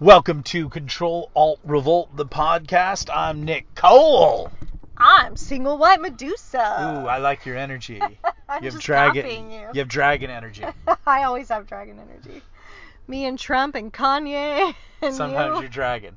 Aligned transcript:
Welcome 0.00 0.42
to 0.44 0.68
Control 0.70 1.30
Alt 1.34 1.60
Revolt, 1.62 2.16
the 2.16 2.24
podcast. 2.24 3.10
I'm 3.14 3.44
Nick 3.44 3.74
Cole. 3.74 4.50
I'm 4.96 5.36
single 5.36 5.76
white 5.76 6.00
Medusa. 6.00 6.56
Ooh, 6.58 7.06
I 7.06 7.18
like 7.18 7.44
your 7.44 7.56
energy. 7.58 8.00
I'm 8.48 8.62
You 8.64 8.70
have 8.70 8.72
just 8.72 8.80
dragon. 8.80 9.22
copying 9.22 9.50
you. 9.52 9.68
have 9.74 9.88
dragon 9.88 10.30
energy. 10.30 10.64
I 11.06 11.24
always 11.24 11.50
have 11.50 11.66
dragon 11.66 11.98
energy. 11.98 12.40
Me 13.08 13.26
and 13.26 13.38
Trump 13.38 13.74
and 13.74 13.92
Kanye 13.92 14.74
and 15.02 15.14
Sometimes 15.14 15.56
you. 15.56 15.60
you're 15.62 15.70
dragon. 15.70 16.16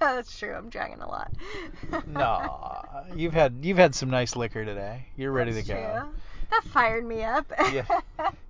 That's 0.00 0.38
true. 0.38 0.54
I'm 0.54 0.70
dragging 0.70 1.00
a 1.00 1.06
lot. 1.08 1.32
No, 2.06 2.82
you've 3.14 3.34
had 3.34 3.58
you've 3.62 3.76
had 3.78 3.94
some 3.94 4.08
nice 4.10 4.34
liquor 4.36 4.64
today. 4.64 5.06
You're 5.16 5.30
ready 5.32 5.52
That's 5.52 5.66
to 5.68 5.74
go. 5.74 6.00
true. 6.02 6.10
That 6.50 6.64
fired 6.64 7.04
me 7.04 7.22
up. 7.24 7.50
Yeah. 7.72 7.84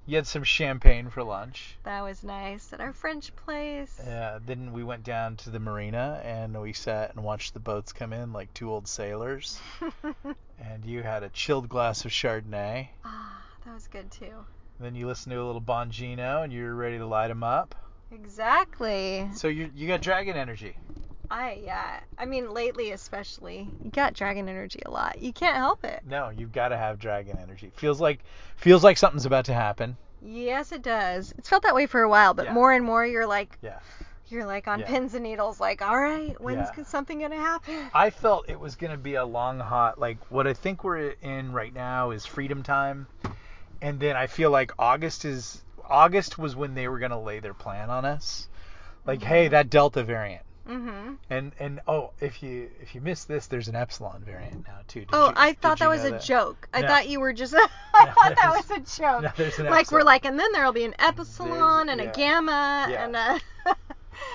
You 0.06 0.16
had 0.16 0.26
some 0.26 0.42
champagne 0.42 1.08
for 1.08 1.22
lunch. 1.22 1.76
that 1.84 2.02
was 2.02 2.24
nice 2.24 2.72
at 2.72 2.80
our 2.80 2.92
French 2.92 3.34
place. 3.36 4.00
Yeah. 4.04 4.40
Then 4.44 4.72
we 4.72 4.82
went 4.82 5.04
down 5.04 5.36
to 5.36 5.50
the 5.50 5.60
marina 5.60 6.20
and 6.24 6.60
we 6.60 6.72
sat 6.72 7.14
and 7.14 7.22
watched 7.22 7.54
the 7.54 7.60
boats 7.60 7.92
come 7.92 8.12
in 8.12 8.32
like 8.32 8.52
two 8.54 8.70
old 8.70 8.88
sailors. 8.88 9.60
And 10.62 10.84
you 10.84 11.02
had 11.02 11.22
a 11.22 11.30
chilled 11.30 11.68
glass 11.70 12.04
of 12.04 12.10
Chardonnay. 12.10 12.88
Ah, 13.04 13.42
that 13.64 13.72
was 13.72 13.86
good 13.86 14.10
too. 14.10 14.44
Then 14.78 14.94
you 14.94 15.06
listened 15.06 15.32
to 15.32 15.40
a 15.40 15.44
little 15.44 15.60
Bongino 15.60 16.44
and 16.44 16.52
you 16.52 16.64
were 16.64 16.74
ready 16.74 16.98
to 16.98 17.06
light 17.06 17.28
them 17.28 17.42
up. 17.42 17.74
Exactly. 18.12 19.28
So 19.34 19.48
you 19.48 19.70
you 19.74 19.88
got 19.88 20.02
dragon 20.02 20.36
energy. 20.36 20.76
I 21.30 21.60
yeah. 21.64 22.00
I 22.18 22.24
mean 22.24 22.50
lately 22.52 22.90
especially. 22.92 23.68
You 23.84 23.90
got 23.90 24.14
dragon 24.14 24.48
energy 24.48 24.80
a 24.84 24.90
lot. 24.90 25.20
You 25.20 25.32
can't 25.32 25.56
help 25.56 25.84
it. 25.84 26.02
No, 26.06 26.30
you've 26.30 26.52
got 26.52 26.68
to 26.68 26.76
have 26.76 26.98
dragon 26.98 27.38
energy. 27.40 27.72
Feels 27.76 28.00
like 28.00 28.20
feels 28.56 28.82
like 28.82 28.98
something's 28.98 29.26
about 29.26 29.44
to 29.46 29.54
happen. 29.54 29.96
Yes, 30.22 30.72
it 30.72 30.82
does. 30.82 31.32
It's 31.38 31.48
felt 31.48 31.62
that 31.62 31.74
way 31.74 31.86
for 31.86 32.02
a 32.02 32.08
while, 32.08 32.34
but 32.34 32.46
Yeah. 32.46 32.52
more 32.52 32.72
and 32.72 32.84
more 32.84 33.06
you're 33.06 33.26
like 33.26 33.56
Yeah. 33.62 33.78
you're 34.26 34.44
like 34.44 34.68
on 34.68 34.80
Yeah. 34.80 34.86
pins 34.86 35.14
and 35.14 35.22
needles 35.24 35.60
like, 35.60 35.82
"All 35.82 35.98
right, 35.98 36.38
when's 36.40 36.68
Yeah. 36.76 36.84
something 36.84 37.18
going 37.20 37.30
to 37.30 37.36
happen?" 37.36 37.90
I 37.94 38.10
felt 38.10 38.48
it 38.48 38.58
was 38.58 38.76
going 38.76 38.92
to 38.92 38.98
be 38.98 39.14
a 39.14 39.24
long 39.24 39.60
hot 39.60 39.98
like 39.98 40.18
what 40.30 40.46
I 40.46 40.52
think 40.54 40.82
we're 40.84 41.10
in 41.22 41.52
right 41.52 41.72
now 41.72 42.10
is 42.10 42.26
freedom 42.26 42.62
time. 42.62 43.06
And 43.82 43.98
then 43.98 44.16
I 44.16 44.26
feel 44.26 44.50
like 44.50 44.72
August 44.78 45.24
is 45.24 45.62
August 45.88 46.38
was 46.38 46.54
when 46.54 46.74
they 46.74 46.86
were 46.88 46.98
going 46.98 47.10
to 47.12 47.18
lay 47.18 47.40
their 47.40 47.54
plan 47.54 47.88
on 47.90 48.04
us. 48.04 48.48
Like, 49.06 49.22
hey, 49.22 49.46
mm-hmm. 49.46 49.52
that 49.52 49.70
delta 49.70 50.02
variant. 50.04 50.42
Mhm. 50.68 51.16
And 51.30 51.52
and 51.58 51.80
oh, 51.88 52.10
if 52.20 52.42
you 52.42 52.70
if 52.80 52.94
you 52.94 53.00
miss 53.00 53.24
this, 53.24 53.46
there's 53.46 53.68
an 53.68 53.74
epsilon 53.74 54.22
variant 54.24 54.66
now 54.68 54.78
too. 54.86 55.00
Did 55.00 55.08
Oh, 55.12 55.28
you- 55.28 55.34
I 55.36 55.52
thought 55.54 55.78
that 55.78 55.88
was 55.88 56.04
a 56.04 56.18
joke. 56.18 56.68
I 56.72 56.82
No. 56.82 56.88
thought 56.88 57.08
you 57.08 57.18
were 57.20 57.32
just 57.32 57.54
I 57.94 58.06
thought 58.06 58.36
that 58.36 58.52
was 58.56 58.70
a 58.70 58.78
joke. 59.00 59.22
No, 59.22 59.30
there's 59.36 59.58
an 59.58 59.66
like 59.66 59.90
we're 59.90 60.02
like 60.02 60.24
and 60.24 60.38
then 60.38 60.52
there'll 60.52 60.72
be 60.72 60.84
an 60.84 60.94
epsilon 60.98 61.88
and 61.88 62.00
yeah. 62.00 62.10
a 62.10 62.12
gamma 62.14 62.86
Yeah. 62.90 63.04
and 63.04 63.16
a 63.16 63.40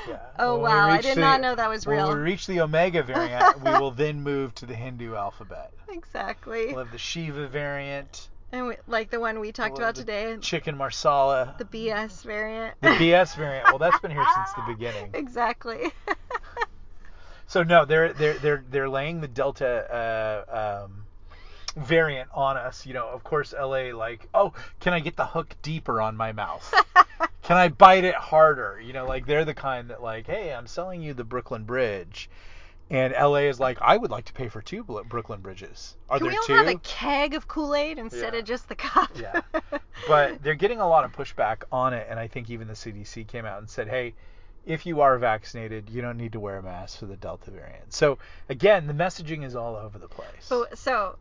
Yeah. 0.09 0.17
Oh 0.39 0.55
When 0.59 0.71
wow, 0.71 0.89
I 0.89 0.99
did 1.01 1.15
the- 1.17 1.21
not 1.21 1.41
know 1.41 1.53
that 1.55 1.69
was 1.69 1.85
When 1.85 1.97
real. 1.97 2.09
we 2.09 2.15
reach 2.19 2.47
the 2.47 2.59
omega 2.61 3.03
variant, 3.03 3.61
we 3.63 3.71
will 3.71 3.91
then 3.91 4.21
move 4.21 4.53
to 4.55 4.65
the 4.65 4.73
Hindu 4.75 5.15
alphabet. 5.15 5.71
exactly. 5.89 6.67
We'll 6.67 6.79
have 6.83 6.91
the 6.91 6.97
Shiva 6.97 7.47
variant, 7.47 8.29
And 8.55 8.67
we, 8.67 8.75
like 8.87 9.09
the 9.09 9.19
one 9.19 9.41
we 9.41 9.51
talked 9.51 9.73
We'll 9.73 9.81
about 9.81 9.95
today, 9.95 10.37
chicken 10.39 10.77
marsala, 10.77 11.55
the 11.57 11.65
BS 11.65 12.23
variant. 12.23 12.79
the 12.79 12.87
BS 12.87 13.35
variant. 13.35 13.65
Well, 13.65 13.79
that's 13.79 13.99
been 13.99 14.11
here 14.11 14.25
since 14.33 14.53
the 14.53 14.63
beginning. 14.65 15.11
Exactly. 15.13 15.91
So 17.47 17.63
no, 17.63 17.83
they're 17.83 18.13
they're 18.13 18.35
they're 18.35 18.63
they're 18.69 18.89
laying 18.89 19.19
the 19.19 19.27
Delta 19.27 20.45
uh, 20.49 20.85
um, 20.85 21.03
variant 21.75 22.29
on 22.33 22.55
us. 22.55 22.85
You 22.85 22.93
know, 22.93 23.09
of 23.09 23.25
course, 23.25 23.53
LA 23.53 23.93
like, 23.93 24.29
oh, 24.33 24.53
can 24.79 24.93
I 24.93 25.01
get 25.01 25.17
the 25.17 25.25
hook 25.25 25.53
deeper 25.61 26.01
on 26.01 26.15
my 26.15 26.31
mouth? 26.31 26.73
Can 27.43 27.57
I 27.57 27.67
bite 27.67 28.03
it 28.03 28.15
harder? 28.15 28.81
You 28.83 28.93
know, 28.93 29.05
like 29.05 29.27
they're 29.27 29.45
the 29.45 29.53
kind 29.53 29.91
that 29.91 30.01
like, 30.01 30.25
hey, 30.25 30.51
I'm 30.51 30.65
selling 30.65 31.03
you 31.03 31.13
the 31.13 31.23
Brooklyn 31.23 31.63
Bridge, 31.65 32.27
and 32.89 33.13
LA 33.13 33.47
is 33.49 33.59
like, 33.59 33.79
I 33.81 33.97
would 33.97 34.11
like 34.11 34.25
to 34.25 34.33
pay 34.33 34.47
for 34.47 34.61
two 34.61 34.83
Brooklyn 34.83 35.41
bridges. 35.41 35.95
Are 36.09 36.17
Can 36.19 36.27
there 36.27 36.33
we 36.33 36.37
all 36.37 36.43
two? 36.45 36.53
have 36.53 36.67
a 36.67 36.79
keg 36.79 37.33
of 37.33 37.47
Kool-Aid 37.47 37.97
instead 37.97 38.33
Yeah. 38.33 38.39
of 38.39 38.45
just 38.45 38.69
the 38.69 38.75
cup? 38.75 39.09
Yeah. 39.15 39.41
but 40.07 40.41
they're 40.43 40.53
getting 40.55 40.79
a 40.79 40.87
lot 40.87 41.03
of 41.03 41.11
pushback 41.11 41.63
on 41.71 41.93
it, 41.93 42.07
and 42.09 42.19
I 42.19 42.27
think 42.27 42.49
even 42.49 42.67
the 42.67 42.73
CDC 42.75 43.27
came 43.27 43.45
out 43.45 43.59
and 43.59 43.69
said, 43.69 43.87
hey, 43.87 44.13
if 44.65 44.85
you 44.85 45.01
are 45.01 45.17
vaccinated, 45.17 45.89
you 45.89 46.01
don't 46.01 46.17
need 46.17 46.31
to 46.33 46.39
wear 46.39 46.57
a 46.57 46.63
mask 46.63 46.99
for 46.99 47.05
the 47.05 47.15
Delta 47.15 47.51
variant. 47.51 47.93
So 47.93 48.17
again, 48.49 48.87
the 48.87 48.93
messaging 48.93 49.43
is 49.43 49.55
all 49.55 49.75
over 49.75 49.97
the 49.99 50.07
place. 50.07 50.27
So, 50.41 50.65
so, 50.73 51.17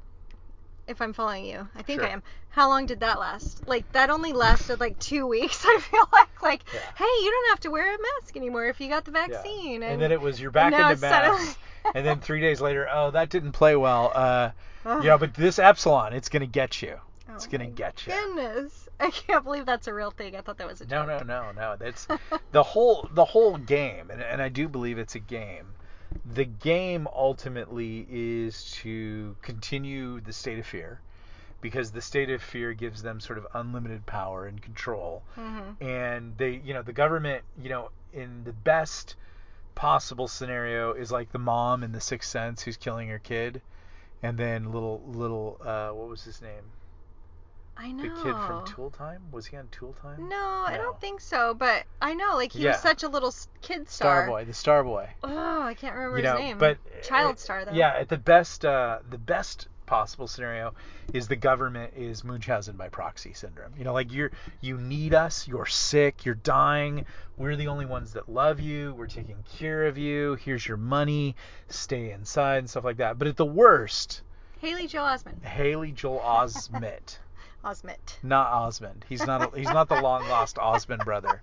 if 0.87 1.00
I'm 1.00 1.12
following 1.12 1.45
you, 1.47 1.69
I 1.75 1.83
think 1.83 2.00
Sure. 2.00 2.09
I 2.09 2.12
am. 2.12 2.22
How 2.50 2.69
long 2.69 2.87
did 2.87 3.00
that 3.00 3.19
last? 3.19 3.67
Like 3.67 3.91
that 3.93 4.11
only 4.11 4.33
lasted 4.33 4.81
like 4.81 4.99
two 4.99 5.27
weeks. 5.37 5.65
I 5.67 5.78
feel 5.81 6.06
like 6.12 6.43
like, 6.43 6.62
Yeah. 6.72 6.81
hey, 6.97 7.05
you 7.05 7.31
don't 7.31 7.50
have 7.50 7.61
to 7.61 7.71
wear 7.71 7.95
a 7.95 7.99
mask 7.99 8.37
anymore 8.37 8.67
if 8.67 8.81
you 8.81 8.89
got 8.89 9.05
the 9.05 9.12
Yeah. 9.12 9.27
vaccine. 9.27 9.83
And, 9.83 10.00
then 10.00 10.12
it 10.12 10.21
was 10.21 10.41
you're 10.41 10.50
back 10.50 10.72
into 10.72 10.91
it's 10.91 11.00
suddenly- 11.00 11.39
masks, 11.45 11.59
and 11.95 12.06
then 12.06 12.21
three 12.21 12.41
days 12.41 12.61
later, 12.61 12.87
oh, 12.93 13.11
that 13.12 13.31
didn't 13.31 13.53
play 13.53 13.77
well. 13.77 14.12
Uh, 14.15 14.50
Ugh. 14.87 15.03
yeah, 15.05 15.17
but 15.17 15.33
this 15.34 15.59
epsilon, 15.59 16.12
it's 16.12 16.28
gonna 16.28 16.47
get 16.47 16.83
you. 16.83 16.99
It's 17.34 17.47
Oh 17.47 17.51
gonna 17.51 17.65
my 17.65 17.71
get 17.71 18.06
you. 18.06 18.12
Goodness, 18.12 18.89
I 19.01 19.11
can't 19.11 19.43
believe 19.43 19.65
that's 19.66 19.87
a 19.89 19.95
real 19.95 20.11
thing. 20.11 20.37
I 20.37 20.43
thought 20.43 20.59
that 20.59 20.69
was 20.69 20.81
a 20.83 20.84
joke. 20.84 21.06
No, 21.09 21.19
no, 21.19 21.25
no, 21.25 21.53
no. 21.53 21.77
That's 21.78 22.06
the 22.53 22.62
whole 22.62 23.09
the 23.12 23.25
whole 23.25 23.56
game, 23.56 24.11
and, 24.11 24.21
and 24.22 24.43
I 24.43 24.51
do 24.51 24.69
believe 24.69 24.99
it's 24.99 25.15
a 25.15 25.19
game. 25.21 25.66
The 26.35 26.45
game 26.45 27.09
ultimately 27.13 28.07
is 28.11 28.71
to 28.83 29.37
continue 29.43 30.21
the 30.21 30.33
state 30.33 30.59
of 30.59 30.67
fear, 30.67 31.01
because 31.61 31.93
the 31.93 32.03
state 32.03 32.31
of 32.31 32.43
fear 32.43 32.73
gives 32.73 33.03
them 33.03 33.21
sort 33.21 33.39
of 33.39 33.47
unlimited 33.55 34.07
power 34.07 34.47
and 34.47 34.61
control. 34.61 35.23
Mhm. 35.37 35.81
And 35.81 36.37
they, 36.37 36.61
you 36.65 36.75
know, 36.75 36.83
the 36.83 36.93
government, 36.93 37.45
you 37.59 37.69
know, 37.69 37.91
in 38.13 38.45
the 38.45 38.53
best 38.53 39.17
possible 39.75 40.29
scenario 40.29 40.93
is 40.93 41.11
like 41.11 41.33
the 41.33 41.39
mom 41.39 41.83
in 41.83 41.93
The 41.93 42.01
Sixth 42.01 42.31
Sense 42.31 42.63
who's 42.63 42.77
killing 42.77 43.09
her 43.09 43.19
kid, 43.19 43.61
and 44.23 44.39
then 44.39 44.71
little 44.73 45.03
little 45.07 45.59
uh, 45.65 45.91
what 45.91 46.09
was 46.09 46.23
his 46.25 46.41
name? 46.41 46.65
I 47.77 47.91
know. 47.93 48.03
The 48.03 48.09
kid 48.23 48.37
from 48.47 48.65
Tool 48.67 48.91
Time? 48.91 49.23
Was 49.33 49.47
he 49.47 49.57
on 49.57 49.69
Tool 49.71 49.95
Time? 50.01 50.29
No, 50.29 50.65
I 50.67 50.77
don't 50.77 51.01
think 51.01 51.21
so. 51.21 51.55
But 51.55 51.85
I 52.01 52.15
know, 52.15 52.35
like 52.37 52.53
he 52.53 52.62
Yeah. 52.62 52.73
was 52.73 52.81
such 52.81 53.03
a 53.03 53.09
little 53.09 53.35
kid 53.62 53.89
star. 53.91 54.27
Starboy, 54.29 54.47
the 54.47 54.53
Starboy. 54.53 55.09
Oh, 55.25 55.62
I 55.62 55.75
can't 55.75 55.95
remember 55.95 56.19
you 56.19 56.25
his 56.25 56.33
know, 56.33 56.39
name. 56.39 56.59
but 56.59 56.79
Child 57.03 57.34
uh, 57.34 57.39
star 57.39 57.65
though. 57.65 57.73
Yeah, 57.73 57.95
at 57.99 58.09
the 58.09 58.19
best, 58.19 58.65
uh, 58.65 59.01
the 59.11 59.19
best 59.19 59.69
possible 59.87 60.27
scenario 60.27 60.73
is 61.13 61.29
the 61.29 61.37
government 61.37 61.93
is 61.95 62.25
Munchausen 62.25 62.75
by 62.77 62.89
proxy 62.89 63.34
syndrome. 63.34 63.73
You 63.77 63.84
know, 63.84 63.93
like 63.93 64.13
you're 64.13 64.31
you 64.61 64.79
need 64.79 65.13
us, 65.13 65.47
you're 65.49 65.67
sick, 65.67 66.25
you're 66.25 66.37
dying. 66.37 67.05
We're 67.37 67.57
the 67.57 67.69
only 67.69 67.84
ones 67.87 68.13
that 68.15 68.29
love 68.29 68.61
you. 68.61 68.95
We're 68.95 69.09
taking 69.09 69.45
care 69.59 69.84
of 69.87 69.99
you. 69.99 70.37
Here's 70.37 70.67
your 70.67 70.77
money. 70.79 71.34
Stay 71.69 72.13
inside 72.13 72.59
and 72.59 72.71
stuff 72.71 72.84
like 72.84 72.97
that. 72.99 73.19
But 73.19 73.29
at 73.29 73.37
the 73.37 73.45
worst, 73.45 74.23
Haley 74.61 74.87
Joel 74.87 75.07
Osment. 75.09 75.45
Haley 75.45 75.93
Joel 75.93 76.21
Osment, 76.21 77.19
Osment. 77.65 78.23
not 78.23 78.49
Osmond. 78.49 79.05
He's 79.09 79.27
not. 79.27 79.55
A, 79.55 79.59
he's 79.59 79.69
not 79.69 79.89
the 79.89 80.01
long 80.03 80.29
lost 80.29 80.59
Osmond 80.59 81.05
brother. 81.05 81.43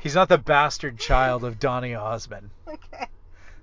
He's 0.00 0.14
not 0.14 0.28
the 0.28 0.38
bastard 0.38 0.98
child 0.98 1.44
of 1.44 1.58
Donny 1.58 1.94
Osmond. 1.94 2.50
Okay. 2.68 3.06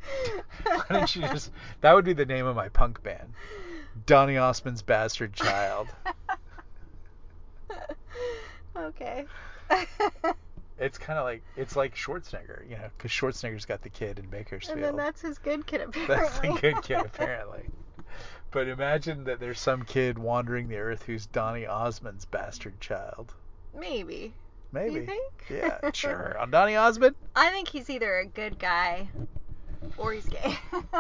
Why 0.64 0.84
don't 0.90 1.16
you 1.16 1.22
just? 1.24 1.52
That 1.82 1.94
would 1.94 2.06
be 2.06 2.14
the 2.14 2.26
name 2.26 2.46
of 2.46 2.56
my 2.56 2.70
punk 2.70 3.04
band. 3.04 3.34
Donny 4.06 4.38
Osmond's 4.38 4.82
bastard 4.82 5.34
child. 5.34 5.88
okay. 8.76 9.26
It's 10.80 10.98
kind 10.98 11.20
of 11.20 11.26
like 11.26 11.44
it's 11.56 11.76
like 11.76 11.96
Schwarzenegger, 11.96 12.68
you 12.68 12.76
know, 12.76 12.90
because 12.98 13.12
Schwarzenegger's 13.12 13.66
got 13.66 13.84
the 13.84 13.90
kid 13.90 14.18
in 14.18 14.26
Bakersfield. 14.26 14.78
and 14.78 14.84
then 14.84 14.96
that's 14.96 15.22
his 15.22 15.38
good 15.38 15.68
kid 15.68 15.82
apparently. 15.82 16.16
That's 16.16 16.40
the 16.40 16.58
good 16.60 16.82
kid 16.82 16.98
apparently. 17.06 17.70
But 18.52 18.68
imagine 18.68 19.24
that 19.26 19.40
there's 19.40 19.60
some 19.60 19.84
kid 19.84 20.20
wandering 20.20 20.68
the 20.68 20.78
earth 20.78 21.04
who's 21.04 21.26
Donny 21.28 21.66
Osmond's 21.66 22.26
bastard 22.26 22.80
child. 22.82 23.34
Maybe. 23.78 24.34
Maybe. 24.74 24.96
You 24.96 25.06
think? 25.06 25.34
Yeah, 25.50 25.80
sure. 25.94 26.38
On 26.38 26.52
Donny 26.52 26.76
Osmond? 26.76 27.16
I 27.36 27.50
think 27.52 27.68
he's 27.70 27.90
either 27.90 28.18
a 28.20 28.26
good 28.26 28.60
guy 28.60 29.08
or 29.98 30.14
he's 30.14 30.26
gay. 30.26 30.56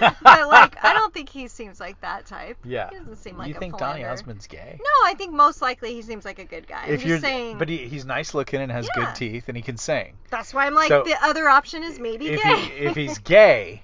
but 0.00 0.14
like, 0.22 0.82
I 0.84 0.92
don't 0.94 1.12
think 1.12 1.28
he 1.28 1.46
seems 1.48 1.78
like 1.78 2.00
that 2.00 2.26
type. 2.26 2.56
Yeah. 2.64 2.88
He 2.90 2.98
doesn't 2.98 3.16
seem 3.16 3.36
like 3.36 3.48
you 3.48 3.54
a 3.54 3.58
think 3.58 3.76
Donny. 3.78 4.04
Osmond's 4.04 4.46
gay? 4.46 4.78
No, 4.78 5.08
I 5.10 5.14
think 5.14 5.32
most 5.34 5.60
likely 5.62 5.92
he 5.94 6.02
seems 6.02 6.24
like 6.24 6.38
a 6.38 6.44
good 6.44 6.66
guy. 6.66 6.84
I'm 6.84 6.90
if 6.94 7.00
just 7.00 7.06
you're, 7.06 7.18
saying. 7.20 7.58
but 7.58 7.68
he, 7.68 7.86
he's 7.88 8.04
nice 8.04 8.34
looking 8.34 8.60
and 8.60 8.72
has 8.72 8.88
Yeah. 8.96 9.04
good 9.06 9.14
teeth 9.14 9.44
and 9.48 9.56
he 9.56 9.62
can 9.62 9.76
sing. 9.76 10.14
that's 10.30 10.52
why 10.54 10.66
I'm 10.66 10.74
like 10.74 10.88
So, 10.88 11.02
the 11.04 11.16
other 11.22 11.48
option 11.48 11.82
is 11.82 11.98
maybe 11.98 12.28
if 12.28 12.42
gay. 12.42 12.56
he 12.60 12.72
if 12.86 12.96
he's 12.96 13.18
gay, 13.18 13.82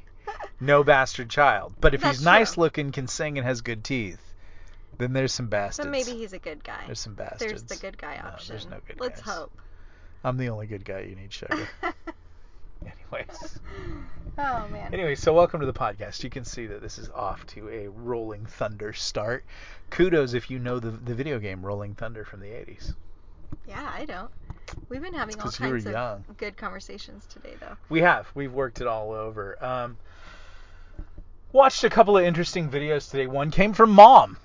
no 0.64 0.82
bastard 0.84 1.30
child. 1.30 1.74
But 1.80 1.94
if 1.94 2.00
That's 2.00 2.18
he's 2.18 2.24
nice 2.24 2.54
true. 2.54 2.62
looking, 2.64 2.92
can 2.92 3.06
sing, 3.06 3.38
and 3.38 3.46
has 3.46 3.60
good 3.60 3.84
teeth, 3.84 4.20
then 4.98 5.12
there's 5.12 5.32
some 5.32 5.48
bastards. 5.48 5.86
so 5.86 5.90
maybe 5.90 6.12
he's 6.18 6.32
a 6.32 6.38
good 6.38 6.62
guy. 6.64 6.82
there's 6.86 7.00
some 7.00 7.14
bastards. 7.14 7.40
There's 7.40 7.62
the 7.64 7.76
good 7.76 7.98
guy 7.98 8.20
No, 8.22 8.28
option. 8.30 8.52
there's 8.54 8.66
no 8.68 8.78
good 8.86 9.00
Let's 9.00 9.20
guys. 9.22 9.34
hope. 9.36 9.52
I'm 10.22 10.36
the 10.38 10.48
only 10.48 10.66
good 10.66 10.84
guy 10.84 11.00
you 11.00 11.14
need, 11.16 11.32
sugar. 11.32 11.68
Anyways. 12.82 13.58
oh 14.38 14.68
man. 14.68 14.92
Anyway, 14.92 15.14
so 15.14 15.32
welcome 15.32 15.60
to 15.60 15.66
the 15.66 15.72
podcast. 15.72 16.22
You 16.22 16.30
can 16.30 16.44
see 16.44 16.66
that 16.66 16.80
this 16.82 16.98
is 16.98 17.08
off 17.10 17.46
to 17.48 17.68
a 17.68 17.88
rolling 17.88 18.44
thunder 18.46 18.92
start. 18.92 19.44
Kudos 19.90 20.34
if 20.34 20.50
you 20.50 20.58
know 20.58 20.78
the 20.80 20.90
the 20.90 21.14
video 21.14 21.38
game 21.38 21.64
Rolling 21.64 21.94
Thunder 21.94 22.24
from 22.24 22.40
the 22.40 22.46
80s. 22.46 22.94
Yeah, 23.66 23.90
I 23.94 24.04
don't. 24.04 24.30
We've 24.88 25.00
been 25.02 25.14
having 25.14 25.40
all 25.40 25.50
kinds 25.50 25.86
of 25.86 25.92
young. 25.92 26.24
good 26.36 26.56
conversations 26.56 27.26
today, 27.26 27.54
though. 27.60 27.76
We 27.88 28.00
have. 28.00 28.26
We've 28.34 28.52
worked 28.52 28.80
it 28.80 28.86
all 28.86 29.12
over. 29.12 29.62
Um, 29.64 29.96
watched 31.54 31.84
a 31.84 31.88
couple 31.90 32.18
of 32.18 32.24
interesting 32.24 32.68
videos 32.68 33.10
today. 33.10 33.26
One 33.26 33.50
came 33.50 33.72
from 33.72 33.90
mom. 33.90 34.36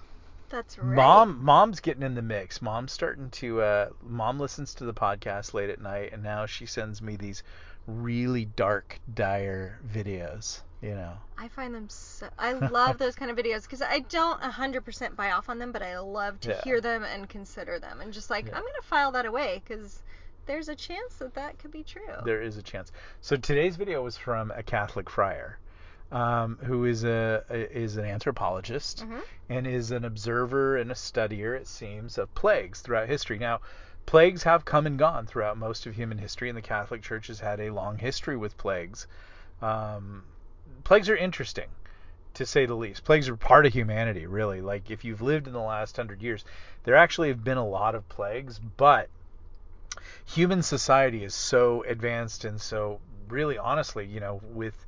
That's 0.50 0.78
right. 0.78 0.96
Mom, 0.96 1.44
mom's 1.44 1.80
getting 1.82 2.04
in 2.04 2.16
the 2.16 2.22
mix. 2.22 2.62
Mom's 2.62 2.92
starting 2.92 3.30
to. 3.32 3.62
Uh, 3.62 3.90
mom 4.02 4.40
listens 4.40 4.74
to 4.76 4.86
the 4.86 4.94
podcast 4.94 5.54
late 5.54 5.70
at 5.70 5.82
night, 5.82 6.12
and 6.14 6.24
now 6.24 6.46
she 6.46 6.66
sends 6.66 7.02
me 7.02 7.18
these 7.18 7.44
really 7.86 8.46
dark, 8.46 9.00
dire 9.14 9.80
videos. 9.94 10.62
You 10.82 10.96
know. 10.96 11.14
I 11.38 11.50
find 11.50 11.76
them 11.76 11.90
so. 11.90 12.30
I 12.40 12.54
love 12.54 12.98
those 12.98 13.16
kind 13.16 13.30
of 13.30 13.38
videos 13.38 13.64
because 13.64 13.82
I 13.82 14.00
don't 14.00 14.42
100% 14.42 15.16
buy 15.16 15.32
off 15.32 15.50
on 15.50 15.60
them, 15.60 15.72
but 15.74 15.82
I 15.82 16.00
love 16.00 16.40
to 16.42 16.52
Yeah. 16.52 16.62
hear 16.64 16.80
them 16.82 17.04
and 17.04 17.28
consider 17.28 17.80
them, 17.80 18.00
and 18.02 18.14
just 18.14 18.30
like 18.30 18.46
Yeah. 18.46 18.56
I'm 18.56 18.64
gonna 18.64 18.82
file 18.84 19.12
that 19.12 19.26
away 19.26 19.62
because 19.68 20.02
there's 20.46 20.70
a 20.70 20.76
chance 20.76 21.16
that 21.16 21.34
that 21.36 21.60
could 21.60 21.72
be 21.72 21.84
true. 21.84 22.02
There 22.24 22.42
is 22.42 22.56
a 22.58 22.64
chance. 22.64 22.92
So 23.22 23.36
today's 23.36 23.76
video 23.76 24.02
was 24.02 24.16
from 24.18 24.52
a 24.52 24.64
Catholic 24.64 25.10
friar, 25.10 25.60
um, 26.12 26.58
who 26.64 26.86
is 26.86 27.04
a, 27.04 27.44
a 27.50 27.78
is 27.78 27.98
an 27.98 28.06
anthropologist 28.06 29.06
Mhm. 29.06 29.22
and 29.50 29.68
is 29.68 29.92
an 29.92 30.06
observer 30.06 30.78
and 30.78 30.92
a 30.92 30.96
studier, 30.96 31.56
it 31.56 31.68
seems, 31.68 32.18
of 32.18 32.34
plagues 32.34 32.82
throughout 32.82 33.08
history. 33.08 33.38
Now, 33.38 33.62
plagues 34.06 34.44
have 34.44 34.66
come 34.66 34.88
and 34.88 34.98
gone 34.98 35.28
throughout 35.28 35.58
most 35.58 35.86
of 35.86 35.96
human 35.96 36.18
history, 36.18 36.50
and 36.50 36.58
the 36.58 36.62
Catholic 36.64 37.02
Church 37.04 37.28
has 37.28 37.40
had 37.40 37.60
a 37.60 37.70
long 37.70 37.98
history 37.98 38.36
with 38.38 38.58
plagues. 38.58 39.08
Um, 39.62 40.24
plagues 40.84 41.10
are 41.10 41.16
interesting, 41.16 41.70
to 42.34 42.46
say 42.46 42.66
the 42.66 42.76
least. 42.76 43.04
Plagues 43.04 43.30
are 43.30 43.36
part 43.36 43.66
of 43.68 43.74
humanity, 43.74 44.26
really. 44.26 44.62
Like 44.62 44.90
if 44.90 45.04
you've 45.04 45.22
lived 45.22 45.46
in 45.48 45.54
the 45.54 45.60
last 45.60 45.96
hundred 45.96 46.22
years, 46.24 46.44
there 46.86 46.96
actually 46.96 47.28
have 47.28 47.44
been 47.44 47.58
a 47.58 47.68
lot 47.68 47.94
of 47.94 48.08
plagues, 48.10 48.60
but 48.60 49.10
human 50.26 50.64
society 50.64 51.24
is 51.24 51.36
so 51.36 51.84
advanced 51.84 52.46
and 52.46 52.60
so 52.60 53.00
really 53.28 53.58
honestly, 53.58 54.06
you 54.06 54.20
know, 54.20 54.42
with 54.44 54.86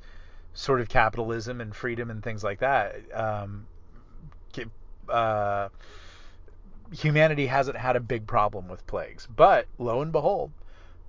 sort 0.54 0.80
of 0.80 0.88
capitalism 0.88 1.60
and 1.60 1.74
freedom 1.74 2.10
and 2.10 2.22
things 2.22 2.44
like 2.44 2.60
that, 2.60 2.96
um, 3.14 3.66
uh, 5.08 5.68
humanity 6.92 7.46
hasn't 7.46 7.76
had 7.76 7.96
a 7.96 8.00
big 8.00 8.26
problem 8.26 8.68
with 8.68 8.86
plagues. 8.86 9.26
But 9.26 9.66
lo 9.78 10.02
and 10.02 10.12
behold, 10.12 10.52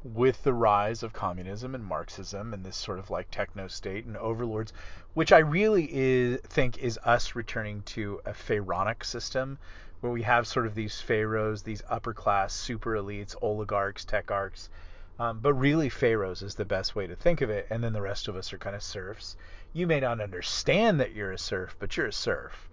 with 0.03 0.43
the 0.43 0.53
rise 0.53 1.01
of 1.03 1.13
communism 1.13 1.75
and 1.75 1.83
Marxism 1.83 2.53
and 2.53 2.65
this 2.65 2.75
sort 2.75 2.99
of 2.99 3.09
like 3.09 3.31
techno 3.31 3.67
state 3.67 4.05
and 4.05 4.17
overlords, 4.17 4.73
which 5.13 5.31
I 5.31 5.39
really 5.39 5.87
is, 5.91 6.41
think 6.41 6.77
is 6.77 6.99
us 7.03 7.35
returning 7.35 7.81
to 7.83 8.21
a 8.25 8.33
pharaonic 8.33 9.03
system 9.03 9.57
where 10.01 10.11
we 10.11 10.23
have 10.23 10.45
sort 10.45 10.65
of 10.65 10.75
these 10.75 10.99
pharaohs, 10.99 11.63
these 11.63 11.83
upper 11.89 12.13
class 12.13 12.53
super 12.53 12.95
elites, 12.95 13.35
oligarchs, 13.41 14.03
techarchs. 14.03 14.67
Um, 15.19 15.39
but 15.39 15.53
really, 15.53 15.89
pharaohs 15.89 16.41
is 16.41 16.55
the 16.55 16.65
best 16.65 16.95
way 16.95 17.07
to 17.07 17.15
think 17.15 17.41
of 17.41 17.49
it, 17.49 17.67
and 17.69 17.83
then 17.83 17.93
the 17.93 18.01
rest 18.01 18.27
of 18.27 18.35
us 18.35 18.51
are 18.51 18.57
kind 18.57 18.75
of 18.75 18.83
serfs. 18.83 19.37
You 19.71 19.87
may 19.87 19.99
not 19.99 20.19
understand 20.19 20.99
that 20.99 21.13
you're 21.13 21.31
a 21.31 21.37
serf, 21.37 21.75
but 21.79 21.95
you're 21.95 22.07
a 22.07 22.13
serf. 22.13 22.69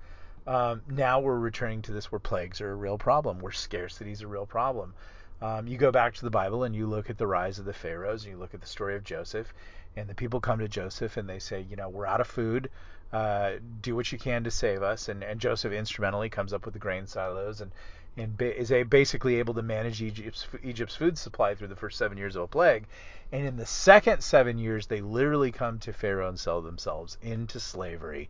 Um, 0.47 0.83
now 0.89 1.21
we're 1.21 1.39
returning 1.39 1.83
to 1.83 1.93
this 1.93 2.11
where 2.11 2.19
plagues 2.19 2.61
are 2.61 2.73
a 2.73 2.75
real 2.75 2.99
problem, 2.99 3.41
where 3.41 3.53
scarcity 3.53 4.13
is 4.13 4.23
a 4.23 4.27
real 4.27 4.47
problem. 4.47 4.95
Um, 5.43 5.67
you 5.67 5.77
go 5.77 5.91
back 5.91 6.15
to 6.15 6.25
the 6.25 6.31
Bible 6.31 6.65
and 6.65 6.75
you 6.75 6.87
look 6.87 7.09
at 7.09 7.19
the 7.19 7.27
rise 7.27 7.59
of 7.59 7.65
the 7.65 7.73
pharaohs, 7.73 8.25
and 8.25 8.33
you 8.33 8.39
look 8.39 8.55
at 8.55 8.61
the 8.61 8.67
story 8.67 8.97
of 8.97 9.05
Joseph, 9.05 9.53
and 9.97 10.09
the 10.09 10.15
people 10.15 10.41
come 10.41 10.59
to 10.61 10.69
Joseph 10.69 11.17
and 11.17 11.29
they 11.29 11.39
say, 11.39 11.61
you 11.61 11.77
know, 11.77 11.89
we're 11.89 12.07
out 12.07 12.21
of 12.21 12.27
food. 12.27 12.71
Uh, 13.13 13.55
do 13.81 13.97
what 13.97 14.13
you 14.13 14.19
can 14.19 14.45
to 14.45 14.51
save 14.51 14.83
us. 14.83 15.09
And, 15.09 15.25
and 15.25 15.41
Joseph 15.41 15.73
instrumentally 15.73 16.29
comes 16.29 16.53
up 16.53 16.65
with 16.65 16.75
the 16.75 16.81
grain 16.81 17.07
silos 17.07 17.61
and 17.61 17.73
and 18.21 18.37
ba- 18.37 18.57
is 18.57 18.71
basically 18.89 19.37
able 19.37 19.55
to 19.55 19.63
manage 19.63 20.03
Egypt's 20.03 20.47
Egypt's 20.63 20.95
food 20.95 21.17
supply 21.17 21.55
through 21.55 21.69
the 21.69 21.77
first 21.77 21.97
seven 21.97 22.19
years 22.19 22.37
of 22.37 22.43
a 22.43 22.47
plague. 22.47 22.87
And 23.33 23.47
in 23.47 23.57
the 23.57 23.67
second 23.67 24.23
seven 24.23 24.59
years, 24.59 24.87
they 24.87 25.01
literally 25.01 25.53
come 25.53 25.79
to 25.81 25.93
Pharaoh 25.93 26.29
and 26.29 26.39
sell 26.39 26.61
themselves 26.61 27.17
into 27.23 27.59
slavery 27.61 28.29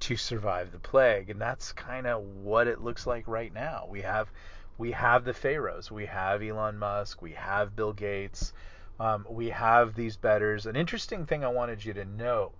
to 0.00 0.16
survive 0.16 0.72
the 0.72 0.78
plague. 0.78 1.30
And 1.30 1.40
that's 1.40 1.72
kind 1.72 2.06
of 2.06 2.22
what 2.22 2.66
it 2.66 2.80
looks 2.80 3.06
like 3.06 3.28
right 3.28 3.52
now. 3.52 3.86
We 3.88 4.02
have 4.02 4.30
we 4.76 4.92
have 4.92 5.24
the 5.24 5.34
pharaohs. 5.34 5.90
We 5.90 6.06
have 6.06 6.42
Elon 6.42 6.78
Musk. 6.78 7.22
We 7.22 7.32
have 7.32 7.76
Bill 7.76 7.92
Gates. 7.92 8.52
Um, 9.00 9.26
we 9.28 9.50
have 9.50 9.94
these 9.94 10.16
betters. 10.16 10.66
An 10.66 10.76
interesting 10.76 11.26
thing 11.26 11.44
I 11.44 11.48
wanted 11.48 11.84
you 11.84 11.92
to 11.94 12.04
know. 12.04 12.52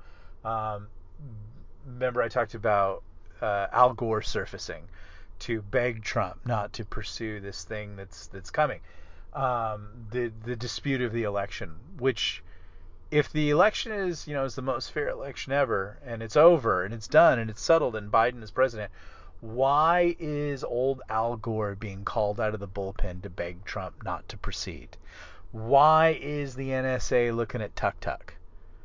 Um, 0.45 0.89
remember, 1.85 2.23
I 2.23 2.29
talked 2.29 2.55
about 2.55 3.03
uh, 3.41 3.67
Al 3.73 3.93
Gore 3.95 4.23
surfacing 4.23 4.89
to 5.40 5.62
beg 5.62 6.02
Trump 6.02 6.44
not 6.44 6.73
to 6.75 6.85
pursue 6.85 7.40
this 7.40 7.64
thing 7.64 7.96
that's 7.96 8.26
that's 8.29 8.50
coming. 8.50 8.81
Um, 9.32 9.88
the 10.11 10.32
the 10.44 10.56
dispute 10.56 11.02
of 11.02 11.12
the 11.12 11.25
election, 11.25 11.75
which 11.99 12.43
if 13.11 13.32
the 13.32 13.50
election 13.50 13.93
is 13.93 14.26
you 14.26 14.35
know 14.35 14.44
is 14.44 14.55
the 14.55 14.62
most 14.62 14.93
fair 14.93 15.08
election 15.08 15.52
ever 15.52 15.99
and 16.05 16.23
it's 16.23 16.37
over 16.37 16.85
and 16.85 16.93
it's 16.93 17.08
done 17.08 17.38
and 17.38 17.50
it's 17.50 17.62
settled 17.62 17.96
and 17.96 18.11
Biden 18.11 18.43
is 18.43 18.50
president, 18.50 18.90
why 19.40 20.17
is 20.19 20.64
old 20.64 21.00
Al 21.08 21.37
Gore 21.37 21.75
being 21.75 22.05
called 22.05 22.41
out 22.41 22.55
of 22.55 22.61
the 22.61 22.69
bullpen 22.69 23.23
to 23.23 23.31
beg 23.31 23.64
Trump 23.64 24.02
not 24.05 24.29
to 24.29 24.37
proceed? 24.37 24.96
Why 25.52 26.19
is 26.20 26.55
the 26.55 26.70
NSA 26.70 27.34
looking 27.34 27.62
at 27.62 27.75
Tuk 27.76 28.00
Tuk? 28.00 28.34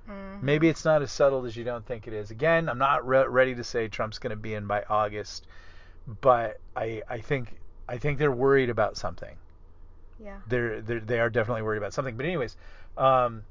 Mhm. 0.09 0.41
Maybe 0.41 0.69
it's 0.69 0.85
not 0.85 1.01
as 1.01 1.11
settled 1.11 1.45
as 1.45 1.55
you 1.55 1.63
don't 1.63 1.85
think 1.85 2.07
it 2.07 2.13
is. 2.13 2.31
Again, 2.31 2.69
I'm 2.69 2.77
not 2.77 3.07
re- 3.07 3.25
ready 3.25 3.55
to 3.55 3.63
say 3.63 3.87
Trump's 3.87 4.19
going 4.19 4.31
to 4.31 4.35
be 4.35 4.53
in 4.53 4.67
by 4.67 4.83
August, 4.89 5.47
but 6.21 6.59
I 6.75 7.01
I 7.09 7.19
think 7.19 7.59
I 7.87 7.97
think 7.97 8.17
they're 8.19 8.31
worried 8.31 8.69
about 8.69 8.97
something. 8.97 9.35
Yeah. 10.19 10.37
They're, 10.47 10.81
they're 10.81 10.99
they 10.99 11.19
are 11.19 11.29
definitely 11.29 11.63
worried 11.63 11.77
about 11.79 11.93
something. 11.93 12.15
But 12.15 12.25
anyways, 12.25 12.55
um, 12.97 13.43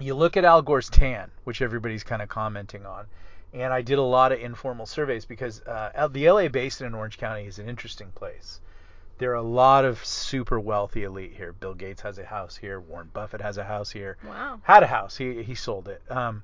you 0.00 0.14
look 0.14 0.36
at 0.36 0.44
Al 0.44 0.62
Gore's 0.62 0.88
tan, 0.88 1.30
which 1.44 1.60
everybody's 1.62 2.04
kind 2.04 2.22
of 2.22 2.28
commenting 2.28 2.86
on, 2.86 3.06
and 3.52 3.72
I 3.72 3.82
did 3.82 3.98
a 3.98 4.02
lot 4.02 4.32
of 4.32 4.40
informal 4.40 4.86
surveys 4.86 5.24
because 5.24 5.60
uh, 5.62 6.08
the 6.08 6.30
LA 6.30 6.48
basin 6.48 6.86
in 6.86 6.94
Orange 6.94 7.18
County 7.18 7.46
is 7.46 7.58
an 7.58 7.68
interesting 7.68 8.08
place. 8.14 8.60
There 9.18 9.30
are 9.30 9.34
a 9.36 9.42
lot 9.42 9.86
of 9.86 10.04
super 10.04 10.60
wealthy 10.60 11.04
elite 11.04 11.32
here. 11.34 11.52
Bill 11.54 11.72
Gates 11.72 12.02
has 12.02 12.18
a 12.18 12.24
house 12.24 12.56
here. 12.56 12.78
Warren 12.80 13.08
Buffett 13.14 13.40
has 13.40 13.56
a 13.56 13.64
house 13.64 13.90
here 13.90 14.18
Wow. 14.28 14.60
had 14.62 14.82
a 14.82 14.86
house. 14.86 15.16
He 15.16 15.42
he 15.42 15.54
sold 15.54 15.88
it. 15.88 16.02
Um, 16.10 16.42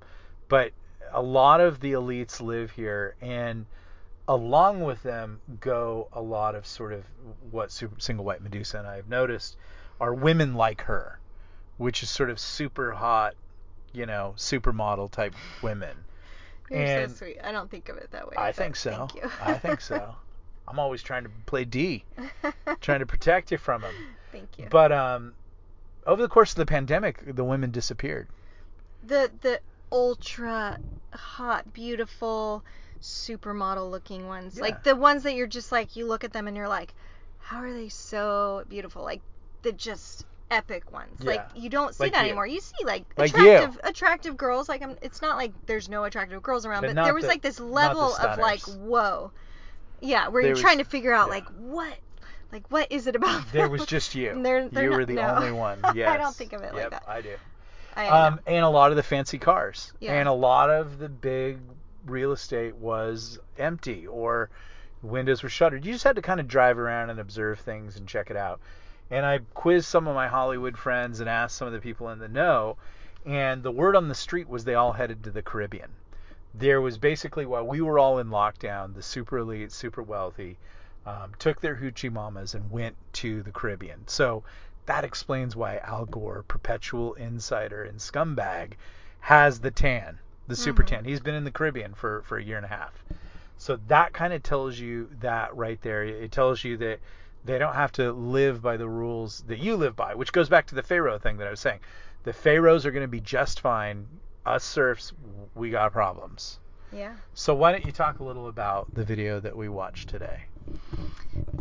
but 0.48 0.72
a 1.10 1.20
lot 1.22 1.60
of 1.60 1.80
the 1.80 1.92
elites 1.92 2.40
live 2.40 2.70
here, 2.70 3.14
and 3.20 3.66
along 4.28 4.82
with 4.82 5.02
them 5.02 5.40
go 5.60 6.08
a 6.12 6.20
lot 6.20 6.54
of 6.54 6.66
sort 6.66 6.92
of 6.92 7.04
what 7.50 7.70
super, 7.72 7.94
single 7.98 8.24
white 8.24 8.42
Medusa 8.42 8.78
and 8.78 8.86
I 8.86 8.96
have 8.96 9.08
noticed 9.08 9.56
are 10.00 10.14
women 10.14 10.54
like 10.54 10.82
her, 10.82 11.18
which 11.76 12.02
is 12.02 12.10
sort 12.10 12.30
of 12.30 12.38
super 12.38 12.92
hot, 12.92 13.34
you 13.92 14.06
know, 14.06 14.34
supermodel 14.36 15.10
type 15.10 15.34
women. 15.62 15.96
You're 16.70 16.80
And 16.80 17.10
so 17.10 17.16
sweet. 17.18 17.38
I 17.42 17.52
don't 17.52 17.70
think 17.70 17.88
of 17.88 17.96
it 17.98 18.10
that 18.12 18.26
way. 18.28 18.34
I 18.36 18.52
think 18.52 18.76
so. 18.76 18.90
Thank 18.90 19.14
you. 19.16 19.30
I 19.40 19.54
think 19.54 19.80
so. 19.80 20.14
I'm 20.68 20.78
always 20.78 21.02
trying 21.02 21.24
to 21.24 21.30
play 21.46 21.64
D, 21.64 22.04
trying 22.80 23.00
to 23.00 23.06
protect 23.06 23.50
you 23.50 23.58
from 23.58 23.82
them. 23.82 23.94
Thank 24.30 24.58
you. 24.58 24.66
But 24.70 24.92
um, 24.92 25.34
over 26.06 26.22
the 26.22 26.28
course 26.28 26.52
of 26.52 26.56
the 26.56 26.66
pandemic, 26.66 27.34
the 27.34 27.44
women 27.44 27.70
disappeared. 27.72 28.28
the 29.02 29.30
the 29.40 29.60
ultra 29.90 30.78
hot, 31.12 31.72
beautiful, 31.74 32.64
supermodel 33.02 33.90
looking 33.90 34.26
ones. 34.26 34.56
Yeah. 34.56 34.62
Like 34.62 34.82
the 34.84 34.96
ones 34.96 35.24
that 35.24 35.34
you're 35.34 35.46
just 35.46 35.70
like 35.72 35.96
you 35.96 36.06
look 36.06 36.24
at 36.24 36.32
them 36.32 36.48
and 36.48 36.56
you're 36.56 36.68
like, 36.68 36.94
how 37.38 37.58
are 37.58 37.72
they 37.72 37.88
so 37.88 38.64
beautiful? 38.68 39.02
Like 39.02 39.20
the 39.62 39.72
just 39.72 40.24
epic 40.50 40.92
ones. 40.92 41.22
Like 41.22 41.44
you 41.54 41.68
don't 41.70 41.94
see 41.94 42.04
Like 42.04 42.12
that 42.12 42.20
you. 42.22 42.26
anymore. 42.28 42.46
You 42.46 42.60
see 42.60 42.84
like, 42.84 43.04
Like 43.16 43.36
you. 43.36 43.50
attractive 43.50 43.80
attractive 43.84 44.36
girls. 44.36 44.68
Like 44.68 44.82
I'm, 44.82 44.96
it's 45.02 45.20
not 45.22 45.36
like 45.36 45.52
there's 45.66 45.88
no 45.88 46.04
attractive 46.04 46.42
girls 46.42 46.64
around, 46.66 46.82
But 46.82 46.94
but, 46.94 47.04
there 47.04 47.14
was 47.14 47.22
the- 47.22 47.28
like 47.28 47.42
this 47.42 47.60
level 47.60 48.14
of 48.16 48.38
like 48.38 48.60
whoa. 48.62 49.30
Yeah, 50.00 50.28
where 50.28 50.42
There 50.42 50.48
you're 50.48 50.54
was- 50.54 50.60
trying 50.60 50.78
to 50.78 50.84
figure 50.84 51.12
out 51.12 51.28
yeah. 51.28 51.34
like 51.34 51.48
what 51.58 51.92
like 52.52 52.70
what 52.70 52.90
is 52.92 53.06
it 53.06 53.16
about 53.16 53.50
There 53.52 53.62
them? 53.62 53.72
was 53.72 53.86
just 53.86 54.14
you. 54.14 54.38
They're- 54.42 54.68
they're 54.68 54.84
you 54.84 54.90
not- 54.90 54.96
were 54.98 55.06
the 55.06 55.14
no. 55.14 55.34
only 55.36 55.52
one. 55.52 55.78
Yes. 55.94 56.08
I 56.14 56.16
don't 56.16 56.34
think 56.34 56.52
of 56.52 56.62
it 56.62 56.74
like 56.74 56.90
that. 56.90 57.04
I 57.08 57.20
do. 57.20 57.34
I. 57.96 58.06
Um, 58.08 58.40
and 58.46 58.64
a 58.64 58.68
lot 58.70 58.90
of 58.90 58.96
the 58.96 59.02
fancy 59.02 59.38
cars. 59.38 59.92
Yeah. 60.00 60.14
And 60.14 60.26
a 60.28 60.32
lot 60.32 60.70
of 60.70 60.98
the 60.98 61.08
big 61.10 61.58
real 62.06 62.32
estate 62.32 62.76
was 62.76 63.38
empty 63.58 64.06
or 64.06 64.50
windows 65.02 65.42
were 65.42 65.48
shuttered. 65.48 65.84
You 65.84 65.92
just 65.92 66.04
had 66.04 66.16
to 66.16 66.22
kind 66.22 66.40
of 66.40 66.48
drive 66.48 66.78
around 66.78 67.10
and 67.10 67.20
observe 67.20 67.60
things 67.60 67.96
and 67.96 68.06
check 68.08 68.30
it 68.30 68.36
out. 68.36 68.60
And 69.10 69.26
I 69.26 69.40
quizzed 69.54 69.86
some 69.86 70.08
of 70.08 70.14
my 70.14 70.28
Hollywood 70.28 70.78
friends 70.78 71.20
and 71.20 71.28
asked 71.28 71.56
some 71.56 71.66
of 71.66 71.72
the 71.72 71.80
people 71.80 72.08
in 72.10 72.18
the 72.18 72.28
know, 72.28 72.76
and 73.26 73.62
the 73.62 73.70
word 73.70 73.94
on 73.94 74.08
the 74.08 74.14
street 74.14 74.48
was 74.48 74.64
they 74.64 74.74
all 74.74 74.92
headed 74.92 75.24
to 75.24 75.30
the 75.30 75.42
Caribbean. 75.42 75.90
There 76.54 76.80
was 76.80 76.98
basically 76.98 77.46
while 77.46 77.66
we 77.66 77.80
were 77.80 77.98
all 77.98 78.18
in 78.18 78.28
lockdown, 78.28 78.94
the 78.94 79.02
super 79.02 79.38
elite, 79.38 79.72
super 79.72 80.02
wealthy, 80.02 80.58
um, 81.04 81.32
took 81.38 81.60
their 81.60 81.76
hoochie 81.76 82.12
mamas 82.12 82.54
and 82.54 82.70
went 82.70 82.96
to 83.14 83.42
the 83.42 83.52
Caribbean. 83.52 84.06
So 84.06 84.44
that 84.86 85.04
explains 85.04 85.56
why 85.56 85.78
Al 85.78 86.06
Gore, 86.06 86.44
perpetual 86.46 87.14
insider 87.14 87.82
and 87.82 87.98
scumbag, 87.98 88.72
has 89.20 89.60
the 89.60 89.70
tan, 89.70 90.18
the 90.48 90.56
super 90.56 90.82
Mhm. 90.82 90.86
tan. 90.86 91.04
He's 91.04 91.20
been 91.20 91.34
in 91.34 91.44
the 91.44 91.50
Caribbean 91.50 91.94
for, 91.94 92.22
for 92.22 92.36
a 92.38 92.42
year 92.42 92.56
and 92.56 92.66
a 92.66 92.68
half. 92.68 93.04
So 93.56 93.76
that 93.88 94.12
kind 94.12 94.32
of 94.32 94.42
tells 94.42 94.78
you 94.78 95.08
that 95.20 95.54
right 95.56 95.80
there. 95.82 96.02
It 96.02 96.32
tells 96.32 96.64
you 96.64 96.76
that 96.78 96.98
They 97.44 97.58
don't 97.58 97.74
have 97.74 97.90
to 97.92 98.12
live 98.12 98.62
by 98.62 98.76
the 98.76 98.88
rules 98.88 99.40
that 99.48 99.58
you 99.58 99.74
live 99.74 99.96
by, 99.96 100.14
which 100.14 100.32
goes 100.32 100.48
back 100.48 100.66
to 100.68 100.76
the 100.76 100.82
Pharaoh 100.84 101.18
thing 101.18 101.38
that 101.38 101.48
I 101.48 101.50
was 101.50 101.58
saying. 101.58 101.80
The 102.22 102.32
Pharaohs 102.32 102.86
are 102.86 102.92
going 102.92 103.02
to 103.02 103.08
be 103.08 103.18
just 103.20 103.58
fine. 103.58 104.06
Us 104.46 104.62
serfs, 104.62 105.12
we 105.56 105.70
got 105.70 105.92
problems. 105.92 106.60
Yeah. 106.92 107.14
So 107.34 107.52
why 107.52 107.72
don't 107.72 107.84
you 107.84 107.90
talk 107.90 108.20
a 108.20 108.22
little 108.24 108.46
about 108.46 108.94
the 108.94 109.04
video 109.04 109.40
that 109.40 109.56
we 109.56 109.68
watched 109.68 110.08
today? 110.08 110.44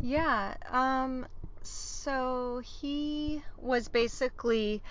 Yeah. 0.02 0.54
Um 0.70 1.26
so 1.64 2.62
he 2.64 3.42
was 3.58 3.88
basically 3.88 4.82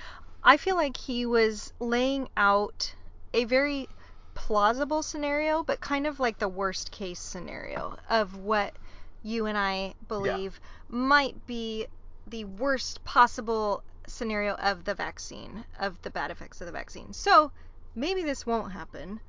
I 0.42 0.56
feel 0.56 0.74
like 0.76 0.96
he 0.96 1.26
was 1.26 1.72
laying 1.78 2.28
out 2.36 2.94
a 3.34 3.44
very 3.44 3.88
plausible 4.34 5.02
scenario, 5.02 5.62
but 5.62 5.80
kind 5.80 6.06
of 6.06 6.20
like 6.20 6.38
the 6.38 6.48
worst 6.48 6.90
case 6.90 7.20
scenario 7.20 7.96
of 8.08 8.36
what 8.36 8.74
you 9.22 9.46
and 9.46 9.58
I 9.58 9.94
believe 10.08 10.60
might 10.88 11.46
be 11.46 11.86
the 12.26 12.44
worst 12.44 13.04
possible 13.04 13.82
scenario 14.06 14.54
of 14.54 14.84
the 14.84 14.94
vaccine, 14.94 15.64
of 15.78 16.00
the 16.02 16.10
bad 16.10 16.30
effects 16.30 16.60
of 16.60 16.66
the 16.66 16.72
vaccine. 16.72 17.12
So 17.12 17.52
maybe 17.94 18.22
this 18.22 18.46
won't 18.46 18.72
happen, 18.72 19.20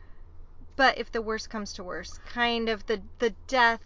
but 0.75 0.97
if 0.97 1.11
the 1.11 1.21
worst 1.21 1.49
comes 1.49 1.73
to 1.73 1.83
worst, 1.83 2.19
kind 2.25 2.69
of 2.69 2.85
the 2.85 3.01
the 3.19 3.31
death 3.47 3.83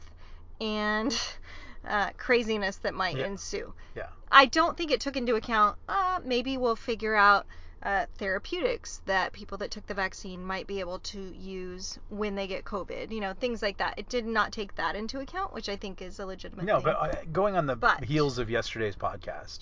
and 0.62 1.18
uh, 1.88 2.12
craziness 2.18 2.78
that 2.78 2.94
might 2.94 3.18
Yeah. 3.18 3.26
ensue. 3.26 3.74
Yeah. 3.96 4.08
I 4.32 4.46
don't 4.46 4.78
think 4.78 4.92
it 4.92 5.02
took 5.02 5.18
into 5.18 5.36
account. 5.36 5.78
Uh, 5.88 6.20
maybe 6.24 6.58
we'll 6.58 6.76
figure 6.76 7.16
out 7.16 7.46
uh, 7.86 8.06
therapeutics 8.18 9.02
that 9.06 9.32
people 9.32 9.58
that 9.60 9.70
took 9.72 9.86
the 9.88 9.94
vaccine 9.94 10.44
might 10.44 10.66
be 10.68 10.80
able 10.80 10.98
to 11.00 11.20
use 11.38 12.00
when 12.10 12.34
they 12.36 12.48
get 12.48 12.66
COVID. 12.66 13.12
You 13.12 13.22
know, 13.22 13.34
things 13.34 13.62
like 13.62 13.78
that. 13.78 13.94
It 13.98 14.10
did 14.10 14.26
not 14.26 14.52
take 14.52 14.76
that 14.76 14.96
into 14.96 15.20
account, 15.20 15.54
which 15.54 15.70
I 15.70 15.76
think 15.76 16.02
is 16.02 16.20
a 16.20 16.26
legitimate 16.26 16.66
No, 16.66 16.78
thing. 16.78 16.86
but 16.86 16.96
uh, 16.98 17.22
going 17.32 17.56
on 17.56 17.68
the 17.68 17.76
But- 17.76 18.04
heels 18.04 18.40
of 18.40 18.50
yesterday's 18.50 18.96
podcast, 18.96 19.60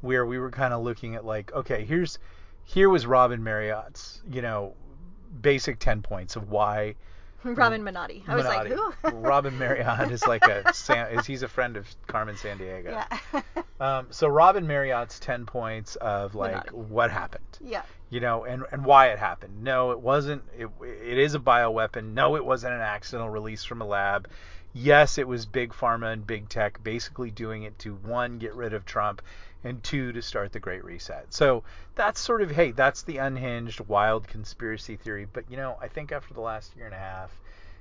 where 0.00 0.26
we 0.26 0.38
were 0.38 0.50
kind 0.50 0.74
of 0.74 0.82
looking 0.82 1.14
at 1.14 1.24
like, 1.24 1.52
okay, 1.52 1.84
here's 1.84 2.18
here 2.64 2.88
was 2.88 3.06
Robin 3.06 3.42
Marriott's, 3.42 4.20
you 4.30 4.42
know, 4.42 4.74
basic 5.40 5.78
ten 5.78 6.02
points 6.02 6.34
of 6.36 6.50
why 6.50 6.96
Robin 7.44 7.82
Monotti. 7.82 8.22
I 8.28 8.36
was 8.36 8.44
like, 8.44 8.68
who? 8.68 8.92
Robin 9.18 9.58
Marriott 9.58 10.10
is 10.10 10.26
like 10.26 10.44
a 10.46 10.72
San, 10.74 11.18
is 11.18 11.26
he's 11.26 11.42
a 11.42 11.48
friend 11.48 11.76
of 11.76 11.86
Carmen 12.06 12.36
Sandiego. 12.36 12.90
yeah. 12.90 13.42
Um, 13.80 14.08
so 14.10 14.28
Robin 14.28 14.66
Marriott's 14.66 15.18
ten 15.18 15.46
points 15.46 15.96
of 15.96 16.34
like 16.34 16.66
Monotti. 16.66 16.72
what 16.72 17.10
happened, 17.10 17.58
yeah. 17.62 17.80
you 18.10 18.20
know, 18.20 18.44
and 18.44 18.64
and 18.70 18.84
why 18.84 19.08
it 19.08 19.18
happened. 19.18 19.64
No, 19.64 19.92
it 19.92 20.00
wasn't. 20.00 20.42
It 20.54 20.68
it 20.82 21.16
is 21.16 21.34
a 21.34 21.38
bioweapon. 21.38 22.12
No, 22.12 22.36
it 22.36 22.44
wasn't 22.44 22.74
an 22.74 22.82
accidental 22.82 23.30
release 23.30 23.64
from 23.64 23.80
a 23.80 23.86
lab. 23.86 24.28
Yes, 24.74 25.16
it 25.16 25.26
was 25.26 25.46
big 25.46 25.72
pharma 25.72 26.12
and 26.12 26.26
big 26.26 26.50
tech 26.50 26.82
basically 26.84 27.30
doing 27.30 27.62
it 27.62 27.78
to 27.80 27.94
one 27.94 28.36
get 28.36 28.54
rid 28.54 28.74
of 28.74 28.84
Trump 28.84 29.22
and 29.64 29.82
two 29.82 30.12
to 30.12 30.22
start 30.22 30.52
the 30.52 30.60
Great 30.60 30.84
Reset. 30.84 31.26
So 31.32 31.62
that's 31.94 32.20
sort 32.20 32.42
of 32.42 32.50
hey, 32.50 32.70
that's 32.72 33.02
the 33.02 33.18
unhinged 33.18 33.80
wild 33.80 34.26
conspiracy 34.28 34.96
theory. 34.96 35.26
But 35.30 35.50
you 35.50 35.56
know, 35.56 35.76
I 35.80 35.88
think 35.88 36.12
after 36.12 36.34
the 36.34 36.40
last 36.40 36.74
year 36.76 36.86
and 36.86 36.94
a 36.94 36.98
half, 36.98 37.30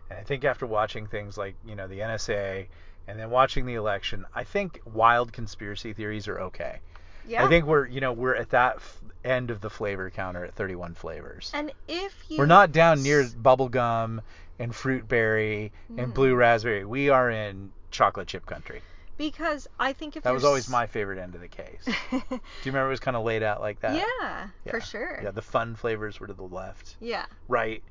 and 0.09 0.19
I 0.19 0.23
think 0.23 0.43
after 0.43 0.65
watching 0.65 1.07
things 1.07 1.37
like 1.37 1.55
you 1.65 1.75
know 1.75 1.87
the 1.87 1.99
NSA 1.99 2.67
and 3.07 3.19
then 3.19 3.29
watching 3.29 3.65
the 3.65 3.75
election, 3.75 4.25
I 4.35 4.43
think 4.43 4.81
wild 4.85 5.33
conspiracy 5.33 5.93
theories 5.93 6.27
are 6.27 6.39
okay. 6.41 6.79
Yeah. 7.27 7.45
I 7.45 7.49
think 7.49 7.65
we're 7.65 7.87
you 7.87 8.01
know 8.01 8.13
we're 8.13 8.35
at 8.35 8.49
that 8.51 8.77
f- 8.77 9.01
end 9.23 9.51
of 9.51 9.61
the 9.61 9.69
flavor 9.69 10.09
counter 10.09 10.45
at 10.45 10.55
31 10.55 10.95
flavors. 10.95 11.51
and 11.53 11.71
if 11.87 12.15
you 12.27 12.37
We're 12.37 12.45
not 12.45 12.71
down 12.71 13.03
near 13.03 13.23
bubblegum 13.23 14.21
and 14.59 14.75
fruit 14.75 15.07
berry 15.07 15.71
and 15.97 16.11
mm. 16.11 16.13
blue 16.13 16.35
raspberry. 16.35 16.85
We 16.85 17.09
are 17.09 17.29
in 17.29 17.71
chocolate 17.91 18.27
chip 18.27 18.45
country. 18.45 18.81
Because 19.19 19.67
I 19.77 19.91
think 19.93 20.15
if 20.15 20.23
That 20.23 20.33
was 20.33 20.45
always 20.45 20.67
my 20.69 20.87
favorite 20.87 21.19
end 21.19 21.35
of 21.35 21.41
the 21.41 21.47
case. 21.49 21.83
Do 22.11 22.15
you 22.21 22.39
remember 22.65 22.87
it 22.87 22.91
was 22.91 23.01
kind 23.01 23.17
of 23.17 23.23
laid 23.25 23.43
out 23.43 23.59
like 23.61 23.81
that? 23.81 23.95
yeah, 23.95 24.47
for 24.71 24.79
sure. 24.81 25.19
Yeah, 25.21 25.31
the 25.31 25.41
fun 25.43 25.75
flavors 25.75 26.19
were 26.19 26.25
to 26.27 26.33
the 26.33 26.41
left, 26.41 26.95
Yeah. 27.01 27.25
right, 27.49 27.83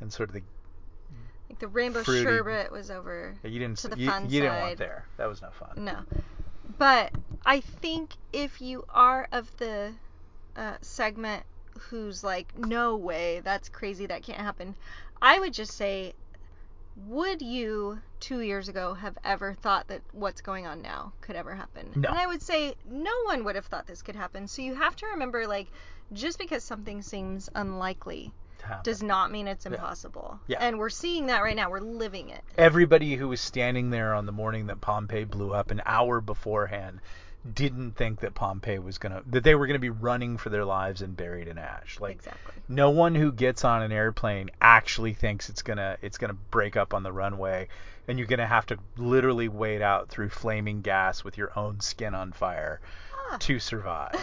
and 0.00 0.12
sort 0.12 0.28
of 0.28 0.34
the 0.34 0.42
Like 1.48 1.58
the 1.58 1.68
rainbow 1.68 2.04
Fruity. 2.04 2.24
sherbet 2.24 2.70
was 2.70 2.90
over. 2.90 3.34
Yeah, 3.42 3.50
you 3.50 3.58
didn't 3.58 3.78
To 3.78 3.88
the 3.88 3.98
you, 3.98 4.10
fun 4.10 4.24
you 4.30 4.42
didn't 4.42 4.60
want 4.60 4.78
there. 4.78 5.06
That 5.16 5.28
was 5.28 5.40
no 5.42 5.48
fun. 5.50 5.82
No. 5.84 6.00
But 6.78 7.12
I 7.46 7.60
think 7.60 8.10
if 8.34 8.60
you 8.60 8.84
are 8.90 9.26
of 9.32 9.50
the 9.56 9.92
uh, 10.56 10.74
segment 10.82 11.42
who's 11.88 12.22
like, 12.22 12.56
no 12.58 12.96
way, 12.96 13.40
that's 13.42 13.70
crazy, 13.70 14.04
that 14.06 14.22
can't 14.22 14.40
happen, 14.40 14.74
I 15.22 15.38
would 15.40 15.54
just 15.54 15.72
say, 15.72 16.12
would 16.96 17.42
you 17.42 17.98
two 18.20 18.40
years 18.40 18.68
ago 18.68 18.94
have 18.94 19.18
ever 19.24 19.54
thought 19.54 19.88
that 19.88 20.00
what's 20.12 20.40
going 20.40 20.66
on 20.66 20.82
now 20.82 21.12
could 21.20 21.36
ever 21.36 21.54
happen? 21.54 21.90
No. 21.94 22.08
And 22.08 22.18
I 22.18 22.26
would 22.26 22.42
say 22.42 22.74
no 22.88 23.12
one 23.24 23.44
would 23.44 23.56
have 23.56 23.66
thought 23.66 23.86
this 23.86 24.02
could 24.02 24.16
happen. 24.16 24.48
So 24.48 24.62
you 24.62 24.74
have 24.74 24.96
to 24.96 25.06
remember, 25.06 25.46
like, 25.46 25.68
just 26.12 26.38
because 26.38 26.64
something 26.64 27.02
seems 27.02 27.50
unlikely 27.54 28.32
does 28.82 29.02
not 29.02 29.30
mean 29.30 29.46
it's 29.46 29.66
impossible. 29.66 30.40
Yeah. 30.48 30.58
And 30.60 30.78
we're 30.78 30.90
seeing 30.90 31.26
that 31.26 31.42
right 31.42 31.54
now. 31.54 31.70
We're 31.70 31.80
living 31.80 32.30
it. 32.30 32.42
Everybody 32.58 33.14
who 33.14 33.28
was 33.28 33.40
standing 33.40 33.90
there 33.90 34.14
on 34.14 34.26
the 34.26 34.32
morning 34.32 34.66
that 34.66 34.80
Pompeii 34.80 35.24
blew 35.24 35.52
up 35.52 35.70
an 35.70 35.82
hour 35.86 36.20
beforehand 36.20 37.00
didn't 37.54 37.92
think 37.92 38.20
that 38.20 38.34
Pompeii 38.34 38.78
was 38.78 38.98
gonna 38.98 39.22
that 39.26 39.44
they 39.44 39.54
were 39.54 39.66
gonna 39.66 39.78
be 39.78 39.90
running 39.90 40.36
for 40.36 40.50
their 40.50 40.64
lives 40.64 41.02
and 41.02 41.16
buried 41.16 41.48
in 41.48 41.58
ash. 41.58 41.98
Like 42.00 42.16
exactly. 42.16 42.54
no 42.68 42.90
one 42.90 43.14
who 43.14 43.32
gets 43.32 43.64
on 43.64 43.82
an 43.82 43.92
airplane 43.92 44.50
actually 44.60 45.14
thinks 45.14 45.48
it's 45.48 45.62
gonna 45.62 45.96
it's 46.02 46.18
gonna 46.18 46.36
break 46.50 46.76
up 46.76 46.92
on 46.94 47.02
the 47.02 47.12
runway 47.12 47.68
and 48.08 48.18
you're 48.18 48.28
gonna 48.28 48.46
have 48.46 48.66
to 48.66 48.78
literally 48.96 49.48
wade 49.48 49.82
out 49.82 50.08
through 50.08 50.28
flaming 50.28 50.80
gas 50.82 51.24
with 51.24 51.38
your 51.38 51.52
own 51.58 51.80
skin 51.80 52.14
on 52.14 52.32
fire 52.32 52.80
Ah. 53.32 53.36
to 53.40 53.58
survive. 53.58 54.14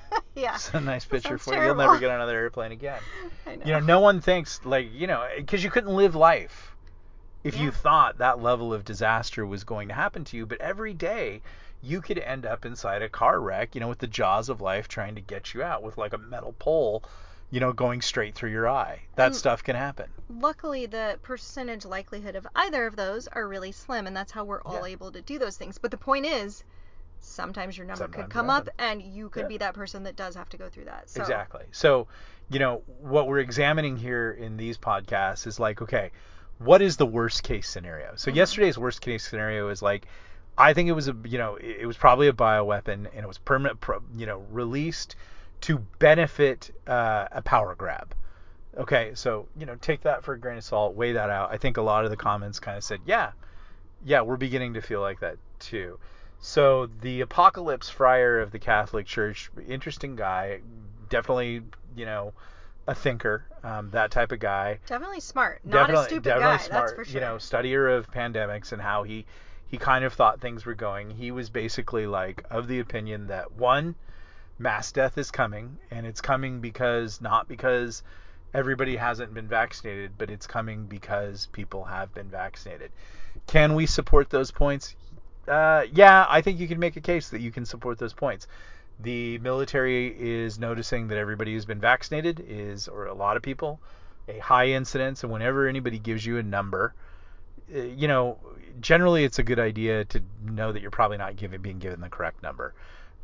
yeah. 0.34 0.54
It's 0.54 0.72
a 0.74 0.80
nice 0.80 1.04
picture 1.04 1.38
for 1.38 1.54
you. 1.54 1.62
You'll 1.62 1.74
never 1.76 1.98
get 1.98 2.10
on 2.10 2.16
another 2.16 2.36
airplane 2.38 2.72
again. 2.72 3.00
I 3.46 3.56
know. 3.56 3.64
You 3.64 3.72
know, 3.72 3.80
no 3.80 4.00
one 4.00 4.20
thinks 4.20 4.60
like 4.64 4.92
you 4.92 5.06
know 5.06 5.26
because 5.36 5.64
you 5.64 5.70
couldn't 5.70 5.94
live 5.94 6.14
life 6.14 6.74
if 7.42 7.58
you 7.58 7.70
thought 7.70 8.18
that 8.18 8.38
level 8.42 8.74
of 8.74 8.84
disaster 8.84 9.46
was 9.46 9.64
going 9.64 9.88
to 9.88 9.94
happen 9.94 10.24
to 10.24 10.36
you. 10.36 10.44
But 10.44 10.60
every 10.60 10.92
day 10.92 11.40
you 11.82 12.00
could 12.00 12.18
end 12.18 12.44
up 12.46 12.64
inside 12.66 13.02
a 13.02 13.08
car 13.08 13.40
wreck, 13.40 13.74
you 13.74 13.80
know, 13.80 13.88
with 13.88 13.98
the 13.98 14.06
jaws 14.06 14.48
of 14.48 14.60
life 14.60 14.86
trying 14.88 15.14
to 15.14 15.20
get 15.20 15.54
you 15.54 15.62
out 15.62 15.82
with 15.82 15.96
like 15.96 16.12
a 16.12 16.18
metal 16.18 16.54
pole, 16.58 17.02
you 17.50 17.58
know, 17.60 17.72
going 17.72 18.02
straight 18.02 18.34
through 18.34 18.50
your 18.50 18.68
eye. 18.68 19.00
That 19.16 19.26
And- 19.28 19.36
stuff 19.36 19.62
can 19.64 19.76
happen. 19.76 20.10
luckily 20.28 20.86
the 20.86 21.18
percentage 21.22 21.84
likelihood 21.84 22.36
of 22.36 22.46
either 22.54 22.86
of 22.86 22.94
those 22.96 23.26
are 23.28 23.46
really 23.48 23.72
slim 23.72 24.06
and 24.06 24.16
that's 24.16 24.30
how 24.32 24.44
we're 24.44 24.62
all 24.62 24.86
Yeah. 24.86 24.92
able 24.92 25.10
to 25.12 25.20
do 25.22 25.38
those 25.40 25.56
things 25.56 25.76
but 25.78 25.90
the 25.90 25.96
point 25.98 26.24
is 26.26 26.62
sometimes 27.20 27.76
your 27.76 27.86
number 27.86 28.04
Sometimes 28.04 28.24
could 28.24 28.32
come 28.32 28.48
up 28.48 28.68
and 28.78 29.02
you 29.02 29.28
could 29.28 29.42
Yeah. 29.42 29.48
be 29.48 29.58
that 29.58 29.74
person 29.74 30.04
that 30.04 30.16
does 30.16 30.34
have 30.36 30.48
to 30.50 30.56
go 30.56 30.68
through 30.68 30.84
that 30.86 31.10
so 31.10 31.20
Exactly. 31.20 31.64
So, 31.72 32.06
you 32.48 32.58
know, 32.58 32.82
what 33.00 33.26
we're 33.26 33.40
examining 33.40 33.96
here 33.96 34.30
in 34.30 34.56
these 34.56 34.78
podcasts 34.78 35.46
is 35.46 35.58
like, 35.60 35.82
okay, 35.82 36.12
what 36.58 36.80
is 36.82 36.96
the 36.96 37.06
worst 37.06 37.42
case 37.42 37.68
scenario? 37.68 38.12
So 38.16 38.30
Mhm. 38.30 38.36
yesterday's 38.36 38.78
worst 38.78 39.00
case 39.00 39.26
scenario 39.28 39.68
is 39.68 39.82
like, 39.82 40.06
I 40.60 40.74
think 40.74 40.88
it 40.88 40.92
was 40.92 41.08
a, 41.08 41.16
you 41.24 41.38
know, 41.38 41.56
it 41.56 41.86
was 41.86 41.96
probably 41.96 42.28
a 42.28 42.32
bioweapon 42.32 43.06
and 43.14 43.14
it 43.14 43.26
was 43.26 43.38
permanent, 43.38 43.78
you 44.14 44.26
know, 44.26 44.44
released 44.50 45.16
to 45.62 45.78
benefit 45.98 46.70
uh, 46.86 47.28
a 47.32 47.40
power 47.42 47.74
grab. 47.74 48.14
Okay, 48.76 49.12
so 49.14 49.48
you 49.58 49.66
know, 49.66 49.76
take 49.80 50.02
that 50.02 50.22
for 50.22 50.34
a 50.34 50.38
grain 50.38 50.58
of 50.58 50.64
salt, 50.64 50.94
weigh 50.94 51.12
that 51.12 51.30
out. 51.30 51.50
I 51.50 51.56
think 51.56 51.76
a 51.76 51.82
lot 51.82 52.04
of 52.04 52.10
the 52.10 52.16
comments 52.16 52.60
kind 52.60 52.76
of 52.76 52.84
said, 52.84 53.00
yeah, 53.04 53.32
yeah, 54.04 54.20
we're 54.20 54.36
beginning 54.36 54.74
to 54.74 54.80
feel 54.80 55.00
like 55.00 55.20
that 55.20 55.38
too. 55.58 55.98
So 56.40 56.88
the 57.00 57.22
Apocalypse 57.22 57.90
Friar 57.90 58.40
of 58.40 58.52
the 58.52 58.58
Catholic 58.58 59.06
Church, 59.06 59.50
interesting 59.66 60.14
guy, 60.14 60.60
definitely, 61.08 61.62
you 61.96 62.06
know, 62.06 62.32
a 62.86 62.94
thinker, 62.94 63.44
um, 63.62 63.90
that 63.90 64.10
type 64.10 64.32
of 64.32 64.38
guy. 64.40 64.78
definitely 64.86 65.20
smart 65.20 65.60
not 65.64 65.80
definitely, 65.80 66.04
a 66.04 66.08
stupid 66.08 66.24
definitely 66.24 66.56
guy 66.56 66.62
smart, 66.62 66.82
that's 66.82 66.92
for 66.92 67.04
sure 67.04 67.14
you 67.14 67.20
know, 67.20 67.36
studier 67.36 67.98
of 67.98 68.10
pandemics 68.10 68.72
and 68.72 68.80
how 68.80 69.02
he 69.02 69.26
he 69.70 69.78
kind 69.78 70.04
of 70.04 70.12
thought 70.12 70.40
things 70.40 70.66
were 70.66 70.74
going. 70.74 71.10
He 71.10 71.30
was 71.30 71.48
basically 71.48 72.06
like 72.06 72.44
of 72.50 72.66
the 72.66 72.80
opinion 72.80 73.28
that 73.28 73.52
one, 73.52 73.94
mass 74.58 74.90
death 74.90 75.16
is 75.16 75.30
coming, 75.30 75.78
and 75.92 76.06
it's 76.06 76.20
coming 76.20 76.60
because 76.60 77.20
not 77.20 77.46
because 77.46 78.02
everybody 78.52 78.96
hasn't 78.96 79.32
been 79.32 79.46
vaccinated, 79.46 80.12
but 80.18 80.28
it's 80.28 80.46
coming 80.46 80.86
because 80.86 81.46
people 81.52 81.84
have 81.84 82.12
been 82.12 82.28
vaccinated. 82.28 82.90
Can 83.46 83.74
we 83.74 83.86
support 83.86 84.28
those 84.28 84.50
points? 84.50 84.96
Uh, 85.46 85.84
yeah, 85.92 86.26
I 86.28 86.40
think 86.40 86.58
you 86.58 86.66
can 86.66 86.80
make 86.80 86.96
a 86.96 87.00
case 87.00 87.28
that 87.30 87.40
you 87.40 87.52
can 87.52 87.64
support 87.64 87.96
those 87.98 88.12
points. 88.12 88.48
The 88.98 89.38
military 89.38 90.08
is 90.18 90.58
noticing 90.58 91.06
that 91.08 91.16
everybody 91.16 91.54
who's 91.54 91.64
been 91.64 91.80
vaccinated 91.80 92.44
is, 92.46 92.88
or 92.88 93.06
a 93.06 93.14
lot 93.14 93.36
of 93.36 93.42
people, 93.42 93.80
a 94.28 94.38
high 94.40 94.66
incidence, 94.66 95.22
and 95.22 95.32
whenever 95.32 95.68
anybody 95.68 96.00
gives 96.00 96.26
you 96.26 96.38
a 96.38 96.42
number, 96.42 96.92
you 97.72 98.08
know, 98.08 98.38
generally 98.80 99.24
it's 99.24 99.38
a 99.38 99.42
good 99.42 99.58
idea 99.58 100.04
to 100.06 100.22
know 100.44 100.72
that 100.72 100.82
you're 100.82 100.90
probably 100.90 101.18
not 101.18 101.36
given, 101.36 101.62
being 101.62 101.78
given 101.78 102.00
the 102.00 102.08
correct 102.08 102.42
number. 102.42 102.74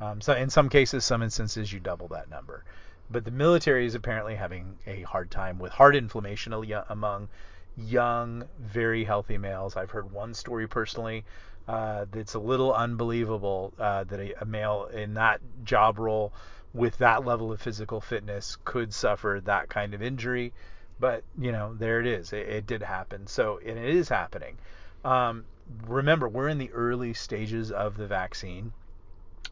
Um, 0.00 0.21
so 0.21 0.35
in 0.35 0.50
some 0.50 0.69
cases, 0.69 1.05
some 1.05 1.23
instances, 1.23 1.73
you 1.73 1.81
double 1.81 2.09
that 2.09 2.29
number. 2.31 2.65
But 3.11 3.25
the 3.25 3.31
military 3.31 3.87
is 3.87 3.95
apparently 3.95 4.35
having 4.35 4.79
a 4.87 5.03
hard 5.03 5.31
time 5.31 5.59
with 5.59 5.73
heart 5.73 5.97
inflammation 5.97 6.53
among 6.88 7.29
young, 7.76 8.45
very 8.61 9.05
healthy 9.05 9.38
males. 9.38 9.76
I've 9.76 9.91
heard 9.91 10.12
one 10.12 10.35
story 10.35 10.67
personally 10.67 11.25
Uh, 11.69 12.07
it's 12.15 12.35
a 12.35 12.38
little 12.38 12.73
unbelievable 12.73 13.73
uh, 13.79 14.05
that 14.05 14.21
a, 14.21 14.43
a 14.43 14.45
male 14.45 14.88
in 14.93 15.15
that 15.15 15.41
job 15.65 15.99
role 15.99 16.33
with 16.73 16.99
that 16.99 17.25
level 17.25 17.50
of 17.53 17.61
physical 17.61 18.00
fitness 18.00 18.57
could 18.65 18.95
suffer 18.95 19.41
that 19.45 19.69
kind 19.69 19.95
of 19.95 20.03
injury. 20.03 20.53
But 20.99 21.25
you 21.38 21.53
know, 21.53 21.75
there 21.75 22.00
it 22.00 22.07
is. 22.07 22.33
It, 22.33 22.49
it 22.49 22.67
did 22.67 22.83
happen. 22.83 23.26
So 23.26 23.59
and 23.59 23.79
it 23.79 23.95
is 23.95 24.09
happening. 24.09 24.57
Um, 25.05 25.45
remember, 25.87 26.29
we're 26.29 26.49
in 26.49 26.59
the 26.59 26.73
early 26.73 27.15
stages 27.15 27.71
of 27.71 27.97
the 27.97 28.07
vaccine. 28.07 28.73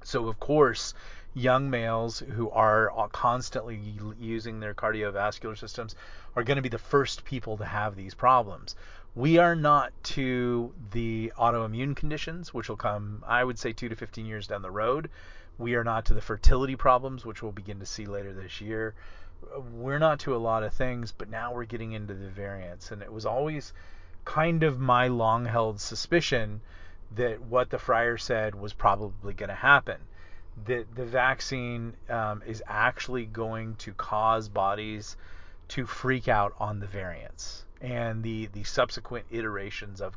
So 0.02 0.28
of 0.28 0.38
course, 0.40 0.94
young 1.34 1.68
males 1.68 2.20
who 2.20 2.48
are 2.50 2.90
constantly 3.12 3.80
using 4.20 4.60
their 4.60 4.74
cardiovascular 4.74 5.58
systems 5.58 5.96
are 6.36 6.44
going 6.44 6.56
to 6.56 6.62
be 6.62 6.68
the 6.68 6.78
first 6.78 7.24
people 7.24 7.56
to 7.58 7.64
have 7.64 7.96
these 7.96 8.14
problems. 8.14 8.76
We 9.16 9.38
are 9.38 9.54
not 9.54 9.92
to 10.14 10.72
the 10.90 11.32
autoimmune 11.38 11.94
conditions, 11.94 12.52
which 12.52 12.68
will 12.68 12.76
come, 12.76 13.22
I 13.26 13.44
would 13.44 13.58
say, 13.58 13.72
two 13.72 13.88
to 13.88 13.96
15 13.96 14.26
years 14.26 14.46
down 14.46 14.62
the 14.62 14.70
road. 14.70 15.10
We 15.56 15.76
are 15.76 15.84
not 15.84 16.06
to 16.06 16.14
the 16.14 16.20
fertility 16.20 16.74
problems, 16.74 17.24
which 17.24 17.42
we'll 17.42 17.52
begin 17.52 17.78
to 17.78 17.86
see 17.86 18.06
later 18.06 18.32
this 18.32 18.60
year. 18.60 18.94
We're 19.72 19.98
not 19.98 20.20
to 20.20 20.34
a 20.34 20.38
lot 20.38 20.62
of 20.62 20.72
things, 20.72 21.12
but 21.12 21.28
now 21.28 21.52
we're 21.52 21.64
getting 21.64 21.92
into 21.92 22.14
the 22.14 22.28
variants. 22.28 22.90
And 22.90 23.02
it 23.02 23.12
was 23.12 23.26
always 23.26 23.72
kind 24.24 24.62
of 24.62 24.78
my 24.78 25.08
long 25.08 25.44
held 25.44 25.80
suspicion 25.80 26.60
that 27.14 27.40
what 27.40 27.70
the 27.70 27.78
friar 27.78 28.16
said 28.16 28.54
was 28.54 28.72
probably 28.72 29.34
going 29.34 29.48
to 29.48 29.54
happen. 29.54 30.00
That 30.66 30.94
the 30.94 31.04
vaccine 31.04 31.94
um, 32.08 32.42
is 32.46 32.62
actually 32.66 33.26
going 33.26 33.76
to 33.76 33.92
cause 33.92 34.48
bodies 34.48 35.16
to 35.68 35.86
freak 35.86 36.28
out 36.28 36.54
on 36.58 36.80
the 36.80 36.86
variants 36.86 37.64
and 37.80 38.22
the 38.22 38.46
the 38.46 38.64
subsequent 38.64 39.26
iterations 39.30 40.00
of 40.00 40.16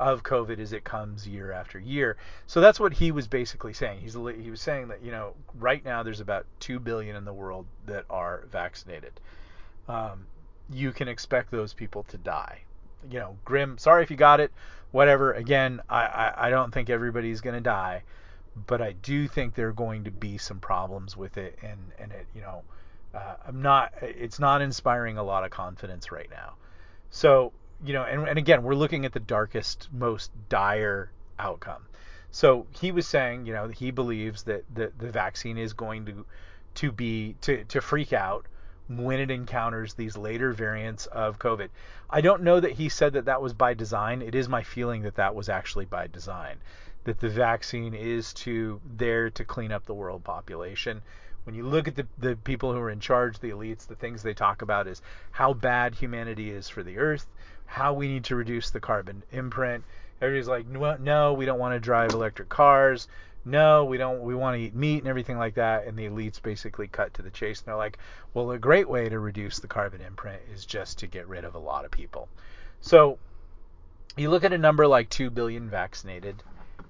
of 0.00 0.22
COVID 0.22 0.58
as 0.58 0.72
it 0.72 0.84
comes 0.84 1.26
year 1.26 1.52
after 1.52 1.78
year. 1.78 2.16
So 2.46 2.60
that's 2.60 2.80
what 2.80 2.92
he 2.92 3.12
was 3.12 3.28
basically 3.28 3.72
saying. 3.72 4.00
He's 4.00 4.14
he 4.14 4.50
was 4.50 4.60
saying 4.60 4.88
that 4.88 5.02
you 5.02 5.10
know 5.10 5.34
right 5.58 5.84
now 5.84 6.02
there's 6.02 6.20
about 6.20 6.46
two 6.60 6.78
billion 6.78 7.16
in 7.16 7.24
the 7.24 7.32
world 7.32 7.66
that 7.86 8.04
are 8.10 8.44
vaccinated. 8.50 9.12
Um, 9.88 10.26
you 10.70 10.92
can 10.92 11.08
expect 11.08 11.50
those 11.50 11.72
people 11.72 12.04
to 12.04 12.18
die. 12.18 12.62
You 13.10 13.18
know, 13.20 13.36
grim. 13.44 13.78
Sorry 13.78 14.02
if 14.02 14.10
you 14.10 14.16
got 14.16 14.40
it. 14.40 14.50
Whatever. 14.90 15.32
Again, 15.32 15.80
I 15.88 16.06
I, 16.06 16.46
I 16.46 16.50
don't 16.50 16.72
think 16.72 16.90
everybody's 16.90 17.40
gonna 17.40 17.60
die, 17.60 18.02
but 18.66 18.80
I 18.80 18.92
do 18.92 19.28
think 19.28 19.54
there 19.54 19.68
are 19.68 19.72
going 19.72 20.04
to 20.04 20.10
be 20.10 20.38
some 20.38 20.58
problems 20.58 21.16
with 21.16 21.36
it, 21.36 21.58
and 21.62 21.78
and 21.98 22.12
it 22.12 22.26
you 22.34 22.40
know. 22.40 22.62
Uh, 23.14 23.36
I'm 23.46 23.62
not. 23.62 23.94
It's 24.02 24.40
not 24.40 24.60
inspiring 24.60 25.18
a 25.18 25.22
lot 25.22 25.44
of 25.44 25.50
confidence 25.52 26.10
right 26.10 26.28
now. 26.32 26.54
So, 27.10 27.52
you 27.84 27.92
know, 27.92 28.02
and, 28.02 28.26
and 28.28 28.38
again, 28.38 28.62
we're 28.62 28.74
looking 28.74 29.04
at 29.04 29.12
the 29.12 29.20
darkest, 29.20 29.88
most 29.92 30.30
dire 30.48 31.10
outcome. 31.38 31.84
So 32.30 32.66
he 32.70 32.90
was 32.90 33.06
saying, 33.06 33.46
you 33.46 33.52
know, 33.52 33.68
he 33.68 33.90
believes 33.90 34.44
that 34.44 34.64
the, 34.74 34.92
the 34.98 35.10
vaccine 35.10 35.58
is 35.58 35.72
going 35.72 36.06
to 36.06 36.24
to 36.76 36.90
be 36.90 37.36
to, 37.42 37.62
to 37.64 37.80
freak 37.80 38.12
out 38.12 38.46
when 38.88 39.20
it 39.20 39.30
encounters 39.30 39.94
these 39.94 40.16
later 40.16 40.52
variants 40.52 41.06
of 41.06 41.38
COVID. 41.38 41.68
I 42.10 42.20
don't 42.20 42.42
know 42.42 42.58
that 42.58 42.72
he 42.72 42.88
said 42.88 43.12
that 43.12 43.26
that 43.26 43.40
was 43.40 43.52
by 43.52 43.74
design. 43.74 44.20
It 44.22 44.34
is 44.34 44.48
my 44.48 44.62
feeling 44.62 45.02
that 45.02 45.14
that 45.16 45.34
was 45.34 45.48
actually 45.48 45.84
by 45.84 46.08
design. 46.08 46.56
That 47.04 47.20
the 47.20 47.28
vaccine 47.28 47.94
is 47.94 48.32
to 48.34 48.80
there 48.96 49.30
to 49.30 49.44
clean 49.44 49.70
up 49.70 49.86
the 49.86 49.94
world 49.94 50.24
population 50.24 51.02
when 51.44 51.54
you 51.54 51.64
look 51.64 51.86
at 51.86 51.94
the, 51.94 52.06
the 52.18 52.36
people 52.36 52.72
who 52.72 52.78
are 52.78 52.90
in 52.90 53.00
charge, 53.00 53.38
the 53.38 53.50
elites, 53.50 53.86
the 53.86 53.94
things 53.94 54.22
they 54.22 54.34
talk 54.34 54.62
about 54.62 54.86
is 54.86 55.02
how 55.30 55.52
bad 55.52 55.94
humanity 55.94 56.50
is 56.50 56.68
for 56.68 56.82
the 56.82 56.98
earth, 56.98 57.26
how 57.66 57.94
we 57.94 58.08
need 58.08 58.24
to 58.24 58.36
reduce 58.36 58.70
the 58.70 58.80
carbon 58.80 59.22
imprint. 59.32 59.84
Everybody's 60.20 60.48
like, 60.48 60.66
no, 60.66 61.32
we 61.32 61.44
don't 61.44 61.58
want 61.58 61.74
to 61.74 61.80
drive 61.80 62.12
electric 62.12 62.48
cars. 62.48 63.08
No, 63.44 63.84
we 63.84 63.98
don't. 63.98 64.22
We 64.22 64.34
want 64.34 64.56
to 64.56 64.62
eat 64.62 64.74
meat 64.74 64.98
and 64.98 65.08
everything 65.08 65.36
like 65.36 65.54
that. 65.56 65.86
And 65.86 65.98
the 65.98 66.06
elites 66.08 66.40
basically 66.40 66.88
cut 66.88 67.12
to 67.14 67.22
the 67.22 67.30
chase, 67.30 67.60
and 67.60 67.66
they're 67.66 67.76
like, 67.76 67.98
well, 68.32 68.50
a 68.52 68.58
great 68.58 68.88
way 68.88 69.08
to 69.08 69.18
reduce 69.18 69.58
the 69.58 69.68
carbon 69.68 70.00
imprint 70.00 70.40
is 70.52 70.64
just 70.64 70.98
to 71.00 71.06
get 71.06 71.28
rid 71.28 71.44
of 71.44 71.54
a 71.54 71.58
lot 71.58 71.84
of 71.84 71.90
people. 71.90 72.28
So 72.80 73.18
you 74.16 74.30
look 74.30 74.44
at 74.44 74.52
a 74.52 74.58
number 74.58 74.86
like 74.86 75.10
2 75.10 75.30
billion 75.30 75.68
vaccinated 75.68 76.42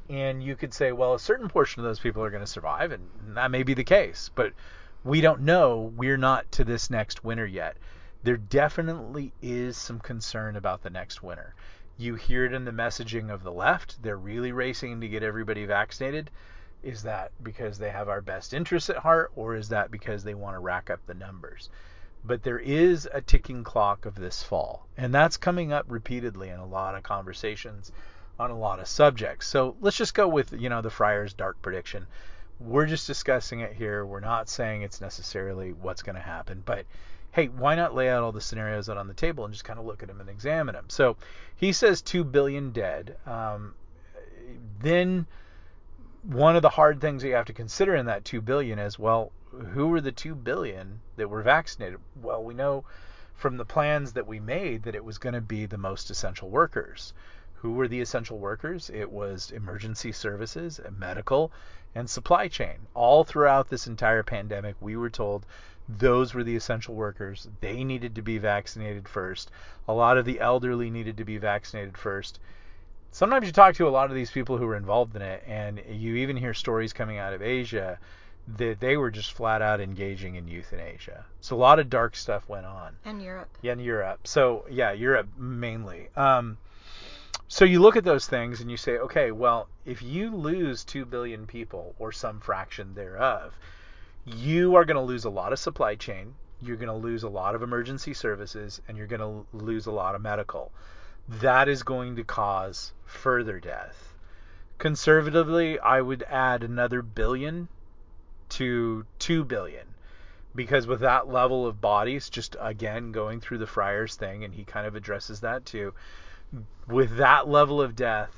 and 0.09 0.43
you 0.43 0.55
could 0.57 0.75
say, 0.75 0.93
well, 0.93 1.15
a 1.15 1.19
certain 1.19 1.49
portion 1.49 1.81
of 1.81 1.85
those 1.85 1.99
people 1.99 2.23
are 2.23 2.31
going 2.31 2.43
to 2.43 2.47
survive, 2.47 2.93
and 2.93 3.09
that 3.29 3.51
may 3.51 3.63
be 3.63 3.75
the 3.75 3.85
case, 3.85 4.31
but 4.35 4.53
we 5.03 5.21
don't 5.21 5.41
know. 5.43 5.93
We're 5.97 6.19
not 6.19 6.51
to 6.53 6.65
this 6.65 6.91
next 6.91 7.25
winter 7.25 7.47
yet. 7.47 7.77
There 8.25 8.39
definitely 8.39 9.35
is 9.43 9.77
some 9.77 10.01
concern 10.01 10.57
about 10.57 10.83
the 10.83 10.89
next 10.89 11.23
winter. 11.23 11.55
You 11.99 12.15
hear 12.15 12.47
it 12.47 12.55
in 12.55 12.65
the 12.65 12.73
messaging 12.73 13.31
of 13.31 13.43
the 13.43 13.53
left. 13.53 14.03
They're 14.03 14.17
really 14.17 14.51
racing 14.51 15.03
to 15.03 15.09
get 15.09 15.23
everybody 15.23 15.67
vaccinated. 15.67 16.31
Is 16.83 17.03
that 17.03 17.33
because 17.43 17.77
they 17.77 17.91
have 17.91 18.09
our 18.09 18.23
best 18.23 18.55
interests 18.55 18.89
at 18.89 18.97
heart, 18.97 19.31
or 19.37 19.55
is 19.55 19.69
that 19.69 19.91
because 19.91 20.25
they 20.25 20.35
want 20.35 20.55
to 20.57 20.61
rack 20.61 20.89
up 20.89 21.01
the 21.07 21.13
numbers? 21.13 21.69
But 22.25 22.43
there 22.43 22.59
is 22.59 23.07
a 23.13 23.21
ticking 23.21 23.63
clock 23.63 24.07
of 24.07 24.15
this 24.15 24.43
fall, 24.43 24.87
and 24.97 25.15
that's 25.15 25.37
coming 25.37 25.75
up 25.75 25.85
repeatedly 25.87 26.49
in 26.49 26.59
a 26.59 26.67
lot 26.67 26.95
of 26.95 27.03
conversations 27.03 27.93
on 28.39 28.51
a 28.51 28.59
lot 28.59 28.81
of 28.81 28.89
subjects. 28.89 29.47
So 29.47 29.77
let's 29.83 29.99
just 29.99 30.15
go 30.15 30.27
with, 30.27 30.55
you 30.55 30.71
know, 30.71 30.81
the 30.81 30.89
Friar's 30.89 31.35
dark 31.35 31.61
prediction. 31.61 32.07
We're 32.59 32.87
just 32.87 33.07
discussing 33.07 33.61
it 33.61 33.75
here. 33.75 34.07
We're 34.07 34.21
not 34.21 34.49
saying 34.49 34.81
it's 34.81 35.03
necessarily 35.03 35.75
what's 35.75 36.03
going 36.03 36.17
to 36.17 36.23
happen, 36.23 36.63
but 36.65 36.87
hey, 37.35 37.47
why 37.47 37.75
not 37.75 37.97
lay 37.97 38.09
out 38.09 38.23
all 38.23 38.31
the 38.31 38.41
scenarios 38.41 38.89
out 38.89 38.97
on 38.97 39.09
the 39.09 39.15
table 39.15 39.45
and 39.45 39.53
just 39.53 39.65
kind 39.65 39.81
of 39.81 39.85
look 39.85 40.03
at 40.03 40.09
them 40.09 40.21
and 40.21 40.31
examine 40.31 40.75
them? 40.75 40.85
So 40.89 41.17
he 41.57 41.73
says 41.73 42.01
2 42.01 42.23
billion 42.23 42.71
dead. 42.71 43.17
Um, 43.27 43.75
then 44.81 45.27
one 46.23 46.55
of 46.55 46.63
the 46.63 46.71
hard 46.71 47.01
things 47.01 47.23
that 47.23 47.29
you 47.29 47.35
have 47.35 47.47
to 47.47 47.53
consider 47.53 47.97
in 47.97 48.07
that 48.07 48.25
2 48.25 48.41
billion 48.41 48.79
is, 48.79 49.01
well, 49.01 49.33
who 49.73 49.89
were 49.89 50.01
the 50.01 50.13
2 50.13 50.37
billion 50.37 51.01
that 51.17 51.29
were 51.29 51.43
vaccinated? 51.43 51.99
Well, 52.23 52.43
we 52.43 52.55
know 52.55 52.85
from 53.35 53.57
the 53.57 53.65
plans 53.65 54.13
that 54.13 54.29
we 54.29 54.39
made 54.39 54.85
that 54.85 54.95
it 54.95 55.05
was 55.05 55.19
going 55.19 55.35
to 55.35 55.41
be 55.41 55.67
the 55.67 55.77
most 55.77 56.11
essential 56.11 56.51
workers. 56.51 57.13
Who 57.57 57.73
were 57.73 57.89
the 57.89 58.01
essential 58.01 58.39
workers? 58.39 58.91
It 58.91 59.11
was 59.11 59.51
emergency 59.51 60.13
services, 60.13 60.81
medical, 60.97 61.51
and 61.97 62.09
supply 62.09 62.47
chain. 62.47 62.87
All 62.95 63.25
throughout 63.25 63.71
this 63.71 63.89
entire 63.89 64.23
pandemic, 64.23 64.77
we 64.81 64.97
were 64.97 65.11
told 65.11 65.47
those 65.89 66.35
were 66.35 66.45
the 66.45 66.57
essential 66.57 66.95
workers. 66.95 67.49
They 67.61 67.85
needed 67.85 68.15
to 68.15 68.23
be 68.23 68.39
vaccinated 68.39 69.09
first. 69.09 69.51
A 69.87 69.93
lot 69.93 70.19
of 70.19 70.25
the 70.25 70.41
elderly 70.41 70.91
needed 70.91 71.17
to 71.19 71.25
be 71.25 71.39
vaccinated 71.39 71.99
first. 71.99 72.41
Sometimes 73.11 73.47
you 73.47 73.53
talk 73.53 73.75
to 73.77 73.87
a 73.87 73.91
lot 73.91 74.11
of 74.11 74.17
these 74.17 74.31
people 74.31 74.59
who 74.59 74.67
were 74.67 74.77
involved 74.77 75.15
in 75.15 75.23
it, 75.23 75.45
and 75.47 75.81
you 75.89 76.17
even 76.17 76.37
hear 76.37 76.55
stories 76.55 76.93
coming 76.93 77.19
out 77.19 77.33
of 77.33 77.43
Asia 77.43 77.99
that 78.47 78.81
they 78.81 78.97
were 78.97 79.11
just 79.11 79.33
flat 79.33 79.63
out 79.63 79.81
engaging 79.81 80.35
in 80.35 80.49
euthanasia. 80.49 81.25
So 81.41 81.57
a 81.57 81.59
lot 81.59 81.79
of 81.79 81.89
dark 81.89 82.17
stuff 82.17 82.49
went 82.49 82.67
on. 82.67 82.97
And 83.05 83.23
Europe. 83.23 83.49
Yeah, 83.63 83.73
in 83.73 83.81
Europe. 83.81 84.27
So 84.27 84.67
yeah, 84.71 84.93
Europe 84.93 85.29
mainly. 85.39 86.09
Um, 86.17 86.59
so 87.49 87.65
you 87.65 87.81
look 87.81 87.97
at 87.97 88.05
those 88.05 88.27
things 88.27 88.61
and 88.61 88.71
you 88.71 88.77
say, 88.77 88.99
okay, 88.99 89.31
well, 89.31 89.69
if 89.85 90.03
you 90.03 90.35
lose 90.35 90.85
2 90.85 91.05
billion 91.05 91.47
people 91.47 91.95
or 91.99 92.11
some 92.11 92.41
fraction 92.41 92.95
thereof, 92.95 93.57
you 94.25 94.77
are 94.77 94.85
going 94.85 94.97
to 94.97 95.03
lose 95.03 95.25
a 95.25 95.31
lot 95.31 95.53
of 95.53 95.59
supply 95.59 95.95
chain, 95.95 96.35
you're 96.61 96.77
going 96.77 96.89
to 96.89 96.95
lose 96.95 97.23
a 97.23 97.29
lot 97.29 97.55
of 97.55 97.63
emergency 97.63 98.15
services, 98.15 98.81
and 98.89 98.97
you're 98.97 99.07
going 99.07 99.21
to 99.21 99.47
lose 99.57 99.87
a 99.87 99.93
lot 99.93 100.15
of 100.15 100.23
medical. 100.23 100.73
That 101.29 101.69
is 101.69 101.83
going 101.83 102.17
to 102.17 102.25
cause 102.25 102.93
further 103.05 103.61
death. 103.61 104.15
Conservatively, 104.79 105.79
I 105.79 106.01
would 106.01 106.23
add 106.29 106.63
another 106.63 107.03
billion 107.03 107.69
to 108.51 109.07
2 109.19 109.45
billion 109.45 109.87
because 110.55 110.87
with 110.87 111.01
that 111.01 111.29
level 111.29 111.67
of 111.67 111.81
bodies 111.81 112.29
just 112.29 112.57
again 112.61 113.11
going 113.11 113.41
through 113.41 113.59
the 113.59 113.67
friars 113.67 114.15
thing 114.15 114.45
and 114.45 114.55
he 114.55 114.65
kind 114.65 114.87
of 114.87 114.95
addresses 114.95 115.41
that 115.41 115.65
too 115.65 115.93
with 116.87 117.17
that 117.17 117.49
level 117.49 117.81
of 117.81 117.97
death, 117.97 118.35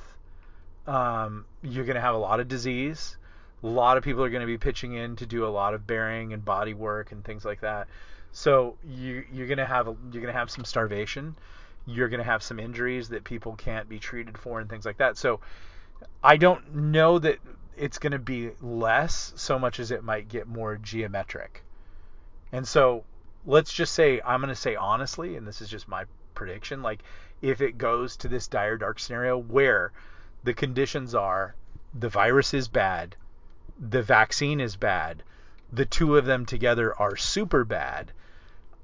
um, 0.87 1.45
you're 1.63 1.85
going 1.85 1.97
to 1.97 2.01
have 2.01 2.15
a 2.15 2.19
lot 2.19 2.41
of 2.41 2.49
disease. 2.49 3.17
A 3.67 3.69
lot 3.69 3.97
of 3.97 4.05
people 4.05 4.23
are 4.23 4.31
going 4.31 4.43
to 4.43 4.47
be 4.47 4.59
pitching 4.59 4.95
in 4.95 5.17
to 5.17 5.27
do 5.27 5.45
a 5.45 5.49
lot 5.49 5.75
of 5.75 5.87
bearing 5.87 6.33
and 6.33 6.45
body 6.45 6.73
work 6.73 7.11
and 7.11 7.25
things 7.25 7.45
like 7.45 7.61
that. 7.63 7.89
So 8.31 8.77
you, 8.87 9.25
you're 9.33 9.49
going 9.49 9.59
to 9.59 9.67
have 9.67 9.87
you're 9.87 10.23
going 10.23 10.27
to 10.27 10.39
have 10.39 10.51
some 10.51 10.65
starvation. 10.65 11.35
You're 11.85 12.09
going 12.09 12.19
to 12.19 12.25
have 12.25 12.43
some 12.43 12.61
injuries 12.61 13.09
that 13.09 13.25
people 13.25 13.57
can't 13.57 13.89
be 13.89 13.99
treated 13.99 14.39
for 14.39 14.61
and 14.61 14.71
things 14.71 14.87
like 14.87 14.99
that. 14.99 15.17
So 15.17 15.41
I 16.23 16.37
don't 16.37 16.75
know 16.75 17.19
that 17.19 17.39
it's 17.77 17.99
going 17.99 18.13
to 18.13 18.19
be 18.19 18.51
less 18.61 19.33
so 19.37 19.59
much 19.59 19.81
as 19.81 19.91
it 19.91 20.05
might 20.05 20.29
get 20.29 20.47
more 20.47 20.77
geometric. 20.77 21.65
And 22.53 22.67
so 22.67 23.05
let's 23.47 23.73
just 23.73 23.95
say 23.95 24.21
I'm 24.25 24.41
going 24.41 24.55
to 24.55 24.61
say 24.61 24.77
honestly, 24.77 25.37
and 25.37 25.47
this 25.47 25.61
is 25.61 25.69
just 25.69 25.89
my 25.89 26.05
prediction, 26.35 26.83
like 26.83 27.03
if 27.43 27.61
it 27.61 27.79
goes 27.79 28.17
to 28.19 28.29
this 28.29 28.47
dire 28.47 28.77
dark 28.77 29.01
scenario 29.01 29.37
where 29.37 29.93
the 30.45 30.55
conditions 30.55 31.15
are 31.15 31.55
the 31.99 32.09
virus 32.09 32.53
is 32.55 32.69
bad, 32.69 33.17
the 33.79 34.03
vaccine 34.03 34.61
is 34.61 34.77
bad, 34.77 35.23
the 35.73 35.85
two 35.85 36.17
of 36.17 36.25
them 36.25 36.47
together 36.47 36.95
are 36.99 37.17
super 37.17 37.65
bad. 37.65 38.13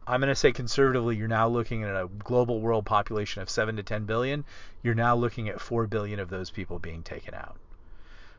I'm 0.07 0.21
going 0.21 0.29
to 0.29 0.35
say 0.35 0.53
conservatively, 0.53 1.17
you're 1.17 1.29
now 1.29 1.49
looking 1.49 1.85
at 1.85 1.95
a 1.95 2.09
global 2.09 2.61
world 2.61 2.85
population 2.85 3.41
of 3.41 3.49
7 3.49 3.77
to 3.77 3.83
10 3.83 4.05
billion. 4.05 4.45
You're 4.83 4.95
now 4.95 5.15
looking 5.15 5.49
at 5.49 5.61
4 5.61 5.87
billion 5.87 6.19
of 6.19 6.29
those 6.29 6.51
people 6.51 6.79
being 6.79 7.03
taken 7.03 7.35
out. 7.35 7.57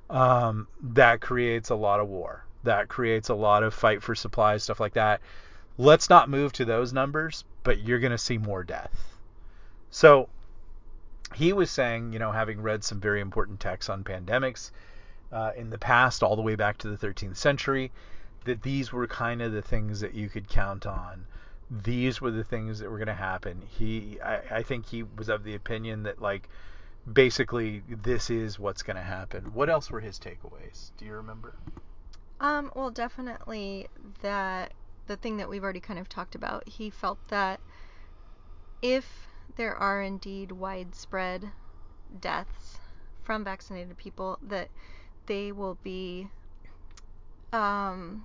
Um, 0.09 0.67
that 0.81 1.21
creates 1.21 1.69
a 1.69 1.75
lot 1.75 2.01
of 2.01 2.09
war. 2.09 2.45
That 2.63 2.89
creates 2.89 3.29
a 3.29 3.35
lot 3.35 3.63
of 3.63 3.73
fight 3.73 4.03
for 4.03 4.13
supplies, 4.13 4.63
stuff 4.63 4.79
like 4.79 4.93
that. 4.93 5.21
Let's 5.77 6.09
not 6.09 6.29
move 6.29 6.51
to 6.53 6.65
those 6.65 6.93
numbers, 6.93 7.45
but 7.63 7.79
you're 7.79 7.99
going 7.99 8.11
to 8.11 8.17
see 8.17 8.37
more 8.37 8.63
death. 8.63 8.93
So 9.89 10.27
he 11.33 11.53
was 11.53 11.71
saying, 11.71 12.13
you 12.13 12.19
know, 12.19 12.31
having 12.31 12.61
read 12.61 12.83
some 12.83 12.99
very 12.99 13.21
important 13.21 13.59
texts 13.59 13.89
on 13.89 14.03
pandemics 14.03 14.71
uh, 15.33 15.51
in 15.57 15.69
the 15.69 15.77
past, 15.77 16.23
all 16.23 16.35
the 16.35 16.41
way 16.41 16.55
back 16.55 16.77
to 16.79 16.87
the 16.87 17.07
13th 17.07 17.35
century, 17.35 17.91
that 18.45 18.61
these 18.61 18.93
were 18.93 19.07
kind 19.07 19.41
of 19.41 19.51
the 19.51 19.61
things 19.61 19.99
that 19.99 20.13
you 20.13 20.29
could 20.29 20.47
count 20.47 20.85
on 20.85 21.25
these 21.81 22.21
were 22.21 22.31
the 22.31 22.43
things 22.43 22.79
that 22.79 22.89
were 22.89 22.97
going 22.97 23.07
to 23.07 23.13
happen. 23.13 23.61
He, 23.67 24.19
I, 24.21 24.57
I 24.57 24.63
think 24.63 24.85
he 24.85 25.03
was 25.03 25.29
of 25.29 25.43
the 25.43 25.55
opinion 25.55 26.03
that 26.03 26.21
like 26.21 26.49
basically 27.11 27.83
this 27.89 28.29
is 28.29 28.59
what's 28.59 28.83
going 28.83 28.95
to 28.95 29.03
happen. 29.03 29.53
What 29.53 29.69
else 29.69 29.89
were 29.89 29.99
his 29.99 30.19
takeaways? 30.19 30.91
Do 30.97 31.05
you 31.05 31.13
remember? 31.13 31.55
Um, 32.39 32.71
well, 32.75 32.91
definitely 32.91 33.87
that 34.21 34.73
the 35.07 35.17
thing 35.17 35.37
that 35.37 35.49
we've 35.49 35.63
already 35.63 35.79
kind 35.79 35.99
of 35.99 36.07
talked 36.07 36.35
about. 36.35 36.67
He 36.67 36.89
felt 36.89 37.19
that 37.29 37.59
if 38.81 39.27
there 39.55 39.75
are 39.75 40.01
indeed 40.01 40.51
widespread 40.51 41.51
deaths 42.19 42.79
from 43.21 43.43
vaccinated 43.43 43.97
people, 43.97 44.37
that 44.41 44.69
they 45.25 45.51
will 45.51 45.77
be 45.83 46.27
um, 47.51 48.23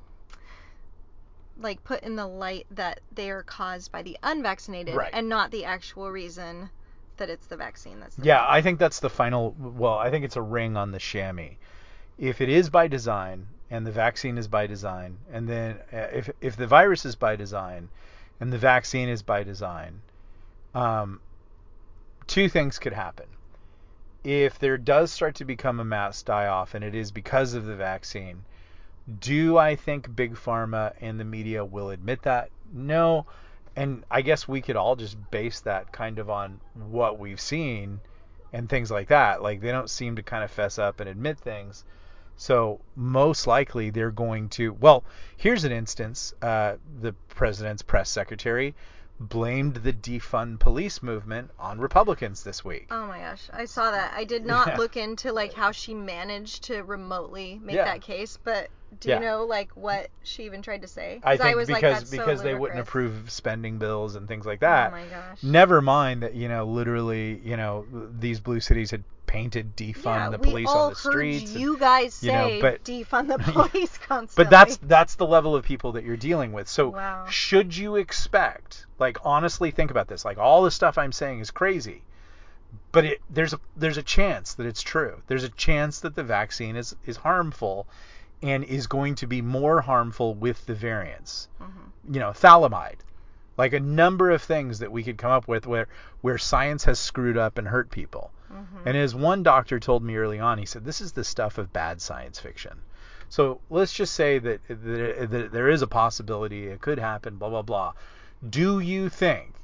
like 1.61 1.83
put 1.85 2.03
in 2.03 2.17
the 2.17 2.27
light 2.27 2.67
that 2.71 3.01
they 3.15 3.31
are 3.31 3.43
caused 3.43 3.93
by 3.93 4.03
the 4.03 4.17
unvaccinated 4.23 4.95
Right. 4.95 5.11
and 5.13 5.29
not 5.29 5.51
the 5.51 5.65
actual 5.65 6.11
reason 6.11 6.71
that 7.17 7.29
it's 7.29 7.47
the 7.47 7.57
vaccine 7.57 8.01
that's 8.01 8.15
the 8.17 8.25
Yeah, 8.27 8.39
problem. 8.39 8.55
I 8.55 8.63
think 8.63 8.79
that's 8.79 9.01
the 9.01 9.11
final. 9.11 9.55
Well, 9.59 9.99
I 9.99 10.11
think 10.11 10.25
it's 10.25 10.37
a 10.37 10.43
ring 10.43 10.77
on 10.77 10.93
the 10.93 10.99
chamois. 10.99 11.57
If 12.19 12.41
it 12.41 12.49
is 12.49 12.71
by 12.71 12.89
design 12.89 13.47
and 13.71 13.87
the 13.87 13.93
vaccine 13.93 14.39
is 14.39 14.49
by 14.49 14.67
design, 14.67 15.19
and 15.33 15.49
then 15.49 15.79
uh, 15.93 15.97
if 16.13 16.31
if 16.41 16.57
the 16.57 16.67
virus 16.67 17.05
is 17.05 17.17
by 17.17 17.37
design 17.37 17.89
and 18.41 18.53
the 18.53 18.59
vaccine 18.59 19.09
is 19.09 19.23
by 19.23 19.43
design, 19.43 20.01
um, 20.75 21.21
two 22.27 22.49
things 22.49 22.79
could 22.79 22.93
happen. 22.93 23.27
If 24.29 24.59
there 24.59 24.77
does 24.77 25.11
start 25.11 25.37
to 25.37 25.47
become 25.47 25.81
a 25.81 25.87
mass 25.87 26.23
die 26.23 26.49
off, 26.49 26.75
and 26.75 26.85
it 26.85 26.95
is 26.95 27.11
because 27.11 27.55
of 27.55 27.65
the 27.65 27.75
vaccine, 27.75 28.45
do 29.21 29.57
I 29.57 29.75
think 29.75 30.15
big 30.15 30.35
pharma 30.35 30.93
and 31.01 31.19
the 31.19 31.25
media 31.25 31.65
will 31.65 31.89
admit 31.89 32.21
that? 32.25 32.51
No. 32.71 33.25
And 33.75 34.05
I 34.11 34.21
guess 34.21 34.47
we 34.47 34.61
could 34.61 34.77
all 34.77 34.97
just 34.97 35.17
base 35.31 35.61
that 35.61 35.93
kind 35.93 36.19
of 36.19 36.29
on 36.29 36.61
what 36.75 37.19
we've 37.19 37.41
seen 37.41 38.01
and 38.53 38.69
things 38.69 38.91
like 38.91 39.09
that. 39.09 39.41
Like 39.41 39.63
they 39.63 39.71
don't 39.71 39.89
seem 39.89 40.17
to 40.17 40.23
kind 40.23 40.45
of 40.45 40.51
fess 40.51 40.79
up 40.79 41.01
and 41.01 41.09
admit 41.09 41.39
things. 41.39 41.87
So 42.37 42.83
most 42.97 43.47
likely 43.47 43.89
they're 43.89 44.11
going 44.11 44.51
to. 44.51 44.75
Well, 44.75 45.05
here's 45.39 45.65
an 45.65 45.73
instance. 45.73 46.35
Uh, 46.43 46.77
the 47.01 47.15
president's 47.31 47.81
press 47.81 48.11
secretary 48.11 48.75
blamed 49.21 49.77
the 49.77 49.93
defund 49.93 50.61
police 50.61 51.03
movement 51.03 51.51
on 51.59 51.79
Republicans 51.81 52.43
this 52.45 52.65
week. 52.65 52.87
Oh 52.91 53.07
my 53.07 53.19
gosh, 53.19 53.49
I 53.53 53.65
saw 53.65 53.91
that. 53.91 54.13
I 54.15 54.25
did 54.25 54.47
not 54.47 54.67
Yeah. 54.69 54.77
look 54.77 54.97
into 54.97 55.33
like 55.33 55.53
how 55.55 55.73
she 55.73 55.95
managed 55.95 56.65
to 56.65 56.83
remotely 56.83 57.59
make 57.63 57.77
Yeah. 57.77 57.85
that 57.85 58.03
case, 58.03 58.39
but 58.45 58.71
do 59.01 59.09
Yeah. 59.11 59.17
you 59.19 59.25
know 59.27 59.45
like 59.45 59.71
what 59.77 60.09
she 60.23 60.45
even 60.45 60.63
tried 60.63 60.83
to 60.83 60.89
say? 60.89 61.21
I 61.23 61.37
think 61.37 61.57
was 61.57 61.69
like, 61.69 61.83
because 61.83 62.09
so 62.09 62.17
because 62.17 62.43
they 62.43 62.55
wouldn't 62.55 62.81
approve 62.81 63.31
spending 63.31 63.79
bills 63.79 64.15
and 64.15 64.27
things 64.29 64.47
like 64.47 64.59
oh 64.63 64.67
that. 64.67 64.89
Oh 64.89 64.93
my 64.93 65.05
gosh. 65.07 65.43
Never 65.43 65.83
mind 65.83 66.23
that 66.23 66.35
you 66.35 66.49
know 66.49 66.65
literally 66.65 67.41
you 67.45 67.57
know 67.57 67.87
these 68.19 68.41
blue 68.41 68.61
cities 68.61 68.91
had 68.93 69.05
painted 69.29 69.77
defund 69.77 70.05
yeah, 70.05 70.31
the 70.31 70.39
police 70.41 70.69
on 70.69 70.91
the 70.91 70.97
streets. 70.97 71.43
Heard 71.43 71.51
and- 71.53 71.61
you 71.61 71.77
guys 71.79 72.21
you 72.23 72.33
know, 72.33 72.49
say 72.49 72.61
but- 72.61 72.83
defund 72.85 73.29
the 73.29 73.39
police 73.53 73.97
constantly. 73.99 74.45
but 74.45 74.51
that's 74.51 74.77
that's 74.79 75.15
the 75.15 75.27
level 75.27 75.55
of 75.55 75.65
people 75.65 75.93
that 75.93 76.03
you're 76.05 76.17
dealing 76.17 76.51
with. 76.53 76.67
So 76.69 76.89
Wow. 76.89 77.27
should 77.31 77.77
you 77.77 77.95
expect 77.97 78.87
like 78.99 79.19
honestly 79.25 79.71
think 79.71 79.93
about 79.93 80.09
this. 80.09 80.25
Like 80.25 80.39
all 80.39 80.65
the 80.65 80.71
stuff 80.73 80.99
I'm 80.99 81.13
saying 81.13 81.39
is 81.39 81.53
crazy. 81.53 82.03
But 82.91 83.05
it, 83.05 83.21
there's 83.31 83.53
a 83.53 83.61
there's 83.77 83.97
a 83.99 84.03
chance 84.03 84.55
that 84.55 84.67
it's 84.67 84.83
true. 84.83 85.23
There's 85.29 85.45
a 85.45 85.49
chance 85.51 86.01
that 86.01 86.15
the 86.17 86.25
vaccine 86.25 86.75
is 86.77 86.97
is 87.07 87.17
harmful 87.19 87.87
and 88.43 88.65
is 88.65 88.87
going 88.87 89.15
to 89.17 89.27
be 89.27 89.41
more 89.43 89.81
harmful 89.83 90.35
with 90.35 90.65
the 90.67 90.75
variants. 90.75 91.49
Mhm. 91.63 92.15
You 92.15 92.21
know, 92.21 92.31
thalidomide. 92.31 93.01
Like 93.57 93.73
a 93.73 93.81
number 93.81 94.31
of 94.31 94.41
things 94.43 94.79
that 94.79 94.93
we 94.93 95.03
could 95.03 95.19
come 95.19 95.31
up 95.33 95.49
with 95.49 95.67
where 95.67 95.89
where 96.21 96.39
science 96.39 96.85
has 96.85 96.99
screwed 96.99 97.37
up 97.37 97.59
and 97.59 97.67
hurt 97.69 97.91
people. 97.91 98.31
Mhm. 98.53 98.87
And 98.87 98.97
as 98.97 99.15
one 99.15 99.43
doctor 99.43 99.79
told 99.79 100.03
me 100.03 100.17
early 100.17 100.41
on, 100.41 100.59
he 100.59 100.67
said, 100.67 100.85
"This 100.85 101.01
is 101.01 101.13
the 101.13 101.25
stuff 101.25 101.59
of 101.59 101.73
bad 101.73 102.01
science 102.01 102.39
fiction." 102.39 102.81
So 103.29 103.61
let's 103.69 103.93
just 103.93 104.15
say 104.15 104.39
that, 104.39 104.61
that, 104.69 105.31
that 105.31 105.53
there 105.53 105.69
is 105.69 105.83
a 105.83 105.87
possibility 105.87 106.69
it 106.69 106.81
could 106.81 106.99
happen. 106.99 107.37
Blah 107.37 107.51
blah 107.51 107.63
blah. 107.63 107.93
Do 108.49 108.81
you 108.81 109.09
think, 109.09 109.55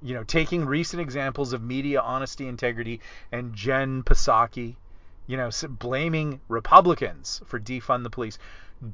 you 0.00 0.14
know, 0.14 0.24
taking 0.24 0.64
recent 0.64 1.02
examples 1.02 1.52
of 1.52 1.62
media 1.62 2.00
honesty, 2.00 2.48
integrity, 2.48 3.00
and 3.32 3.52
Jen 3.54 4.02
Psaki, 4.02 4.76
you 5.26 5.36
know, 5.36 5.50
blaming 5.68 6.40
Republicans 6.48 7.42
for 7.44 7.58
defund 7.60 8.04
the 8.04 8.10
police, 8.10 8.38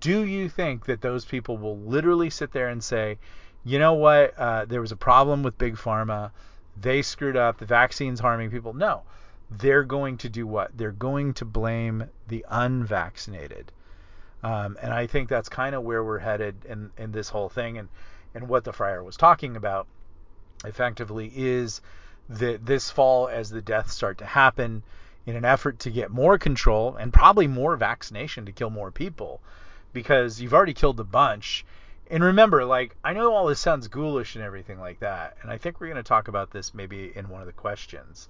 do 0.01 0.25
you 0.25 0.49
think 0.49 0.87
that 0.87 1.01
those 1.01 1.25
people 1.25 1.59
will 1.59 1.79
literally 1.79 2.31
sit 2.31 2.53
there 2.53 2.69
and 2.69 2.83
say, 2.83 3.19
you 3.65 3.79
know 3.79 3.93
what, 3.95 4.37
uh, 4.39 4.65
there 4.65 4.81
was 4.81 4.93
a 4.93 4.97
problem 4.97 5.43
with 5.43 5.59
big 5.59 5.77
pharma, 5.77 6.31
they 6.81 7.03
screwed 7.03 7.37
up, 7.37 7.59
the 7.59 7.67
vaccine's 7.67 8.21
harming 8.21 8.51
people? 8.51 8.73
No, 8.73 9.03
they're 9.51 9.85
going 9.85 10.19
to 10.19 10.29
do 10.29 10.47
what? 10.47 10.77
They're 10.77 10.93
going 10.93 11.35
to 11.35 11.45
blame 11.45 12.05
the 12.29 12.45
unvaccinated. 12.49 13.73
Um, 14.43 14.77
and 14.83 14.93
I 14.93 15.07
think 15.07 15.29
that's 15.29 15.49
kind 15.49 15.75
of 15.75 15.83
where 15.83 16.03
we're 16.03 16.19
headed 16.19 16.65
in, 16.69 16.91
in 16.97 17.13
this 17.13 17.29
whole 17.29 17.49
thing. 17.49 17.79
And, 17.79 17.89
and 18.35 18.49
what 18.49 18.65
the 18.65 18.73
friar 18.73 19.03
was 19.03 19.17
talking 19.17 19.57
about 19.57 19.87
effectively 20.65 21.31
is 21.35 21.81
that 22.29 22.65
this 22.65 22.91
fall, 22.91 23.29
as 23.29 23.51
the 23.51 23.63
deaths 23.63 23.95
start 23.95 24.19
to 24.19 24.25
happen, 24.25 24.83
in 25.27 25.37
an 25.37 25.45
effort 25.45 25.79
to 25.81 25.91
get 25.91 26.11
more 26.11 26.39
control 26.39 26.97
and 26.97 27.13
probably 27.13 27.47
more 27.47 27.77
vaccination 27.77 28.47
to 28.47 28.53
kill 28.53 28.71
more 28.71 28.91
people, 28.91 29.41
because 29.93 30.41
you've 30.41 30.55
already 30.55 30.75
killed 30.75 30.99
a 30.99 31.05
bunch. 31.05 31.65
And 32.13 32.23
remember, 32.23 32.67
like, 32.67 32.95
I 33.03 33.15
know 33.15 33.33
all 33.33 33.47
this 33.47 33.59
sounds 33.59 33.89
ghoulish 33.89 34.37
and 34.37 34.45
everything 34.45 34.79
like 34.79 35.01
that, 35.01 35.39
and 35.41 35.51
I 35.51 35.57
think 35.57 35.81
we're 35.81 35.87
going 35.87 35.97
to 35.97 36.03
talk 36.03 36.29
about 36.29 36.51
this 36.51 36.75
maybe 36.75 37.11
in 37.17 37.31
one 37.31 37.41
of 37.41 37.47
the 37.47 37.55
questions. 37.55 38.29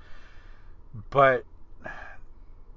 But 1.10 1.44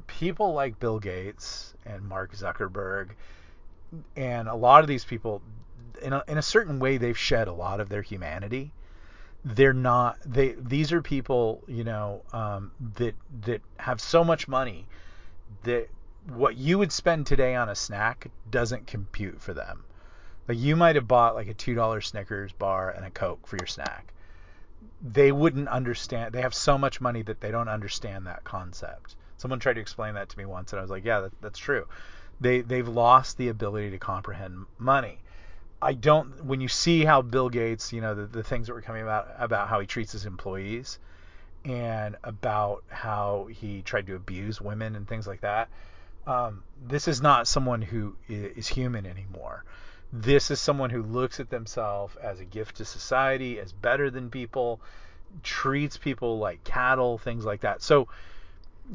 people 0.07 0.53
like 0.53 0.79
Bill 0.79 0.97
Gates 0.97 1.75
and 1.85 2.01
Mark 2.01 2.33
Zuckerberg 2.35 3.09
and 4.15 4.47
a 4.47 4.55
lot 4.55 4.81
of 4.81 4.87
these 4.87 5.05
people, 5.05 5.43
in 6.01 6.11
a, 6.11 6.23
in 6.27 6.39
a 6.39 6.41
certain 6.41 6.79
way, 6.79 6.97
they've 6.97 7.17
shed 7.17 7.47
a 7.47 7.53
lot 7.53 7.79
of 7.79 7.87
their 7.87 8.01
humanity. 8.01 8.73
They're 9.43 9.73
not 9.73 10.17
they. 10.25 10.55
These 10.59 10.91
are 10.91 11.03
people, 11.03 11.61
you 11.67 11.83
know, 11.83 12.23
um, 12.33 12.71
that 12.95 13.13
that 13.41 13.61
have 13.77 14.01
so 14.01 14.23
much 14.23 14.47
money 14.47 14.87
that 15.65 15.87
what 16.33 16.57
you 16.57 16.79
would 16.79 16.91
spend 16.91 17.27
today 17.27 17.53
on 17.53 17.69
a 17.69 17.75
snack 17.75 18.31
doesn't 18.49 18.87
compute 18.87 19.39
for 19.39 19.53
them. 19.53 19.83
Like 20.47 20.57
you 20.57 20.75
might 20.75 20.95
have 20.95 21.07
bought 21.07 21.35
like 21.35 21.47
a 21.47 21.53
two 21.53 21.73
dollar 21.73 22.01
Snickers 22.01 22.51
bar 22.51 22.89
and 22.91 23.05
a 23.05 23.09
Coke 23.09 23.47
for 23.47 23.57
your 23.57 23.67
snack. 23.67 24.13
They 25.01 25.31
wouldn't 25.31 25.67
understand. 25.67 26.33
They 26.33 26.41
have 26.41 26.53
so 26.53 26.77
much 26.77 27.01
money 27.01 27.21
that 27.23 27.41
they 27.41 27.51
don't 27.51 27.69
understand 27.69 28.27
that 28.27 28.43
concept. 28.43 29.15
Someone 29.37 29.59
tried 29.59 29.73
to 29.73 29.81
explain 29.81 30.13
that 30.15 30.29
to 30.29 30.37
me 30.37 30.45
once, 30.45 30.71
and 30.71 30.79
I 30.79 30.81
was 30.81 30.91
like, 30.91 31.05
yeah, 31.05 31.21
that, 31.21 31.41
that's 31.41 31.59
true. 31.59 31.87
They 32.39 32.61
they've 32.61 32.87
lost 32.87 33.37
the 33.37 33.49
ability 33.49 33.91
to 33.91 33.97
comprehend 33.97 34.65
money. 34.77 35.19
I 35.81 35.93
don't. 35.93 36.45
When 36.45 36.61
you 36.61 36.67
see 36.67 37.05
how 37.05 37.21
Bill 37.21 37.49
Gates, 37.49 37.91
you 37.91 38.01
know, 38.01 38.15
the, 38.15 38.25
the 38.25 38.43
things 38.43 38.67
that 38.67 38.73
were 38.73 38.81
coming 38.81 39.03
about 39.03 39.27
about 39.37 39.67
how 39.67 39.79
he 39.79 39.87
treats 39.87 40.11
his 40.11 40.25
employees, 40.25 40.99
and 41.65 42.15
about 42.23 42.83
how 42.89 43.47
he 43.51 43.81
tried 43.81 44.07
to 44.07 44.15
abuse 44.15 44.61
women 44.61 44.95
and 44.95 45.07
things 45.07 45.27
like 45.27 45.41
that. 45.41 45.69
Um, 46.27 46.63
this 46.87 47.07
is 47.07 47.21
not 47.21 47.47
someone 47.47 47.81
who 47.81 48.15
is 48.27 48.67
human 48.67 49.05
anymore. 49.05 49.63
This 50.17 50.49
is 50.49 50.61
someone 50.61 50.91
who 50.91 51.03
looks 51.03 51.41
at 51.41 51.49
themselves 51.49 52.15
as 52.15 52.39
a 52.39 52.45
gift 52.45 52.77
to 52.77 52.85
society, 52.85 53.59
as 53.59 53.73
better 53.73 54.09
than 54.09 54.29
people, 54.29 54.79
treats 55.43 55.97
people 55.97 56.39
like 56.39 56.63
cattle, 56.63 57.17
things 57.17 57.43
like 57.43 57.61
that. 57.61 57.81
So, 57.81 58.07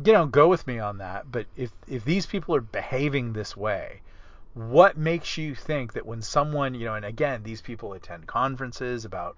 you 0.03 0.15
know, 0.15 0.25
go 0.25 0.49
with 0.49 0.67
me 0.67 0.79
on 0.79 0.97
that. 0.99 1.31
But 1.31 1.45
if 1.57 1.73
if 1.87 2.07
these 2.07 2.25
people 2.25 2.55
are 2.55 2.63
behaving 2.63 3.35
this 3.35 3.55
way, 3.55 4.01
what 4.55 4.97
makes 4.97 5.37
you 5.37 5.55
think 5.55 5.93
that 5.93 6.07
when 6.07 6.23
someone, 6.23 6.75
you 6.75 6.87
know, 6.87 6.95
and 6.95 7.05
again, 7.05 7.43
these 7.43 7.61
people 7.61 7.93
attend 7.93 8.27
conferences 8.27 9.05
about 9.05 9.37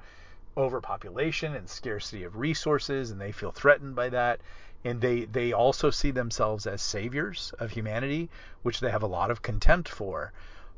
overpopulation 0.57 1.57
and 1.57 1.69
scarcity 1.69 2.23
of 2.23 2.37
resources 2.37 3.11
and 3.11 3.21
they 3.21 3.33
feel 3.33 3.51
threatened 3.51 3.97
by 3.97 4.09
that 4.09 4.41
and 4.85 5.01
they 5.01 5.25
they 5.25 5.53
also 5.53 5.91
see 5.91 6.11
themselves 6.11 6.67
as 6.67 6.83
saviors 6.83 7.55
of 7.59 7.71
humanity 7.71 8.29
which 8.63 8.79
they 8.81 8.91
have 8.91 9.03
a 9.03 9.07
lot 9.07 9.31
of 9.31 9.41
contempt 9.41 9.89
for 9.89 10.31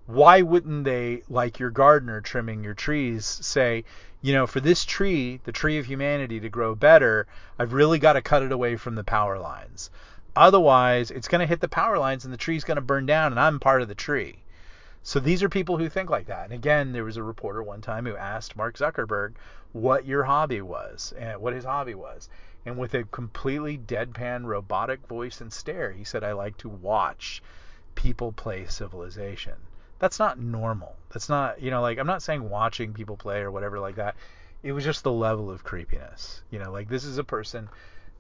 why 0.06 0.42
wouldn't 0.42 0.84
they, 0.84 1.22
like 1.28 1.58
your 1.58 1.70
gardener 1.70 2.20
trimming 2.20 2.62
your 2.62 2.74
trees, 2.74 3.24
say, 3.24 3.84
you 4.20 4.32
know, 4.32 4.46
for 4.46 4.60
this 4.60 4.84
tree, 4.84 5.40
the 5.44 5.52
tree 5.52 5.78
of 5.78 5.86
humanity, 5.86 6.40
to 6.40 6.48
grow 6.48 6.74
better, 6.74 7.26
I've 7.58 7.72
really 7.72 7.98
got 7.98 8.14
to 8.14 8.22
cut 8.22 8.42
it 8.42 8.52
away 8.52 8.76
from 8.76 8.94
the 8.94 9.04
power 9.04 9.38
lines. 9.38 9.90
Otherwise, 10.36 11.10
it's 11.10 11.28
going 11.28 11.40
to 11.40 11.46
hit 11.46 11.60
the 11.60 11.68
power 11.68 11.98
lines 11.98 12.24
and 12.24 12.32
the 12.32 12.38
tree's 12.38 12.64
going 12.64 12.76
to 12.76 12.82
burn 12.82 13.06
down, 13.06 13.32
and 13.32 13.40
I'm 13.40 13.60
part 13.60 13.82
of 13.82 13.88
the 13.88 13.94
tree. 13.94 14.42
So 15.02 15.20
these 15.20 15.42
are 15.42 15.48
people 15.48 15.76
who 15.76 15.88
think 15.88 16.10
like 16.10 16.26
that. 16.26 16.44
And 16.44 16.52
again, 16.54 16.92
there 16.92 17.04
was 17.04 17.18
a 17.18 17.22
reporter 17.22 17.62
one 17.62 17.82
time 17.82 18.06
who 18.06 18.16
asked 18.16 18.56
Mark 18.56 18.76
Zuckerberg 18.76 19.34
what 19.72 20.06
your 20.06 20.24
hobby 20.24 20.62
was 20.62 21.12
and 21.18 21.40
what 21.40 21.52
his 21.52 21.64
hobby 21.64 21.94
was. 21.94 22.28
And 22.66 22.78
with 22.78 22.94
a 22.94 23.04
completely 23.04 23.76
deadpan 23.76 24.46
robotic 24.46 25.06
voice 25.06 25.40
and 25.42 25.52
stare, 25.52 25.92
he 25.92 26.04
said, 26.04 26.24
I 26.24 26.32
like 26.32 26.56
to 26.58 26.68
watch 26.68 27.42
people 27.94 28.32
play 28.32 28.64
civilization. 28.66 29.54
That's 29.98 30.18
not 30.18 30.38
normal. 30.38 30.96
That's 31.12 31.28
not, 31.28 31.62
you 31.62 31.70
know, 31.70 31.80
like 31.80 31.98
I'm 31.98 32.06
not 32.06 32.22
saying 32.22 32.48
watching 32.48 32.92
people 32.92 33.16
play 33.16 33.40
or 33.40 33.50
whatever 33.50 33.78
like 33.78 33.96
that. 33.96 34.16
It 34.62 34.72
was 34.72 34.84
just 34.84 35.04
the 35.04 35.12
level 35.12 35.50
of 35.50 35.64
creepiness. 35.64 36.42
You 36.50 36.58
know, 36.58 36.72
like 36.72 36.88
this 36.88 37.04
is 37.04 37.18
a 37.18 37.24
person 37.24 37.68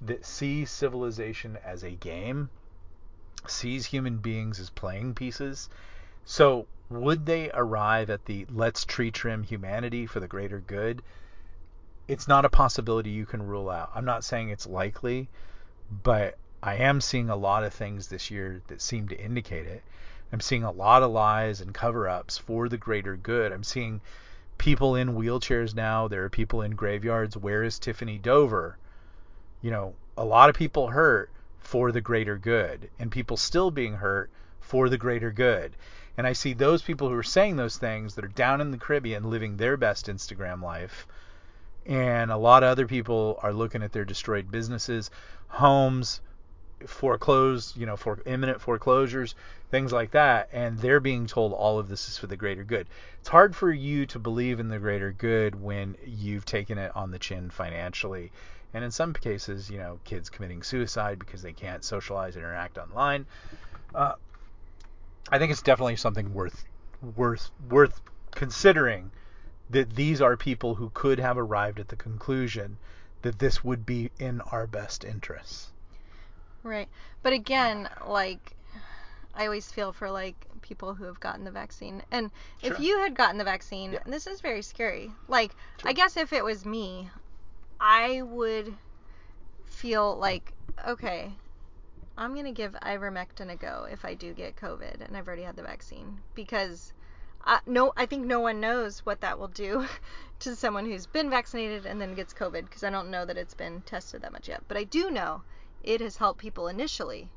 that 0.02 0.24
sees 0.24 0.70
civilization 0.70 1.58
as 1.64 1.82
a 1.82 1.90
game, 1.90 2.50
sees 3.46 3.86
human 3.86 4.18
beings 4.18 4.60
as 4.60 4.70
playing 4.70 5.14
pieces. 5.14 5.68
So 6.24 6.66
would 6.90 7.26
they 7.26 7.50
arrive 7.52 8.10
at 8.10 8.26
the 8.26 8.46
let's 8.52 8.84
tree 8.84 9.10
trim 9.10 9.42
humanity 9.42 10.06
for 10.06 10.20
the 10.20 10.28
greater 10.28 10.60
good? 10.60 11.02
It's 12.06 12.28
not 12.28 12.44
a 12.44 12.50
possibility 12.50 13.10
you 13.10 13.26
can 13.26 13.46
rule 13.46 13.70
out. 13.70 13.90
I'm 13.94 14.04
not 14.04 14.24
saying 14.24 14.50
it's 14.50 14.66
likely, 14.66 15.28
but 16.02 16.36
I 16.62 16.76
am 16.76 17.00
seeing 17.00 17.30
a 17.30 17.36
lot 17.36 17.64
of 17.64 17.74
things 17.74 18.08
this 18.08 18.30
year 18.30 18.62
that 18.68 18.82
seem 18.82 19.08
to 19.08 19.18
indicate 19.18 19.66
it. 19.66 19.82
I'm 20.34 20.40
seeing 20.40 20.64
a 20.64 20.72
lot 20.72 21.04
of 21.04 21.12
lies 21.12 21.60
and 21.60 21.72
cover 21.72 22.08
ups 22.08 22.38
for 22.38 22.68
the 22.68 22.76
greater 22.76 23.16
good. 23.16 23.52
I'm 23.52 23.62
seeing 23.62 24.00
people 24.58 24.96
in 24.96 25.14
wheelchairs 25.14 25.76
now. 25.76 26.08
There 26.08 26.24
are 26.24 26.28
people 26.28 26.60
in 26.60 26.72
graveyards. 26.72 27.36
Where 27.36 27.62
is 27.62 27.78
Tiffany 27.78 28.18
Dover? 28.18 28.76
You 29.62 29.70
know, 29.70 29.94
a 30.16 30.24
lot 30.24 30.50
of 30.50 30.56
people 30.56 30.88
hurt 30.88 31.30
for 31.60 31.92
the 31.92 32.00
greater 32.00 32.36
good, 32.36 32.90
and 32.98 33.12
people 33.12 33.36
still 33.36 33.70
being 33.70 33.94
hurt 33.94 34.28
for 34.60 34.88
the 34.88 34.98
greater 34.98 35.30
good. 35.30 35.76
And 36.18 36.26
I 36.26 36.32
see 36.32 36.52
those 36.52 36.82
people 36.82 37.08
who 37.08 37.14
are 37.14 37.22
saying 37.22 37.54
those 37.54 37.78
things 37.78 38.16
that 38.16 38.24
are 38.24 38.28
down 38.42 38.60
in 38.60 38.72
the 38.72 38.78
Caribbean 38.78 39.30
living 39.30 39.56
their 39.56 39.76
best 39.76 40.08
Instagram 40.08 40.60
life. 40.60 41.06
And 41.86 42.32
a 42.32 42.36
lot 42.36 42.64
of 42.64 42.70
other 42.70 42.88
people 42.88 43.38
are 43.40 43.52
looking 43.52 43.84
at 43.84 43.92
their 43.92 44.04
destroyed 44.04 44.50
businesses, 44.50 45.12
homes, 45.46 46.20
foreclosed, 46.86 47.76
you 47.76 47.86
know, 47.86 47.96
for 47.96 48.18
imminent 48.26 48.60
foreclosures, 48.60 49.34
things 49.70 49.92
like 49.92 50.12
that, 50.12 50.48
and 50.52 50.78
they're 50.78 51.00
being 51.00 51.26
told 51.26 51.52
all 51.52 51.78
of 51.78 51.88
this 51.88 52.08
is 52.08 52.18
for 52.18 52.26
the 52.26 52.36
greater 52.36 52.64
good. 52.64 52.86
It's 53.20 53.28
hard 53.28 53.56
for 53.56 53.70
you 53.70 54.06
to 54.06 54.18
believe 54.18 54.60
in 54.60 54.68
the 54.68 54.78
greater 54.78 55.12
good 55.12 55.60
when 55.60 55.96
you've 56.06 56.44
taken 56.44 56.78
it 56.78 56.94
on 56.94 57.10
the 57.10 57.18
chin 57.18 57.50
financially. 57.50 58.30
And 58.72 58.84
in 58.84 58.90
some 58.90 59.12
cases, 59.12 59.70
you 59.70 59.78
know, 59.78 60.00
kids 60.04 60.28
committing 60.30 60.62
suicide 60.62 61.18
because 61.18 61.42
they 61.42 61.52
can't 61.52 61.84
socialize 61.84 62.36
and 62.36 62.44
interact 62.44 62.78
online. 62.78 63.26
Uh, 63.94 64.14
I 65.30 65.38
think 65.38 65.52
it's 65.52 65.62
definitely 65.62 65.96
something 65.96 66.34
worth 66.34 66.64
worth 67.16 67.50
worth 67.68 68.00
considering 68.32 69.10
that 69.70 69.94
these 69.94 70.20
are 70.20 70.36
people 70.36 70.74
who 70.74 70.90
could 70.94 71.18
have 71.18 71.38
arrived 71.38 71.80
at 71.80 71.88
the 71.88 71.96
conclusion 71.96 72.78
that 73.22 73.38
this 73.38 73.64
would 73.64 73.86
be 73.86 74.10
in 74.18 74.40
our 74.42 74.66
best 74.66 75.04
interests. 75.04 75.72
Right. 76.64 76.88
But 77.22 77.34
again, 77.34 77.88
like 78.06 78.56
I 79.34 79.44
always 79.44 79.70
feel 79.70 79.92
for 79.92 80.10
like 80.10 80.46
people 80.62 80.94
who 80.94 81.04
have 81.04 81.20
gotten 81.20 81.44
the 81.44 81.50
vaccine. 81.50 82.02
And 82.10 82.30
if 82.62 82.80
you 82.80 82.98
had 83.00 83.14
gotten 83.14 83.36
the 83.38 83.44
vaccine, 83.44 83.92
Yeah. 83.92 83.98
this 84.06 84.26
is 84.26 84.40
very 84.40 84.62
scary. 84.62 85.12
Like 85.28 85.54
Sure. 85.80 85.90
I 85.90 85.92
guess 85.92 86.16
if 86.16 86.32
it 86.32 86.42
was 86.42 86.64
me, 86.64 87.10
I 87.78 88.22
would 88.22 88.74
feel 89.66 90.16
like 90.16 90.52
okay, 90.88 91.30
I'm 92.16 92.32
going 92.32 92.46
to 92.46 92.52
give 92.52 92.72
ivermectin 92.82 93.50
a 93.50 93.56
go 93.56 93.86
if 93.90 94.04
I 94.04 94.14
do 94.14 94.32
get 94.32 94.56
COVID 94.56 95.06
and 95.06 95.16
I've 95.16 95.26
already 95.26 95.42
had 95.42 95.56
the 95.56 95.62
vaccine 95.62 96.20
because 96.34 96.92
I, 97.44 97.60
no, 97.66 97.92
I 97.96 98.06
think 98.06 98.24
no 98.24 98.40
one 98.40 98.60
knows 98.60 99.00
what 99.00 99.20
that 99.20 99.38
will 99.38 99.48
do 99.48 99.86
to 100.40 100.56
someone 100.56 100.86
who's 100.86 101.06
been 101.06 101.28
vaccinated 101.28 101.86
and 101.86 102.00
then 102.00 102.14
gets 102.14 102.32
COVID 102.32 102.64
because 102.64 102.84
I 102.84 102.90
don't 102.90 103.10
know 103.10 103.24
that 103.26 103.36
it's 103.36 103.54
been 103.54 103.82
tested 103.82 104.22
that 104.22 104.32
much 104.32 104.48
yet. 104.48 104.62
But 104.66 104.76
I 104.76 104.84
do 104.84 105.10
know 105.10 105.42
it 105.84 106.00
has 106.00 106.16
helped 106.16 106.40
people 106.40 106.68
initially 106.68 107.28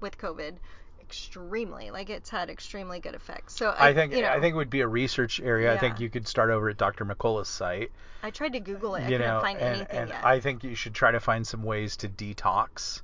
with 0.00 0.18
COVID 0.18 0.56
extremely. 1.00 1.90
Like 1.90 2.10
it's 2.10 2.30
had 2.30 2.50
extremely 2.50 2.98
good 3.00 3.14
effects. 3.14 3.54
So 3.56 3.70
I, 3.70 3.90
I 3.90 3.94
think 3.94 4.14
you 4.14 4.22
know, 4.22 4.28
I 4.30 4.40
think 4.40 4.54
it 4.54 4.56
would 4.56 4.70
be 4.70 4.80
a 4.80 4.88
research 4.88 5.40
area. 5.40 5.72
I 5.72 5.78
think 5.78 6.00
you 6.00 6.08
could 6.10 6.26
start 6.26 6.50
over 6.50 6.68
at 6.70 6.76
Dr. 6.76 7.04
McCullough's 7.04 7.48
site. 7.48 7.92
I 8.22 8.30
tried 8.30 8.52
to 8.54 8.60
Google 8.60 8.94
it. 8.94 9.00
I 9.00 9.08
you 9.08 9.18
couldn't 9.18 9.26
know, 9.28 9.40
find 9.40 9.58
and, 9.58 9.76
anything 9.76 9.98
and 9.98 10.08
yet. 10.08 10.24
I 10.24 10.40
think 10.40 10.64
you 10.64 10.74
should 10.74 10.94
try 10.94 11.10
to 11.10 11.20
find 11.20 11.46
some 11.46 11.62
ways 11.62 11.96
to 11.98 12.08
detox 12.08 13.02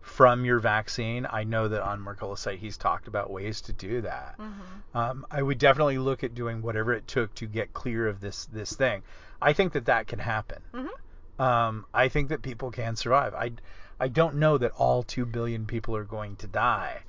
from 0.00 0.44
your 0.44 0.58
vaccine. 0.58 1.26
I 1.30 1.44
know 1.44 1.68
that 1.68 1.82
on 1.82 2.00
McCullough's 2.00 2.40
site 2.40 2.58
he's 2.58 2.76
talked 2.76 3.06
about 3.06 3.30
ways 3.30 3.60
to 3.62 3.72
do 3.72 4.00
that. 4.00 4.36
Mhm. 4.38 4.98
Um, 4.98 5.26
I 5.30 5.42
would 5.42 5.58
definitely 5.58 5.98
look 5.98 6.24
at 6.24 6.34
doing 6.34 6.62
whatever 6.62 6.92
it 6.92 7.06
took 7.06 7.34
to 7.36 7.46
get 7.46 7.72
clear 7.72 8.08
of 8.08 8.20
this 8.20 8.46
this 8.46 8.72
thing. 8.74 9.02
I 9.40 9.52
think 9.52 9.74
that 9.74 9.86
that 9.86 10.06
can 10.08 10.18
happen. 10.18 10.62
Mhm. 10.72 10.88
Um, 11.44 11.86
I 11.92 12.08
think 12.08 12.30
that 12.30 12.42
people 12.42 12.70
can 12.70 12.96
survive. 12.96 13.34
I 13.34 13.52
I 14.02 14.08
don't 14.08 14.34
know 14.34 14.58
that 14.58 14.72
all 14.72 15.04
two 15.04 15.24
billion 15.24 15.64
people 15.64 15.94
are 15.94 16.02
going 16.02 16.34
to 16.38 16.48
die, 16.48 17.02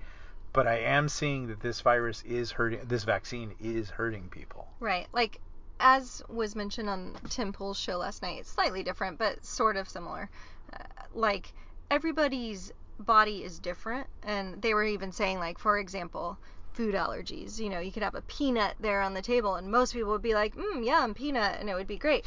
but 0.54 0.68
I 0.68 0.78
am 0.78 1.10
seeing 1.10 1.48
that 1.48 1.60
this 1.60 1.82
virus 1.82 2.22
is 2.22 2.52
hurting. 2.52 2.82
This 2.84 3.04
vaccine 3.04 3.56
is 3.60 3.90
hurting 3.90 4.30
people. 4.30 4.68
Right. 4.80 5.08
Like 5.12 5.40
as 5.80 6.22
was 6.30 6.56
mentioned 6.56 6.92
on 6.92 7.16
Tim 7.32 7.52
Pool's 7.52 7.80
show 7.80 7.98
last 7.98 8.22
night, 8.22 8.42
it's 8.42 8.52
slightly 8.52 8.84
different 8.84 9.18
but 9.18 9.44
sort 9.44 9.76
of 9.76 9.90
similar. 9.90 10.30
Uh, 10.72 10.84
like 11.16 11.52
everybody's 11.90 12.72
body 13.00 13.44
is 13.44 13.58
different 13.58 14.06
and 14.22 14.62
they 14.62 14.76
were 14.76 14.84
even 14.84 15.12
saying 15.12 15.40
like 15.40 15.58
for 15.58 15.80
example, 15.80 16.38
food 16.74 16.94
allergies. 16.94 17.58
You 17.60 17.70
know, 17.70 17.80
you 17.80 17.92
could 17.92 18.04
have 18.04 18.14
a 18.14 18.22
peanut 18.22 18.76
there 18.80 19.02
on 19.02 19.16
the 19.16 19.24
table 19.24 19.56
and 19.56 19.72
most 19.72 19.94
people 19.94 20.12
would 20.12 20.22
be 20.22 20.36
like, 20.36 20.54
"Mm, 20.56 20.86
yum, 20.86 21.16
peanut," 21.16 21.60
and 21.60 21.72
it 21.72 21.74
would 21.74 21.88
be 21.88 21.98
great. 21.98 22.24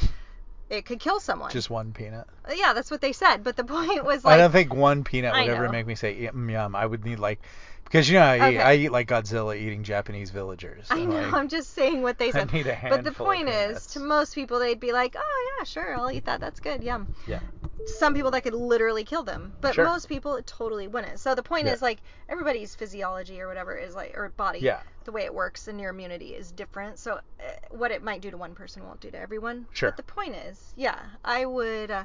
It 0.68 0.84
could 0.84 0.98
kill 0.98 1.20
someone. 1.20 1.50
Just 1.50 1.70
one 1.70 1.92
peanut. 1.92 2.26
Uh, 2.48 2.52
yeah, 2.54 2.72
that's 2.72 2.90
what 2.90 3.00
they 3.00 3.12
said, 3.12 3.44
but 3.44 3.56
the 3.56 3.64
point 3.76 4.04
was 4.04 4.24
like 4.24 4.34
I 4.34 4.38
don't 4.38 4.52
think 4.52 4.74
one 4.74 5.04
peanut 5.04 5.34
would 5.34 5.48
ever 5.48 5.68
make 5.68 5.86
me 5.86 5.94
say 5.94 6.14
yum 6.20 6.50
yum. 6.50 6.74
I 6.74 6.84
would 6.84 7.04
need 7.04 7.18
like 7.18 7.40
because 7.86 8.08
you 8.08 8.18
know 8.18 8.24
I, 8.24 8.50
eat, 8.50 8.58
I 8.58 8.74
eat 8.74 8.88
like 8.90 9.08
Godzilla 9.08 9.56
eating 9.56 9.84
Japanese 9.84 10.30
villagers. 10.30 10.88
I 10.90 11.04
know, 11.04 11.14
like, 11.14 11.32
I'm 11.32 11.48
just 11.48 11.72
saying 11.72 12.02
what 12.02 12.18
they 12.18 12.28
I 12.28 12.32
said. 12.32 12.52
need 12.52 12.66
a 12.66 12.78
But 12.82 13.04
the 13.04 13.10
handful 13.10 13.26
point 13.26 13.48
is, 13.48 13.86
to 13.88 14.00
most 14.00 14.34
people, 14.34 14.58
they'd 14.58 14.80
be 14.80 14.92
like, 14.92 15.14
oh, 15.16 15.54
yeah, 15.58 15.64
sure, 15.64 15.94
I'll 15.94 16.10
eat 16.10 16.24
that. 16.24 16.40
That's 16.40 16.58
good. 16.58 16.82
Yum. 16.82 17.06
Yeah. 17.28 17.38
Some 17.84 18.14
people 18.14 18.30
that 18.32 18.42
could 18.42 18.54
literally 18.54 19.04
kill 19.04 19.22
them. 19.22 19.54
But 19.60 19.74
Sure. 19.74 19.84
most 19.84 20.08
people, 20.08 20.34
it 20.36 20.46
totally 20.46 20.88
wouldn't. 20.88 21.20
So 21.20 21.34
the 21.34 21.42
point 21.42 21.66
Yeah. 21.66 21.72
is, 21.74 21.82
like, 21.82 22.00
everybody's 22.28 22.74
physiology 22.74 23.40
or 23.40 23.46
whatever 23.48 23.76
is 23.76 23.94
like, 23.94 24.16
or 24.16 24.28
body, 24.30 24.60
Yeah. 24.60 24.80
the 25.04 25.12
way 25.12 25.22
it 25.24 25.34
works 25.34 25.68
and 25.68 25.80
your 25.80 25.90
immunity 25.90 26.34
is 26.34 26.50
different. 26.50 26.98
So 26.98 27.14
uh, 27.14 27.42
what 27.70 27.90
it 27.92 28.02
might 28.02 28.22
do 28.22 28.30
to 28.30 28.36
one 28.36 28.54
person 28.54 28.84
won't 28.84 29.00
do 29.00 29.10
to 29.10 29.18
everyone. 29.18 29.66
Sure. 29.72 29.90
But 29.90 29.96
the 29.98 30.02
point 30.12 30.34
is, 30.34 30.72
yeah, 30.76 30.98
I 31.24 31.44
would, 31.44 31.90
uh, 31.90 32.04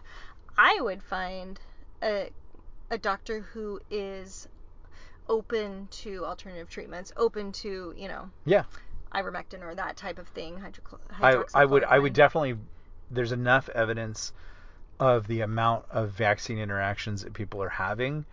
I 0.58 0.80
would 0.82 1.02
find 1.02 1.60
a, 2.04 2.30
a 2.92 2.98
doctor 2.98 3.40
who 3.40 3.80
is 3.90 4.48
open 5.30 5.88
to 5.92 6.26
alternative 6.26 6.70
treatments, 6.70 7.12
open 7.16 7.52
to, 7.54 7.94
you 7.96 8.08
know, 8.08 8.30
Yeah. 8.46 8.64
ivermectin 9.14 9.62
or 9.62 9.74
that 9.76 9.98
type 9.98 10.20
of 10.20 10.28
thing. 10.28 10.60
Hydrocl- 10.60 11.00
I 11.22 11.44
I 11.62 11.66
would 11.66 11.84
I 11.86 11.98
would 12.00 12.14
definitely. 12.14 12.58
There's 13.10 13.32
enough 13.32 13.68
evidence 13.70 14.32
of 15.02 15.28
the 15.28 15.42
amount 15.42 15.84
of 15.90 16.12
vaccine 16.12 16.60
interactions 16.60 17.24
that 17.24 17.34
people 17.34 17.62
are 17.62 17.70
having 17.70 18.24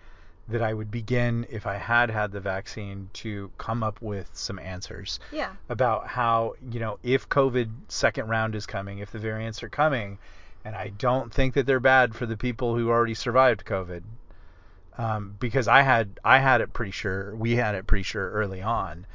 that 0.48 0.62
I 0.62 0.72
would 0.74 0.90
begin 0.90 1.46
if 1.50 1.66
I 1.66 1.76
had 1.76 2.10
had 2.10 2.30
the 2.30 2.40
vaccine 2.40 3.08
to 3.14 3.50
come 3.58 3.82
up 3.82 4.00
with 4.02 4.30
some 4.34 4.58
answers 4.58 5.18
Yeah. 5.32 5.50
about 5.68 6.06
how 6.06 6.54
you 6.70 6.78
know 6.78 6.98
if 7.02 7.28
COVID 7.28 7.70
second 7.88 8.28
round 8.28 8.54
is 8.54 8.66
coming, 8.66 8.98
if 8.98 9.10
the 9.10 9.18
variants 9.18 9.62
are 9.62 9.68
coming, 9.68 10.18
and 10.64 10.76
I 10.76 10.88
don't 10.88 11.32
think 11.32 11.54
that 11.54 11.66
they're 11.66 11.80
bad 11.80 12.14
for 12.14 12.26
the 12.26 12.36
people 12.36 12.76
who 12.76 12.88
already 12.90 13.14
survived 13.14 13.64
COVID, 13.64 14.02
um, 14.98 15.36
because 15.40 15.68
I 15.68 15.82
had 15.82 16.20
I 16.24 16.38
had 16.38 16.60
it 16.60 16.72
pretty 16.72 16.92
sure 16.92 17.34
we 17.34 17.56
had 17.56 17.74
it 17.74 17.86
pretty 17.86 18.02
sure 18.04 18.30
early 18.30 18.60
on, 18.62 19.06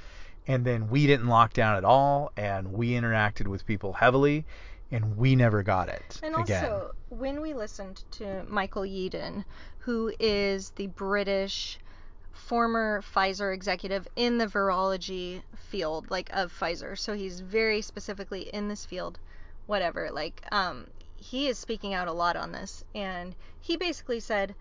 and 0.48 0.66
then 0.66 0.90
we 0.90 1.08
didn't 1.08 1.28
lock 1.28 1.54
down 1.54 1.76
at 1.76 1.84
all, 1.86 2.32
and 2.38 2.74
we 2.74 2.92
interacted 2.92 3.48
with 3.48 3.66
people 3.66 3.94
heavily, 3.94 4.46
and 4.94 5.18
we 5.18 5.36
never 5.36 5.64
got 5.64 5.90
it 5.90 6.20
And 6.24 6.36
again. 6.36 6.66
also, 6.66 6.96
when 7.10 7.42
we 7.42 7.54
listened 7.54 8.04
to 8.12 8.46
Michael 8.48 8.84
Yeadon, 8.84 9.44
who 9.80 10.14
is 10.20 10.70
the 10.72 10.88
British 10.88 11.80
former 12.32 13.02
Pfizer 13.02 13.54
executive 13.54 14.08
in 14.16 14.38
the 14.38 14.46
virology 14.48 15.42
field, 15.56 16.10
like 16.12 16.30
of 16.32 16.54
Pfizer, 16.54 16.98
so 16.98 17.14
he's 17.14 17.40
very 17.40 17.82
specifically 17.82 18.44
in 18.54 18.68
this 18.68 18.86
field, 18.86 19.20
whatever. 19.66 20.10
Like, 20.12 20.44
um, 20.52 20.88
he 21.16 21.48
is 21.48 21.58
speaking 21.58 21.94
out 21.94 22.08
a 22.08 22.14
lot 22.14 22.36
on 22.36 22.52
this, 22.52 22.84
and 22.94 23.36
he 23.60 23.78
basically 23.78 24.20
said, 24.20 24.54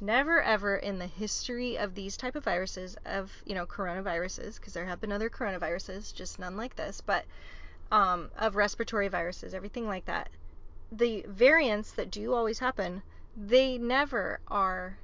never 0.00 0.40
ever 0.40 0.76
in 0.76 0.98
the 0.98 1.06
history 1.06 1.76
of 1.76 1.94
these 1.94 2.16
type 2.16 2.34
of 2.34 2.44
viruses 2.44 2.96
of 3.04 3.30
you 3.44 3.54
know 3.54 3.66
coronaviruses 3.66 4.54
because 4.56 4.72
there 4.72 4.86
have 4.86 4.98
been 4.98 5.12
other 5.12 5.28
coronaviruses 5.28 6.14
just 6.14 6.38
none 6.38 6.56
like 6.56 6.74
this 6.74 7.02
but 7.02 7.26
um, 7.90 8.30
of 8.38 8.56
respiratory 8.56 9.08
viruses 9.08 9.54
everything 9.54 9.86
like 9.86 10.04
that 10.06 10.28
the 10.92 11.24
variants 11.28 11.92
that 11.92 12.10
do 12.10 12.34
always 12.34 12.58
happen 12.58 13.02
they 13.36 13.78
never 13.78 14.40
are 14.48 14.98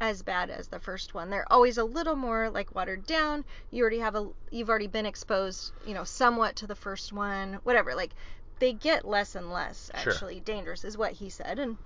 as 0.00 0.22
bad 0.22 0.50
as 0.50 0.68
the 0.68 0.78
first 0.78 1.14
one 1.14 1.30
they're 1.30 1.50
always 1.50 1.78
a 1.78 1.84
little 1.84 2.16
more 2.16 2.50
like 2.50 2.74
watered 2.74 3.06
down 3.06 3.44
you 3.70 3.80
already 3.80 3.98
have 4.00 4.14
a 4.16 4.28
you've 4.50 4.68
already 4.68 4.86
been 4.86 5.06
exposed 5.06 5.72
you 5.86 5.94
know 5.94 6.04
somewhat 6.04 6.56
to 6.56 6.66
the 6.66 6.74
first 6.74 7.12
one 7.12 7.58
whatever 7.62 7.94
like 7.94 8.12
they 8.58 8.72
get 8.72 9.06
less 9.06 9.34
and 9.34 9.52
less 9.52 9.90
Sure. 10.02 10.12
actually 10.12 10.40
dangerous 10.40 10.84
is 10.84 10.98
what 10.98 11.12
he 11.12 11.30
said 11.30 11.58
and 11.58 11.76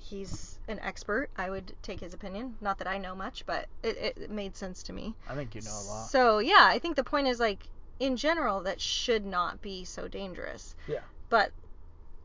he's 0.00 0.58
an 0.68 0.78
expert. 0.80 1.28
I 1.36 1.50
would 1.50 1.74
take 1.82 2.00
his 2.00 2.14
opinion. 2.14 2.56
Not 2.60 2.78
that 2.78 2.88
I 2.88 2.98
know 2.98 3.14
much, 3.14 3.44
but 3.46 3.68
it, 3.82 4.16
it 4.16 4.30
made 4.30 4.56
sense 4.56 4.82
to 4.84 4.92
me. 4.92 5.14
I 5.28 5.34
think 5.34 5.54
you 5.54 5.62
know 5.62 5.70
a 5.70 5.84
lot. 5.86 6.08
So 6.10 6.38
yeah, 6.38 6.66
I 6.68 6.78
think 6.78 6.96
the 6.96 7.04
point 7.04 7.28
is 7.28 7.38
like 7.38 7.66
in 8.00 8.16
general 8.16 8.62
that 8.62 8.80
should 8.80 9.24
not 9.24 9.62
be 9.62 9.84
so 9.84 10.08
dangerous. 10.08 10.74
Yeah. 10.88 11.00
But 11.28 11.52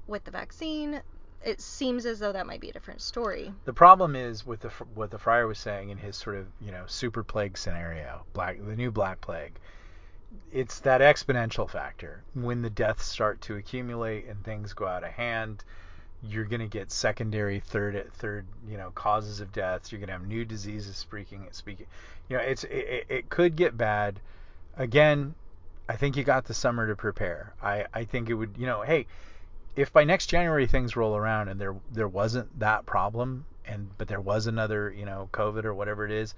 with 0.07 0.23
the 0.23 0.31
vaccine, 0.31 1.01
it 1.43 1.61
seems 1.61 2.05
as 2.07 2.17
though 2.17 2.31
that 2.31 2.47
might 2.47 2.61
be 2.61 2.69
a 2.69 2.73
different 2.73 3.01
story. 3.01 3.53
The 3.65 3.73
problem 3.73 4.15
is 4.15 4.45
with 4.45 4.61
the 4.61 4.69
what 4.95 5.11
the 5.11 5.19
friar 5.19 5.45
was 5.45 5.59
saying 5.59 5.89
in 5.91 5.97
his 5.99 6.15
sort 6.15 6.37
of 6.37 6.47
you 6.59 6.71
know 6.71 6.85
super 6.87 7.23
plague 7.23 7.57
scenario, 7.57 8.23
black 8.33 8.57
the 8.65 8.75
new 8.75 8.89
black 8.91 9.21
plague. 9.21 9.53
It's 10.51 10.79
that 10.81 11.01
exponential 11.01 11.69
factor 11.69 12.23
when 12.33 12.61
the 12.61 12.69
deaths 12.69 13.05
start 13.05 13.41
to 13.41 13.55
accumulate 13.55 14.25
and 14.27 14.43
things 14.43 14.73
go 14.73 14.85
out 14.87 15.03
of 15.03 15.11
hand. 15.11 15.63
You're 16.23 16.45
going 16.45 16.61
to 16.61 16.67
get 16.67 16.91
secondary, 16.91 17.59
third, 17.59 18.11
third, 18.15 18.45
you 18.67 18.77
know, 18.77 18.89
causes 18.95 19.41
of 19.41 19.51
deaths. 19.51 19.91
You're 19.91 19.99
going 19.99 20.07
to 20.07 20.13
have 20.13 20.25
new 20.27 20.43
diseases 20.43 20.97
speaking, 20.97 21.47
speaking. 21.51 21.85
You 22.29 22.37
know, 22.37 22.43
it's 22.43 22.63
it, 22.63 22.69
it- 22.73 23.05
it 23.09 23.29
could 23.29 23.55
get 23.55 23.77
bad. 23.77 24.19
Again, 24.77 25.35
I 25.87 25.95
think 25.95 26.17
you 26.17 26.23
got 26.23 26.45
the 26.45 26.53
summer 26.53 26.87
to 26.87 26.95
prepare. 26.95 27.53
I 27.61 27.85
I 27.93 28.05
think 28.05 28.29
it 28.29 28.33
would, 28.33 28.55
you 28.57 28.65
know, 28.65 28.81
hey, 28.81 29.07
if 29.75 29.91
by 29.93 30.03
next 30.03 30.27
January 30.27 30.67
things 30.67 30.95
roll 30.95 31.15
around 31.15 31.49
and 31.49 31.59
there 31.59 31.75
there 31.91 32.07
wasn't 32.07 32.59
that 32.59 32.85
problem 32.85 33.45
and 33.65 33.89
but 33.97 34.07
there 34.07 34.21
was 34.21 34.47
another 34.47 34.91
you 34.91 35.05
know 35.05 35.29
COVID 35.33 35.65
or 35.65 35.73
whatever 35.73 36.05
it 36.05 36.11
is, 36.11 36.33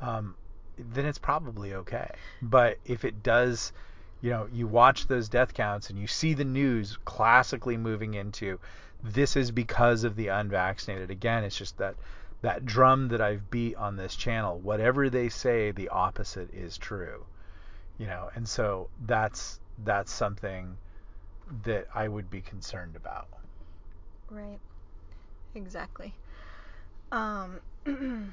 um, 0.00 0.34
then 0.78 1.06
it's 1.06 1.18
probably 1.18 1.74
okay. 1.74 2.10
But 2.40 2.78
if 2.84 3.04
it 3.04 3.22
does, 3.22 3.72
you 4.20 4.30
know, 4.30 4.48
you 4.52 4.66
watch 4.66 5.06
those 5.06 5.28
death 5.28 5.54
counts 5.54 5.90
and 5.90 5.98
you 5.98 6.06
see 6.06 6.34
the 6.34 6.44
news 6.44 6.98
classically 7.04 7.76
moving 7.76 8.14
into 8.14 8.58
this 9.02 9.36
is 9.36 9.50
because 9.50 10.04
of 10.04 10.16
the 10.16 10.28
unvaccinated. 10.28 11.10
Again, 11.10 11.44
it's 11.44 11.56
just 11.56 11.78
that 11.78 11.96
that 12.40 12.66
drum 12.66 13.08
that 13.08 13.20
I've 13.20 13.50
beat 13.50 13.76
on 13.76 13.96
this 13.96 14.16
channel. 14.16 14.58
Whatever 14.58 15.08
they 15.08 15.28
say, 15.28 15.70
the 15.70 15.88
opposite 15.88 16.52
is 16.52 16.76
true. 16.76 17.24
You 18.02 18.08
know, 18.08 18.30
and 18.34 18.48
so 18.48 18.90
that's 19.06 19.60
that's 19.78 20.12
something 20.12 20.76
that 21.64 21.86
I 21.94 22.08
would 22.08 22.30
be 22.30 22.40
concerned 22.40 22.96
about. 22.96 23.28
Right. 24.28 24.58
Exactly. 25.54 26.12
Um 27.12 27.60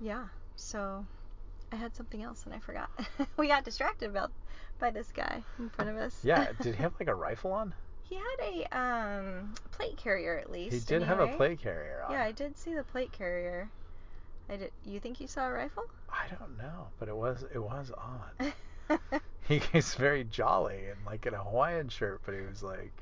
yeah. 0.00 0.26
So 0.54 1.04
I 1.72 1.76
had 1.76 1.94
something 1.96 2.22
else 2.22 2.44
and 2.44 2.54
I 2.54 2.60
forgot. 2.60 2.90
we 3.36 3.48
got 3.48 3.64
distracted 3.64 4.10
about 4.10 4.30
by 4.78 4.90
this 4.90 5.10
guy 5.10 5.42
in 5.58 5.70
front 5.70 5.90
of 5.90 5.96
us. 5.96 6.14
Yeah, 6.24 6.52
did 6.62 6.76
he 6.76 6.82
have 6.82 6.92
like 7.00 7.08
a 7.08 7.14
rifle 7.14 7.52
on? 7.52 7.74
He 8.08 8.14
had 8.14 8.38
a 8.54 8.78
um 8.78 9.54
plate 9.72 9.96
carrier 9.96 10.38
at 10.38 10.50
least. 10.50 10.88
He 10.88 10.94
did 10.94 11.02
have 11.02 11.20
a 11.20 11.36
plate 11.36 11.60
carrier 11.60 12.04
on. 12.06 12.14
Yeah, 12.14 12.22
I 12.22 12.32
did 12.32 12.56
see 12.56 12.74
the 12.74 12.84
plate 12.84 13.12
carrier. 13.12 13.70
I 14.48 14.56
did. 14.56 14.72
You 14.84 15.00
think 15.00 15.20
you 15.20 15.26
saw 15.26 15.46
a 15.46 15.52
rifle? 15.52 15.84
I 16.10 16.26
don't 16.38 16.56
know, 16.56 16.88
but 16.98 17.08
it 17.08 17.16
was 17.16 17.44
it 17.52 17.58
was 17.58 17.92
odd. 17.96 18.52
He 19.48 19.60
very 19.96 20.24
jolly 20.24 20.88
and 20.90 20.98
like 21.06 21.24
in 21.24 21.32
a 21.32 21.42
Hawaiian 21.42 21.88
shirt, 21.88 22.20
but 22.24 22.34
he 22.34 22.40
was 22.42 22.62
like 22.62 22.92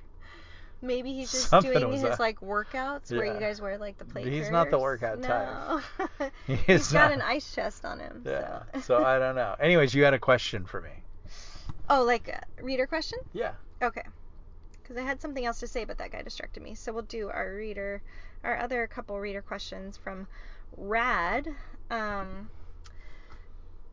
Maybe 0.82 1.12
he's 1.14 1.32
just 1.32 1.50
doing 1.62 1.92
his 1.92 2.04
up. 2.04 2.18
like 2.18 2.40
workouts 2.40 3.10
where 3.10 3.24
you 3.24 3.40
guys 3.40 3.60
wear 3.60 3.78
like 3.78 3.98
the 3.98 4.04
plate 4.04 4.26
He's 4.26 4.50
not 4.50 4.70
the 4.70 4.78
workout 4.78 5.22
type. 5.22 5.82
no. 5.98 6.28
he 6.46 6.54
has 6.72 6.92
got 6.92 7.12
an 7.12 7.22
ice 7.22 7.52
chest 7.52 7.84
on 7.84 7.98
him. 7.98 8.22
yeah. 8.24 8.62
So, 8.74 8.80
So 8.80 9.04
I 9.04 9.18
don't 9.18 9.34
know. 9.34 9.56
Anyways, 9.60 9.94
you 9.94 10.04
had 10.04 10.14
a 10.14 10.18
question 10.18 10.64
for 10.66 10.80
me. 10.80 10.90
oh, 11.90 12.04
like 12.04 12.28
a 12.28 12.44
reader 12.62 12.86
question? 12.86 13.18
Yeah. 13.32 13.52
Okay. 13.82 14.02
Because 14.82 14.98
I 14.98 15.02
had 15.02 15.20
something 15.20 15.44
else 15.44 15.60
to 15.60 15.66
say, 15.66 15.84
but 15.84 15.98
that 15.98 16.12
guy 16.12 16.22
distracted 16.22 16.62
me. 16.62 16.74
So 16.74 16.92
we'll 16.92 17.02
do 17.02 17.28
our 17.28 17.54
reader, 17.54 18.02
our 18.44 18.56
other 18.58 18.86
couple 18.86 19.18
reader 19.18 19.42
questions 19.42 19.96
from 19.96 20.28
Rad. 20.76 21.48
Um, 21.90 22.50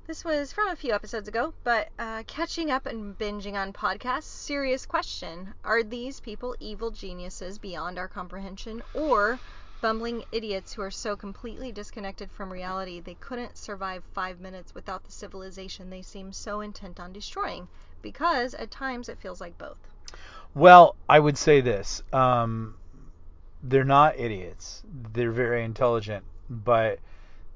this 0.08 0.26
was 0.26 0.52
from 0.52 0.70
a 0.70 0.76
few 0.76 0.94
episodes 0.94 1.28
ago, 1.28 1.54
but 1.64 1.90
uh, 1.98 2.24
catching 2.28 2.72
up 2.72 2.86
and 2.86 3.18
binging 3.18 3.54
on 3.54 3.74
podcasts. 3.74 4.24
Serious 4.24 4.86
question: 4.86 5.54
Are 5.64 5.84
these 5.84 6.20
people 6.20 6.56
evil 6.60 6.92
geniuses 6.92 7.58
beyond 7.58 7.98
our 7.98 8.08
comprehension, 8.08 8.82
or 8.94 9.40
bumbling 9.82 10.24
idiots 10.32 10.74
who 10.74 10.82
are 10.82 10.90
so 10.90 11.16
completely 11.16 11.72
disconnected 11.72 12.32
from 12.32 12.50
reality 12.52 13.02
they 13.02 13.16
couldn't 13.16 13.58
survive 13.58 14.02
five 14.14 14.40
minutes 14.40 14.74
without 14.74 15.04
the 15.04 15.12
civilization 15.12 15.90
they 15.90 16.02
seem 16.02 16.32
so 16.32 16.62
intent 16.62 17.00
on 17.00 17.12
destroying? 17.12 17.68
Because 18.02 18.54
at 18.54 18.72
times 18.72 19.10
it 19.10 19.20
feels 19.20 19.42
like 19.42 19.58
both. 19.58 19.78
Well, 20.54 20.96
I 21.10 21.20
would 21.20 21.38
say 21.38 21.62
this. 21.62 22.02
Um, 22.14 22.76
they're 23.62 23.84
not 23.84 24.20
idiots. 24.20 24.84
They're 25.14 25.32
very 25.32 25.64
intelligent, 25.64 26.24
but 26.64 27.00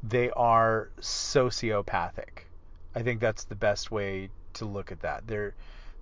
they 0.04 0.30
are 0.32 0.90
sociopathic. 1.00 2.46
I 2.96 3.04
think 3.04 3.20
that's 3.20 3.44
the 3.44 3.56
best 3.56 3.92
way 3.92 4.30
to 4.54 4.66
look 4.66 4.92
at 4.92 5.02
that. 5.02 5.28
They're 5.28 5.54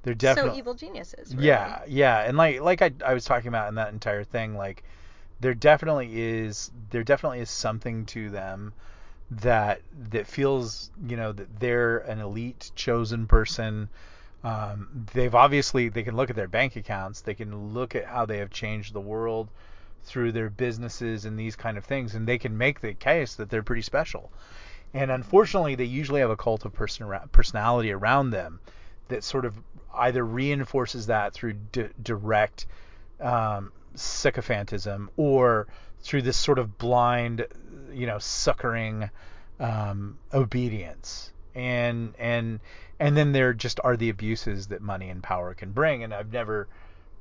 they're 0.04 0.14
definitely 0.14 0.52
So 0.52 0.58
evil 0.58 0.74
geniuses. 0.76 1.36
Really. 1.36 1.48
Yeah, 1.48 1.82
yeah, 1.88 2.22
and 2.22 2.38
like 2.38 2.62
like 2.62 2.82
I 2.82 2.92
I 3.06 3.14
was 3.14 3.26
talking 3.26 3.48
about 3.48 3.70
in 3.70 3.76
that 3.76 3.92
entire 3.92 4.24
thing, 4.24 4.56
like 4.56 4.84
there 5.40 5.54
definitely 5.54 6.10
is 6.14 6.72
there 6.92 7.04
definitely 7.04 7.40
is 7.40 7.50
something 7.50 8.06
to 8.08 8.30
them 8.30 8.74
that 9.32 9.82
that 10.12 10.28
feels 10.28 10.92
you 11.08 11.18
know 11.18 11.32
that 11.32 11.60
they're 11.60 12.00
an 12.00 12.20
elite 12.20 12.72
chosen 12.76 13.28
person. 13.28 13.90
Um, 14.44 15.08
they've 15.14 15.34
obviously 15.34 15.90
they 15.90 16.04
can 16.04 16.16
look 16.16 16.30
at 16.30 16.36
their 16.36 16.48
bank 16.48 16.76
accounts, 16.76 17.22
they 17.22 17.34
can 17.34 17.74
look 17.74 17.96
at 17.96 18.06
how 18.06 18.26
they 18.28 18.38
have 18.38 18.52
changed 18.52 18.94
the 18.94 19.02
world 19.02 19.50
through 20.06 20.32
their 20.32 20.50
businesses 20.50 21.26
and 21.26 21.38
these 21.38 21.56
kind 21.56 21.78
of 21.78 21.86
things, 21.86 22.16
and 22.16 22.28
they 22.28 22.38
can 22.38 22.58
make 22.58 22.80
the 22.80 22.94
case 22.94 23.36
that 23.36 23.50
they're 23.50 23.64
pretty 23.64 23.82
special. 23.82 24.32
And 24.94 25.12
unfortunately, 25.12 25.76
they 25.76 25.84
usually 25.86 26.22
have 26.22 26.30
a 26.30 26.38
cult 26.38 26.64
of 26.66 26.74
person 26.74 27.08
personality 27.32 27.92
around 27.92 28.30
them 28.30 28.60
that 29.10 29.24
sort 29.24 29.46
of 29.46 29.56
either 29.94 30.26
reinforces 30.26 31.08
that 31.08 31.34
through 31.34 31.54
di- 31.72 31.90
direct 32.02 32.66
um, 33.20 33.72
sycophantism 33.96 35.10
or 35.18 35.68
through 36.02 36.22
this 36.22 36.38
sort 36.38 36.60
of 36.60 36.78
blind, 36.78 37.46
you 37.92 38.06
know, 38.06 38.20
suckering 38.20 39.10
um, 39.60 40.18
obedience. 40.34 41.32
And 41.56 42.14
and 42.20 42.60
and 43.00 43.18
then 43.18 43.32
there 43.32 43.54
just 43.54 43.80
are 43.84 43.98
the 43.98 44.10
abuses 44.10 44.68
that 44.68 44.82
money 44.82 45.10
and 45.10 45.22
power 45.22 45.54
can 45.54 45.72
bring. 45.72 46.04
And 46.04 46.14
I've 46.14 46.32
never 46.32 46.68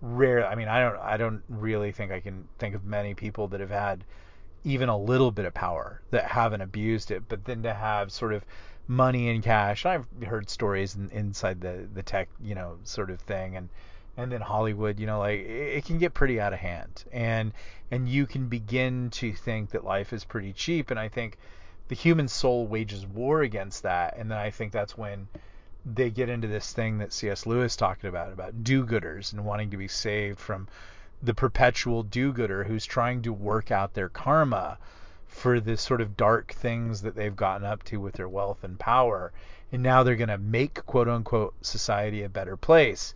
rare. 0.05 0.47
I 0.47 0.55
mean, 0.55 0.69
I 0.69 0.81
don't 0.81 0.99
I 0.99 1.17
don't 1.17 1.43
really 1.49 1.93
think 1.93 2.13
I 2.13 2.21
can 2.21 2.47
think 2.59 2.75
of 2.75 2.85
many 2.85 3.15
people 3.15 3.49
that 3.49 3.61
have 3.61 3.71
had 3.71 4.05
even 4.63 4.89
a 4.89 4.99
little 4.99 5.31
bit 5.31 5.45
of 5.45 5.55
power 5.55 6.01
that 6.11 6.25
haven't 6.25 6.61
abused 6.61 7.11
it, 7.11 7.25
but 7.29 7.45
then 7.45 7.63
to 7.63 7.75
have 7.75 8.13
sort 8.13 8.33
of 8.33 8.45
money 8.87 9.31
and 9.31 9.43
cash. 9.43 9.87
I've 9.87 10.07
heard 10.27 10.51
stories 10.51 10.95
in, 10.95 11.11
inside 11.11 11.61
the 11.61 11.89
the 11.93 12.03
tech, 12.03 12.29
you 12.43 12.55
know, 12.55 12.79
sort 12.85 13.11
of 13.11 13.21
thing, 13.21 13.57
and 13.57 13.69
and 14.17 14.31
then 14.31 14.41
Hollywood, 14.41 15.01
you 15.01 15.07
know, 15.07 15.19
like 15.21 15.41
it, 15.41 15.79
it 15.79 15.85
can 15.85 15.99
get 15.99 16.15
pretty 16.15 16.41
out 16.41 16.53
of 16.53 16.59
hand, 16.59 17.05
and 17.13 17.53
and 17.91 18.09
you 18.09 18.27
can 18.27 18.49
begin 18.49 19.11
to 19.11 19.33
think 19.33 19.71
that 19.71 19.85
life 19.85 20.13
is 20.13 20.25
pretty 20.25 20.53
cheap, 20.53 20.91
and 20.91 21.01
I 21.01 21.09
think 21.09 21.39
the 21.89 21.95
human 21.95 22.29
soul 22.29 22.67
wages 22.67 23.07
war 23.07 23.43
against 23.43 23.83
that, 23.83 24.17
and 24.17 24.31
then 24.31 24.39
I 24.39 24.51
think 24.51 24.73
that's 24.73 24.97
when 24.97 25.29
they 25.85 26.11
get 26.11 26.29
into 26.29 26.49
this 26.49 26.73
thing 26.73 26.99
that 26.99 27.13
C.S. 27.13 27.47
Lewis 27.47 27.77
talked 27.77 28.05
about 28.05 28.33
about 28.33 28.65
do-gooders 28.65 29.33
and 29.33 29.45
wanting 29.45 29.71
to 29.71 29.77
be 29.77 29.89
saved 29.89 30.39
from 30.39 30.67
the 31.23 31.35
perpetual 31.35 32.03
do-gooder 32.03 32.65
who's 32.65 32.87
trying 32.87 33.23
to 33.23 33.33
work 33.33 33.71
out 33.71 33.95
their 33.95 34.09
karma 34.09 34.79
for 35.27 35.61
the 35.61 35.77
sort 35.77 36.01
of 36.01 36.17
dark 36.17 36.53
things 36.53 37.03
that 37.03 37.15
they've 37.15 37.37
gotten 37.37 37.67
up 37.67 37.83
to 37.85 37.99
with 37.99 38.15
their 38.15 38.29
wealth 38.29 38.63
and 38.63 38.79
power 38.79 39.33
and 39.73 39.83
now 39.83 40.03
they're 40.03 40.17
going 40.17 40.29
to 40.29 40.39
make 40.39 40.87
quote 40.87 41.09
unquote 41.09 41.55
society 41.61 42.23
a 42.23 42.29
better 42.29 42.57
place 42.57 43.15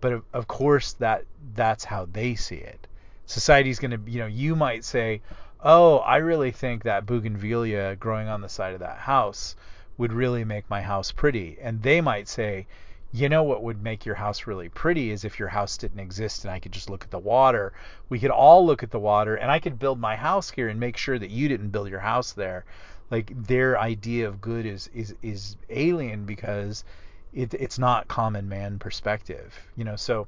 but 0.00 0.12
of, 0.12 0.24
of 0.32 0.48
course 0.48 0.94
that 0.94 1.24
that's 1.54 1.84
how 1.84 2.06
they 2.12 2.34
see 2.34 2.56
it 2.56 2.86
society's 3.26 3.78
going 3.78 3.90
to 3.90 4.10
you 4.10 4.18
know 4.18 4.26
you 4.26 4.56
might 4.56 4.84
say 4.84 5.20
oh 5.62 5.98
i 5.98 6.16
really 6.16 6.50
think 6.50 6.82
that 6.82 7.06
bougainvillea 7.06 7.96
growing 7.96 8.28
on 8.28 8.40
the 8.40 8.48
side 8.48 8.74
of 8.74 8.80
that 8.80 8.98
house 8.98 9.54
would 9.98 10.12
really 10.12 10.44
make 10.44 10.70
my 10.70 10.80
house 10.80 11.12
pretty 11.12 11.58
and 11.60 11.82
they 11.82 12.00
might 12.00 12.28
say 12.28 12.66
you 13.12 13.28
know 13.28 13.42
what 13.42 13.62
would 13.62 13.82
make 13.82 14.04
your 14.04 14.14
house 14.14 14.46
really 14.46 14.68
pretty 14.68 15.10
is 15.10 15.24
if 15.24 15.38
your 15.38 15.48
house 15.48 15.78
didn't 15.78 16.00
exist 16.00 16.44
and 16.44 16.52
I 16.52 16.58
could 16.58 16.72
just 16.72 16.90
look 16.90 17.04
at 17.04 17.10
the 17.10 17.18
water. 17.18 17.72
We 18.08 18.18
could 18.18 18.30
all 18.30 18.66
look 18.66 18.82
at 18.82 18.90
the 18.90 18.98
water 18.98 19.34
and 19.36 19.50
I 19.50 19.58
could 19.58 19.78
build 19.78 19.98
my 19.98 20.14
house 20.16 20.50
here 20.50 20.68
and 20.68 20.78
make 20.78 20.96
sure 20.96 21.18
that 21.18 21.30
you 21.30 21.48
didn't 21.48 21.70
build 21.70 21.88
your 21.88 22.00
house 22.00 22.32
there. 22.32 22.64
Like 23.10 23.32
their 23.34 23.78
idea 23.78 24.28
of 24.28 24.40
good 24.40 24.66
is 24.66 24.90
is 24.94 25.14
is 25.22 25.56
alien 25.70 26.26
because 26.26 26.84
it, 27.32 27.54
it's 27.54 27.78
not 27.78 28.08
common 28.08 28.48
man 28.48 28.78
perspective. 28.78 29.54
You 29.74 29.84
know, 29.84 29.96
so 29.96 30.26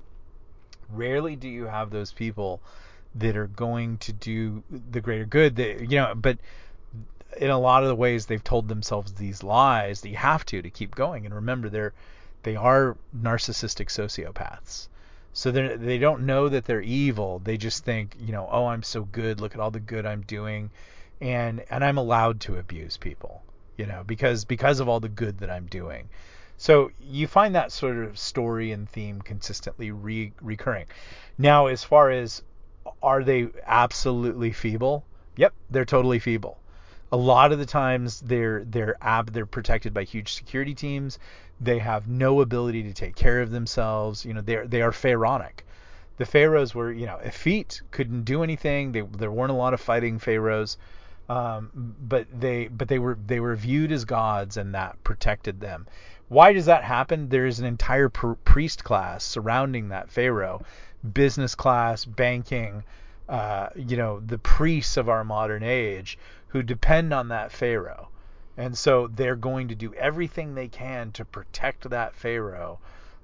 rarely 0.90 1.36
do 1.36 1.48
you 1.48 1.66
have 1.66 1.90
those 1.90 2.12
people 2.12 2.62
that 3.14 3.36
are 3.36 3.48
going 3.48 3.98
to 3.98 4.12
do 4.12 4.62
the 4.70 5.00
greater 5.00 5.26
good 5.26 5.56
that 5.56 5.80
you 5.80 5.98
know 5.98 6.14
but 6.14 6.38
in 7.36 7.50
a 7.50 7.58
lot 7.58 7.82
of 7.82 7.88
the 7.88 7.94
ways 7.94 8.26
they've 8.26 8.44
told 8.44 8.68
themselves 8.68 9.12
these 9.12 9.42
lies 9.42 10.00
that 10.00 10.08
you 10.08 10.16
have 10.16 10.44
to 10.44 10.62
to 10.62 10.70
keep 10.70 10.94
going 10.94 11.24
and 11.26 11.34
remember 11.34 11.68
they're 11.68 11.92
they 12.42 12.56
are 12.56 12.96
narcissistic 13.16 13.86
sociopaths 13.86 14.88
so 15.32 15.50
they 15.50 15.76
they 15.76 15.98
don't 15.98 16.26
know 16.26 16.48
that 16.48 16.64
they're 16.64 16.82
evil 16.82 17.40
they 17.44 17.56
just 17.56 17.84
think 17.84 18.16
you 18.18 18.32
know 18.32 18.48
oh 18.50 18.66
I'm 18.66 18.82
so 18.82 19.02
good 19.02 19.40
look 19.40 19.54
at 19.54 19.60
all 19.60 19.70
the 19.70 19.80
good 19.80 20.06
I'm 20.06 20.22
doing 20.22 20.70
and 21.20 21.64
and 21.70 21.84
I'm 21.84 21.98
allowed 21.98 22.40
to 22.40 22.58
abuse 22.58 22.96
people 22.96 23.42
you 23.76 23.86
know 23.86 24.02
because 24.06 24.44
because 24.44 24.80
of 24.80 24.88
all 24.88 25.00
the 25.00 25.08
good 25.08 25.38
that 25.38 25.50
I'm 25.50 25.66
doing 25.66 26.08
so 26.60 26.90
you 27.00 27.26
find 27.26 27.54
that 27.54 27.72
sort 27.72 27.96
of 27.96 28.18
story 28.18 28.70
and 28.70 28.86
theme 28.86 29.22
consistently 29.22 29.92
re- 29.92 30.34
recurring. 30.42 30.84
Now, 31.38 31.68
as 31.68 31.84
far 31.84 32.10
as 32.10 32.42
are 33.02 33.24
they 33.24 33.48
absolutely 33.64 34.52
feeble? 34.52 35.06
Yep, 35.36 35.54
they're 35.70 35.86
totally 35.86 36.18
feeble. 36.18 36.58
A 37.12 37.16
lot 37.16 37.52
of 37.52 37.58
the 37.58 37.66
times 37.66 38.20
they're 38.20 38.64
they're 38.64 38.96
ab 39.00 39.32
they're 39.32 39.46
protected 39.46 39.92
by 39.92 40.04
huge 40.04 40.34
security 40.34 40.74
teams. 40.74 41.18
They 41.60 41.78
have 41.78 42.08
no 42.08 42.40
ability 42.40 42.84
to 42.84 42.92
take 42.92 43.16
care 43.16 43.40
of 43.40 43.50
themselves. 43.50 44.24
You 44.24 44.34
know, 44.34 44.40
they 44.40 44.66
they 44.66 44.82
are 44.82 44.92
pharaonic. 44.92 45.66
The 46.18 46.26
pharaohs 46.26 46.74
were, 46.74 46.92
you 46.92 47.06
know, 47.06 47.16
effete, 47.16 47.82
couldn't 47.90 48.24
do 48.24 48.42
anything. 48.42 48.92
They, 48.92 49.00
there 49.00 49.32
weren't 49.32 49.50
a 49.50 49.54
lot 49.54 49.72
of 49.72 49.80
fighting 49.80 50.18
pharaohs, 50.18 50.76
um, 51.28 51.70
but 51.74 52.26
they 52.38 52.68
but 52.68 52.88
they 52.88 52.98
were 52.98 53.18
they 53.26 53.40
were 53.40 53.56
viewed 53.56 53.90
as 53.90 54.04
gods, 54.04 54.56
and 54.56 54.74
that 54.74 55.02
protected 55.02 55.60
them. 55.60 55.86
Why 56.28 56.52
does 56.52 56.66
that 56.66 56.84
happen? 56.84 57.28
There 57.28 57.46
is 57.46 57.58
an 57.58 57.66
entire 57.66 58.08
pr- 58.08 58.32
priest 58.44 58.84
class 58.84 59.24
surrounding 59.24 59.88
that 59.88 60.10
pharaoh, 60.10 60.62
business 61.12 61.54
class, 61.56 62.04
banking, 62.04 62.84
uh, 63.28 63.70
you 63.74 63.96
know, 63.96 64.20
the 64.20 64.38
priests 64.38 64.96
of 64.96 65.08
our 65.08 65.24
modern 65.24 65.62
age 65.62 66.18
who 66.50 66.62
depend 66.62 67.12
on 67.12 67.28
that 67.28 67.52
pharaoh. 67.52 68.08
And 68.56 68.76
so 68.76 69.06
they're 69.06 69.36
going 69.36 69.68
to 69.68 69.74
do 69.74 69.94
everything 69.94 70.54
they 70.54 70.68
can 70.68 71.12
to 71.12 71.24
protect 71.24 71.88
that 71.88 72.14
pharaoh 72.14 72.78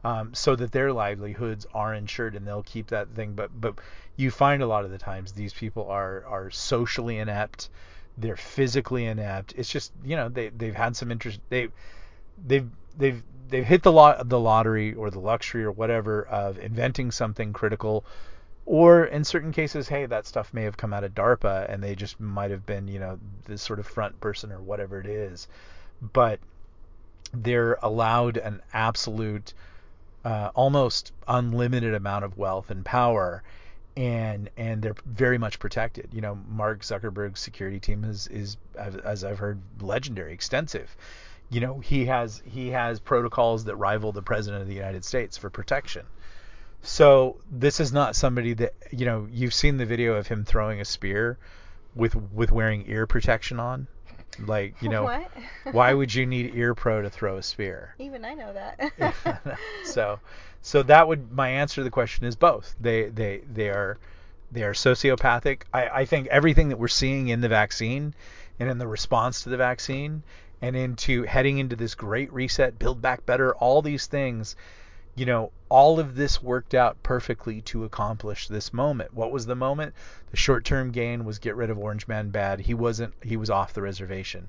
um, 0.04 0.34
so 0.34 0.54
that 0.56 0.72
their 0.72 0.92
livelihoods 0.92 1.66
are 1.74 1.92
insured 1.92 2.36
and 2.36 2.46
they'll 2.46 2.62
keep 2.62 2.88
that 2.88 3.08
thing. 3.10 3.34
But 3.34 3.60
but 3.60 3.74
you 4.16 4.30
find 4.30 4.62
a 4.62 4.66
lot 4.66 4.84
of 4.84 4.90
the 4.90 4.98
times 4.98 5.32
these 5.32 5.52
people 5.52 5.88
are 5.88 6.24
are 6.26 6.50
socially 6.50 7.18
inept, 7.18 7.68
they're 8.16 8.36
physically 8.36 9.04
inept. 9.04 9.54
It's 9.56 9.68
just 9.68 9.92
you 10.04 10.16
know 10.16 10.28
they 10.28 10.48
they've 10.50 10.74
had 10.74 10.96
some 10.96 11.10
interest 11.10 11.40
they 11.48 11.68
they've 12.46 12.70
they've 12.96 13.22
they've 13.48 13.64
hit 13.64 13.82
the 13.82 13.92
lot 13.92 14.28
the 14.28 14.40
lottery 14.40 14.94
or 14.94 15.10
the 15.10 15.20
luxury 15.20 15.64
or 15.64 15.72
whatever 15.72 16.22
of 16.22 16.58
inventing 16.58 17.10
something 17.10 17.52
critical 17.52 18.04
or 18.66 19.04
in 19.04 19.24
certain 19.24 19.52
cases 19.52 19.88
hey 19.88 20.06
that 20.06 20.26
stuff 20.26 20.52
may 20.52 20.62
have 20.62 20.76
come 20.76 20.92
out 20.92 21.04
of 21.04 21.14
DARPA 21.14 21.72
and 21.72 21.82
they 21.82 21.94
just 21.94 22.20
might 22.20 22.50
have 22.50 22.66
been 22.66 22.88
you 22.88 22.98
know 22.98 23.18
this 23.46 23.62
sort 23.62 23.78
of 23.78 23.86
front 23.86 24.20
person 24.20 24.52
or 24.52 24.60
whatever 24.60 25.00
it 25.00 25.06
is 25.06 25.48
but 26.12 26.38
they're 27.32 27.78
allowed 27.82 28.36
an 28.36 28.60
absolute 28.72 29.54
uh, 30.24 30.50
almost 30.54 31.12
unlimited 31.28 31.94
amount 31.94 32.24
of 32.24 32.36
wealth 32.36 32.70
and 32.70 32.84
power 32.84 33.42
and 33.96 34.50
and 34.56 34.82
they're 34.82 34.96
very 35.06 35.38
much 35.38 35.58
protected. 35.58 36.08
You 36.12 36.20
know, 36.20 36.38
Mark 36.50 36.80
Zuckerberg's 36.80 37.40
security 37.40 37.80
team 37.80 38.04
is 38.04 38.26
is 38.26 38.56
as 38.76 39.24
I've 39.24 39.38
heard 39.38 39.58
legendary, 39.80 40.34
extensive 40.34 40.94
you 41.48 41.60
know 41.60 41.78
he 41.78 42.06
has 42.06 42.42
he 42.44 42.70
has 42.70 42.98
protocols 42.98 43.64
that 43.64 43.76
rival 43.76 44.12
the 44.12 44.22
president 44.22 44.62
of 44.62 44.68
the 44.68 44.74
United 44.74 45.04
States 45.04 45.36
for 45.36 45.50
protection. 45.50 46.06
So 46.86 47.36
this 47.50 47.80
is 47.80 47.92
not 47.92 48.14
somebody 48.14 48.54
that 48.54 48.74
you 48.92 49.06
know 49.06 49.26
you've 49.30 49.54
seen 49.54 49.76
the 49.76 49.84
video 49.84 50.14
of 50.14 50.28
him 50.28 50.44
throwing 50.44 50.80
a 50.80 50.84
spear 50.84 51.36
with 51.96 52.14
with 52.14 52.52
wearing 52.52 52.88
ear 52.88 53.06
protection 53.08 53.58
on. 53.58 53.88
Like 54.38 54.80
you 54.80 54.88
know, 54.88 55.02
what? 55.02 55.30
why 55.72 55.92
would 55.98 56.14
you 56.14 56.26
need 56.26 56.54
ear 56.54 56.74
pro 56.76 57.02
to 57.02 57.10
throw 57.10 57.38
a 57.38 57.42
spear? 57.42 57.94
Even 57.98 58.24
I 58.24 58.34
know 58.34 58.52
that. 58.52 59.56
so, 59.84 60.20
so 60.62 60.82
that 60.84 61.08
would 61.08 61.32
my 61.32 61.48
answer 61.48 61.76
to 61.76 61.84
the 61.84 61.90
question 61.90 62.24
is 62.24 62.36
both. 62.36 62.76
They 62.80 63.06
they 63.08 63.42
they 63.52 63.68
are 63.68 63.98
they 64.52 64.62
are 64.62 64.72
sociopathic. 64.72 65.62
I, 65.72 65.88
I 65.88 66.04
think 66.04 66.28
everything 66.28 66.68
that 66.68 66.78
we're 66.78 66.88
seeing 66.88 67.28
in 67.28 67.40
the 67.40 67.48
vaccine 67.48 68.14
and 68.60 68.70
in 68.70 68.78
the 68.78 68.86
response 68.86 69.42
to 69.42 69.48
the 69.48 69.56
vaccine 69.56 70.22
and 70.62 70.76
into 70.76 71.24
heading 71.24 71.58
into 71.58 71.74
this 71.74 71.96
great 71.96 72.32
reset, 72.32 72.78
build 72.78 73.02
back 73.02 73.26
better, 73.26 73.54
all 73.56 73.82
these 73.82 74.06
things, 74.06 74.54
you 75.16 75.24
know, 75.24 75.50
all 75.70 75.98
of 75.98 76.14
this 76.14 76.42
worked 76.42 76.74
out 76.74 77.02
perfectly 77.02 77.62
to 77.62 77.84
accomplish 77.84 78.46
this 78.46 78.72
moment. 78.72 79.14
What 79.14 79.32
was 79.32 79.46
the 79.46 79.56
moment? 79.56 79.94
The 80.30 80.36
short-term 80.36 80.92
gain 80.92 81.24
was 81.24 81.38
get 81.38 81.56
rid 81.56 81.70
of 81.70 81.78
Orange 81.78 82.06
Man 82.06 82.28
bad. 82.28 82.60
He 82.60 82.74
wasn't 82.74 83.14
he 83.22 83.36
was 83.36 83.48
off 83.48 83.72
the 83.72 83.80
reservation. 83.80 84.48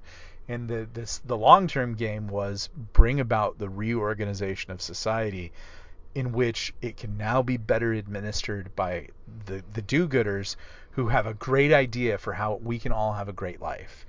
And 0.50 0.68
the 0.68 0.88
this 0.94 1.20
the 1.20 1.38
long-term 1.38 1.96
game 1.96 2.28
was 2.28 2.70
bring 2.94 3.22
about 3.22 3.58
the 3.60 3.70
reorganization 3.70 4.72
of 4.72 4.82
society 4.82 5.54
in 6.14 6.34
which 6.34 6.74
it 6.82 6.98
can 6.98 7.18
now 7.18 7.42
be 7.42 7.56
better 7.56 7.94
administered 7.94 8.76
by 8.76 9.08
the 9.46 9.64
the 9.74 9.82
do-gooders 9.82 10.58
who 10.92 11.08
have 11.08 11.26
a 11.26 11.34
great 11.34 11.72
idea 11.72 12.18
for 12.18 12.34
how 12.34 12.56
we 12.56 12.78
can 12.78 12.92
all 12.92 13.14
have 13.14 13.30
a 13.30 13.34
great 13.34 13.62
life. 13.62 14.06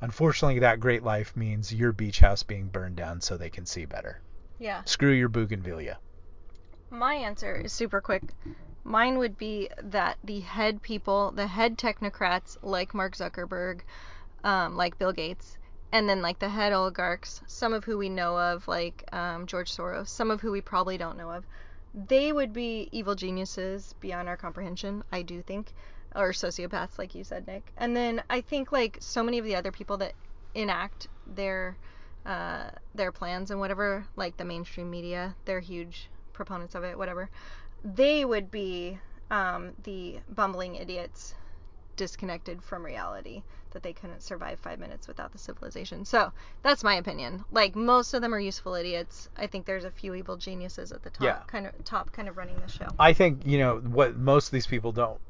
Unfortunately, 0.00 0.60
that 0.60 0.78
great 0.78 1.02
life 1.02 1.36
means 1.36 1.74
your 1.74 1.92
beach 1.92 2.20
house 2.20 2.44
being 2.44 2.68
burned 2.68 2.96
down 2.96 3.20
so 3.20 3.36
they 3.36 3.50
can 3.50 3.66
see 3.66 3.86
better. 3.86 4.20
Yeah. 4.58 4.82
Screw 4.84 5.12
your 5.12 5.28
bougainvillea. 5.28 5.98
My 6.90 7.14
answer 7.14 7.56
is 7.56 7.72
super 7.72 8.00
quick. 8.00 8.22
Mine 8.84 9.18
would 9.18 9.36
be 9.36 9.68
that 9.82 10.18
the 10.22 10.40
head 10.40 10.80
people, 10.82 11.32
the 11.32 11.46
head 11.46 11.76
technocrats 11.76 12.56
like 12.62 12.94
Mark 12.94 13.16
Zuckerberg, 13.16 13.80
um, 14.44 14.76
like 14.76 14.98
Bill 14.98 15.12
Gates, 15.12 15.58
and 15.92 16.08
then 16.08 16.22
like 16.22 16.38
the 16.38 16.48
head 16.48 16.72
oligarchs, 16.72 17.42
some 17.46 17.72
of 17.72 17.84
who 17.84 17.98
we 17.98 18.08
know 18.08 18.38
of, 18.38 18.68
like 18.68 19.04
um, 19.12 19.46
George 19.46 19.72
Soros, 19.72 20.08
some 20.08 20.30
of 20.30 20.40
who 20.40 20.52
we 20.52 20.60
probably 20.60 20.96
don't 20.96 21.18
know 21.18 21.32
of, 21.32 21.44
they 21.94 22.32
would 22.32 22.52
be 22.52 22.88
evil 22.92 23.14
geniuses 23.14 23.94
beyond 24.00 24.28
our 24.28 24.36
comprehension, 24.36 25.02
I 25.10 25.22
do 25.22 25.42
think 25.42 25.72
or 26.16 26.30
sociopaths, 26.30 26.98
like 26.98 27.14
you 27.14 27.24
said, 27.24 27.46
Nick. 27.46 27.70
And 27.76 27.94
then 27.94 28.22
I 28.30 28.40
think 28.40 28.72
like 28.72 28.98
so 29.00 29.22
many 29.22 29.38
of 29.38 29.44
the 29.44 29.54
other 29.54 29.70
people 29.70 29.98
that 29.98 30.14
enact 30.54 31.08
their 31.26 31.76
uh, 32.26 32.70
their 32.94 33.12
plans 33.12 33.50
and 33.50 33.60
whatever, 33.60 34.06
like 34.16 34.36
the 34.36 34.44
mainstream 34.44 34.90
media, 34.90 35.34
they're 35.44 35.60
huge 35.60 36.08
proponents 36.32 36.74
of 36.74 36.84
it, 36.84 36.98
whatever. 36.98 37.30
They 37.84 38.24
would 38.24 38.50
be 38.50 38.98
um, 39.30 39.72
the 39.84 40.18
bumbling 40.28 40.74
idiots 40.76 41.34
disconnected 41.96 42.62
from 42.62 42.84
reality 42.84 43.42
that 43.70 43.82
they 43.82 43.92
couldn't 43.92 44.22
survive 44.22 44.58
five 44.58 44.78
minutes 44.78 45.08
without 45.08 45.32
the 45.32 45.38
civilization. 45.38 46.04
So 46.04 46.32
that's 46.62 46.84
my 46.84 46.94
opinion. 46.96 47.44
Like 47.50 47.74
most 47.74 48.12
of 48.14 48.22
them 48.22 48.34
are 48.34 48.40
useful 48.40 48.74
idiots. 48.74 49.28
I 49.36 49.46
think 49.46 49.66
there's 49.66 49.84
a 49.84 49.90
few 49.90 50.14
evil 50.14 50.36
geniuses 50.36 50.92
at 50.92 51.02
the 51.02 51.10
top, 51.10 51.24
Yeah. 51.24 51.38
kind 51.46 51.66
of 51.66 51.84
top, 51.84 52.12
kind 52.12 52.28
of 52.28 52.36
running 52.36 52.56
the 52.60 52.68
show. 52.68 52.88
I 52.98 53.12
think 53.12 53.46
you 53.46 53.58
know 53.58 53.76
what 53.78 54.16
most 54.16 54.46
of 54.46 54.52
these 54.52 54.66
people 54.66 54.92
don't 54.92 55.20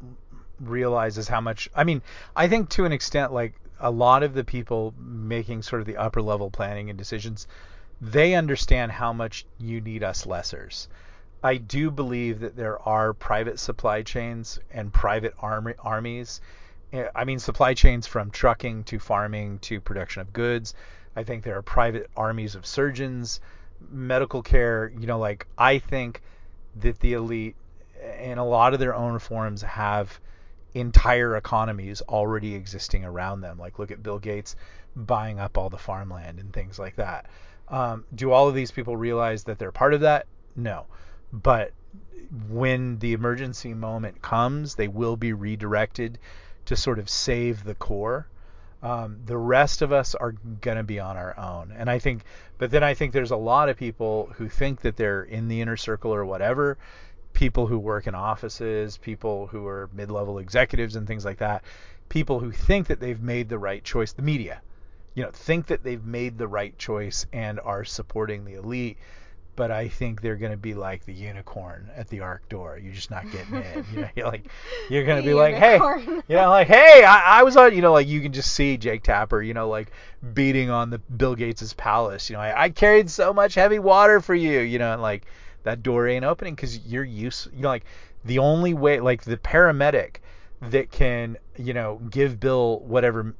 realize 0.60 1.18
is 1.18 1.28
how 1.28 1.40
much. 1.40 1.68
I 1.74 1.84
mean, 1.84 2.02
I 2.34 2.48
think 2.48 2.70
to 2.70 2.84
an 2.84 2.92
extent, 2.92 3.32
like 3.32 3.54
a 3.80 3.90
lot 3.90 4.22
of 4.22 4.34
the 4.34 4.44
people 4.44 4.94
making 4.98 5.62
sort 5.62 5.80
of 5.80 5.86
the 5.86 5.96
upper 5.96 6.22
level 6.22 6.50
planning 6.50 6.90
and 6.90 6.98
decisions, 6.98 7.46
they 8.00 8.34
understand 8.34 8.92
how 8.92 9.12
much 9.12 9.46
you 9.58 9.80
need 9.80 10.02
us 10.02 10.26
lessers. 10.26 10.88
I 11.42 11.56
do 11.56 11.90
believe 11.90 12.40
that 12.40 12.56
there 12.56 12.80
are 12.88 13.12
private 13.12 13.58
supply 13.60 14.02
chains 14.02 14.58
and 14.70 14.92
private 14.92 15.34
army, 15.38 15.74
armies. 15.78 16.40
I 17.14 17.24
mean, 17.24 17.38
supply 17.38 17.74
chains 17.74 18.06
from 18.06 18.30
trucking 18.30 18.84
to 18.84 18.98
farming 18.98 19.58
to 19.60 19.80
production 19.80 20.22
of 20.22 20.32
goods. 20.32 20.74
I 21.14 21.24
think 21.24 21.44
there 21.44 21.56
are 21.56 21.62
private 21.62 22.10
armies 22.16 22.54
of 22.54 22.66
surgeons, 22.66 23.40
medical 23.90 24.42
care. 24.42 24.92
You 24.98 25.06
know, 25.06 25.18
like 25.18 25.46
I 25.58 25.78
think 25.78 26.22
that 26.76 27.00
the 27.00 27.14
elite 27.14 27.56
in 28.20 28.38
a 28.38 28.44
lot 28.44 28.74
of 28.74 28.80
their 28.80 28.94
own 28.94 29.18
forms 29.18 29.62
have 29.62 30.20
entire 30.78 31.36
economies 31.36 32.02
already 32.02 32.54
existing 32.54 33.04
around 33.04 33.40
them. 33.40 33.58
Like 33.58 33.78
look 33.78 33.90
at 33.90 34.02
Bill 34.02 34.18
Gates 34.18 34.56
buying 34.94 35.38
up 35.38 35.56
all 35.58 35.70
the 35.70 35.78
farmland 35.78 36.38
and 36.38 36.52
things 36.52 36.78
like 36.78 36.96
that. 36.96 37.26
Um, 37.68 38.04
do 38.14 38.30
all 38.32 38.48
of 38.48 38.54
these 38.54 38.70
people 38.70 38.96
realize 38.96 39.44
that 39.44 39.58
they're 39.58 39.72
part 39.72 39.94
of 39.94 40.00
that? 40.00 40.26
No. 40.54 40.86
But 41.32 41.72
when 42.48 42.98
the 42.98 43.12
emergency 43.12 43.74
moment 43.74 44.22
comes, 44.22 44.74
they 44.74 44.88
will 44.88 45.16
be 45.16 45.32
redirected 45.32 46.18
to 46.66 46.76
sort 46.76 46.98
of 46.98 47.08
save 47.08 47.64
the 47.64 47.74
core. 47.74 48.28
Um, 48.82 49.20
the 49.24 49.38
rest 49.38 49.82
of 49.82 49.92
us 49.92 50.14
are 50.14 50.32
going 50.60 50.76
to 50.76 50.82
be 50.82 51.00
on 51.00 51.16
our 51.16 51.36
own. 51.38 51.72
And 51.76 51.90
I 51.90 51.98
think, 51.98 52.24
but 52.58 52.70
then 52.70 52.84
I 52.84 52.94
think 52.94 53.12
there's 53.12 53.30
a 53.30 53.36
lot 53.36 53.68
of 53.68 53.76
people 53.76 54.30
who 54.36 54.48
think 54.48 54.82
that 54.82 54.96
they're 54.96 55.22
in 55.22 55.48
the 55.48 55.60
inner 55.60 55.76
circle 55.76 56.14
or 56.14 56.24
whatever. 56.24 56.78
People 57.36 57.66
who 57.66 57.78
work 57.78 58.06
in 58.06 58.14
offices, 58.14 58.96
people 58.96 59.46
who 59.48 59.66
are 59.66 59.90
mid 59.92 60.10
level 60.10 60.38
executives 60.38 60.96
and 60.96 61.06
things 61.06 61.22
like 61.22 61.38
that. 61.38 61.62
People 62.08 62.40
who 62.40 62.50
think 62.50 62.86
that 62.86 62.98
they've 62.98 63.20
made 63.20 63.50
the 63.50 63.58
right 63.58 63.84
choice, 63.84 64.12
the 64.12 64.22
media, 64.22 64.62
you 65.14 65.22
know, 65.22 65.30
think 65.30 65.66
that 65.66 65.82
they've 65.82 66.04
made 66.04 66.38
the 66.38 66.48
right 66.48 66.76
choice 66.78 67.26
and 67.32 67.60
are 67.60 67.84
supporting 67.84 68.46
the 68.46 68.54
elite 68.54 68.96
but 69.56 69.70
I 69.70 69.88
think 69.88 70.20
they're 70.20 70.36
going 70.36 70.52
to 70.52 70.58
be 70.58 70.74
like 70.74 71.06
the 71.06 71.14
unicorn 71.14 71.90
at 71.96 72.08
the 72.08 72.20
ark 72.20 72.46
door. 72.50 72.78
You're 72.80 72.92
just 72.92 73.10
not 73.10 73.24
getting 73.32 73.54
in. 73.54 73.86
You 73.92 74.00
know, 74.02 74.08
you're 74.16 74.26
like, 74.26 74.44
you're 74.90 75.04
going 75.04 75.20
to 75.20 75.26
be 75.26 75.32
like, 75.32 75.54
hey, 75.54 75.78
you 76.28 76.36
know, 76.36 76.50
like, 76.50 76.68
hey, 76.68 77.02
I, 77.04 77.40
I 77.40 77.42
was 77.42 77.56
on, 77.56 77.74
you 77.74 77.80
know, 77.80 77.92
like 77.92 78.06
you 78.06 78.20
can 78.20 78.32
just 78.32 78.52
see 78.52 78.76
Jake 78.76 79.02
Tapper, 79.02 79.42
you 79.42 79.54
know, 79.54 79.68
like 79.68 79.90
beating 80.34 80.68
on 80.68 80.90
the 80.90 80.98
Bill 80.98 81.34
Gates's 81.34 81.72
palace. 81.72 82.28
You 82.28 82.36
know, 82.36 82.42
I, 82.42 82.64
I 82.64 82.68
carried 82.68 83.10
so 83.10 83.32
much 83.32 83.54
heavy 83.54 83.78
water 83.78 84.20
for 84.20 84.34
you, 84.34 84.60
you 84.60 84.78
know, 84.78 84.92
and 84.92 85.02
like 85.02 85.24
that 85.66 85.82
door 85.82 86.08
ain't 86.08 86.24
opening 86.24 86.54
because 86.54 86.86
you're 86.86 87.04
used, 87.04 87.48
you 87.54 87.62
know, 87.62 87.68
like 87.68 87.84
the 88.24 88.38
only 88.38 88.74
way, 88.74 89.00
like 89.00 89.22
the 89.22 89.36
paramedic 89.36 90.16
that 90.62 90.90
can, 90.90 91.36
you 91.56 91.74
know, 91.74 92.00
give 92.10 92.40
Bill 92.40 92.80
whatever 92.80 93.34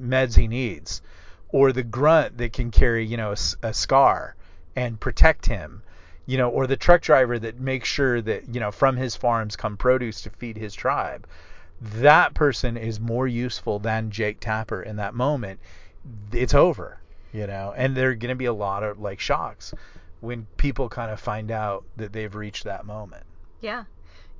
meds 0.00 0.36
he 0.36 0.46
needs, 0.46 1.00
or 1.48 1.72
the 1.72 1.82
grunt 1.82 2.38
that 2.38 2.52
can 2.52 2.70
carry, 2.70 3.06
you 3.06 3.16
know, 3.16 3.32
a, 3.32 3.68
a 3.68 3.72
scar 3.72 4.36
and 4.76 5.00
protect 5.00 5.46
him 5.46 5.82
you 6.28 6.36
know 6.36 6.50
or 6.50 6.66
the 6.66 6.76
truck 6.76 7.00
driver 7.00 7.38
that 7.38 7.58
makes 7.58 7.88
sure 7.88 8.20
that 8.20 8.54
you 8.54 8.60
know 8.60 8.70
from 8.70 8.96
his 8.96 9.16
farms 9.16 9.56
come 9.56 9.76
produce 9.76 10.20
to 10.20 10.30
feed 10.30 10.56
his 10.56 10.74
tribe 10.74 11.26
that 11.80 12.34
person 12.34 12.76
is 12.76 13.00
more 13.00 13.26
useful 13.26 13.78
than 13.78 14.10
Jake 14.10 14.40
Tapper 14.40 14.82
in 14.82 14.96
that 14.96 15.14
moment. 15.14 15.60
It's 16.32 16.54
over 16.54 17.00
you 17.32 17.46
know 17.46 17.72
and 17.76 17.96
there're 17.96 18.14
going 18.14 18.30
to 18.30 18.36
be 18.36 18.44
a 18.44 18.52
lot 18.52 18.82
of 18.82 19.00
like 19.00 19.20
shocks 19.20 19.72
when 20.20 20.46
people 20.56 20.88
kind 20.88 21.10
of 21.10 21.20
find 21.20 21.50
out 21.50 21.84
that 21.96 22.12
they've 22.12 22.34
reached 22.34 22.64
that 22.64 22.84
moment 22.84 23.24
yeah 23.60 23.84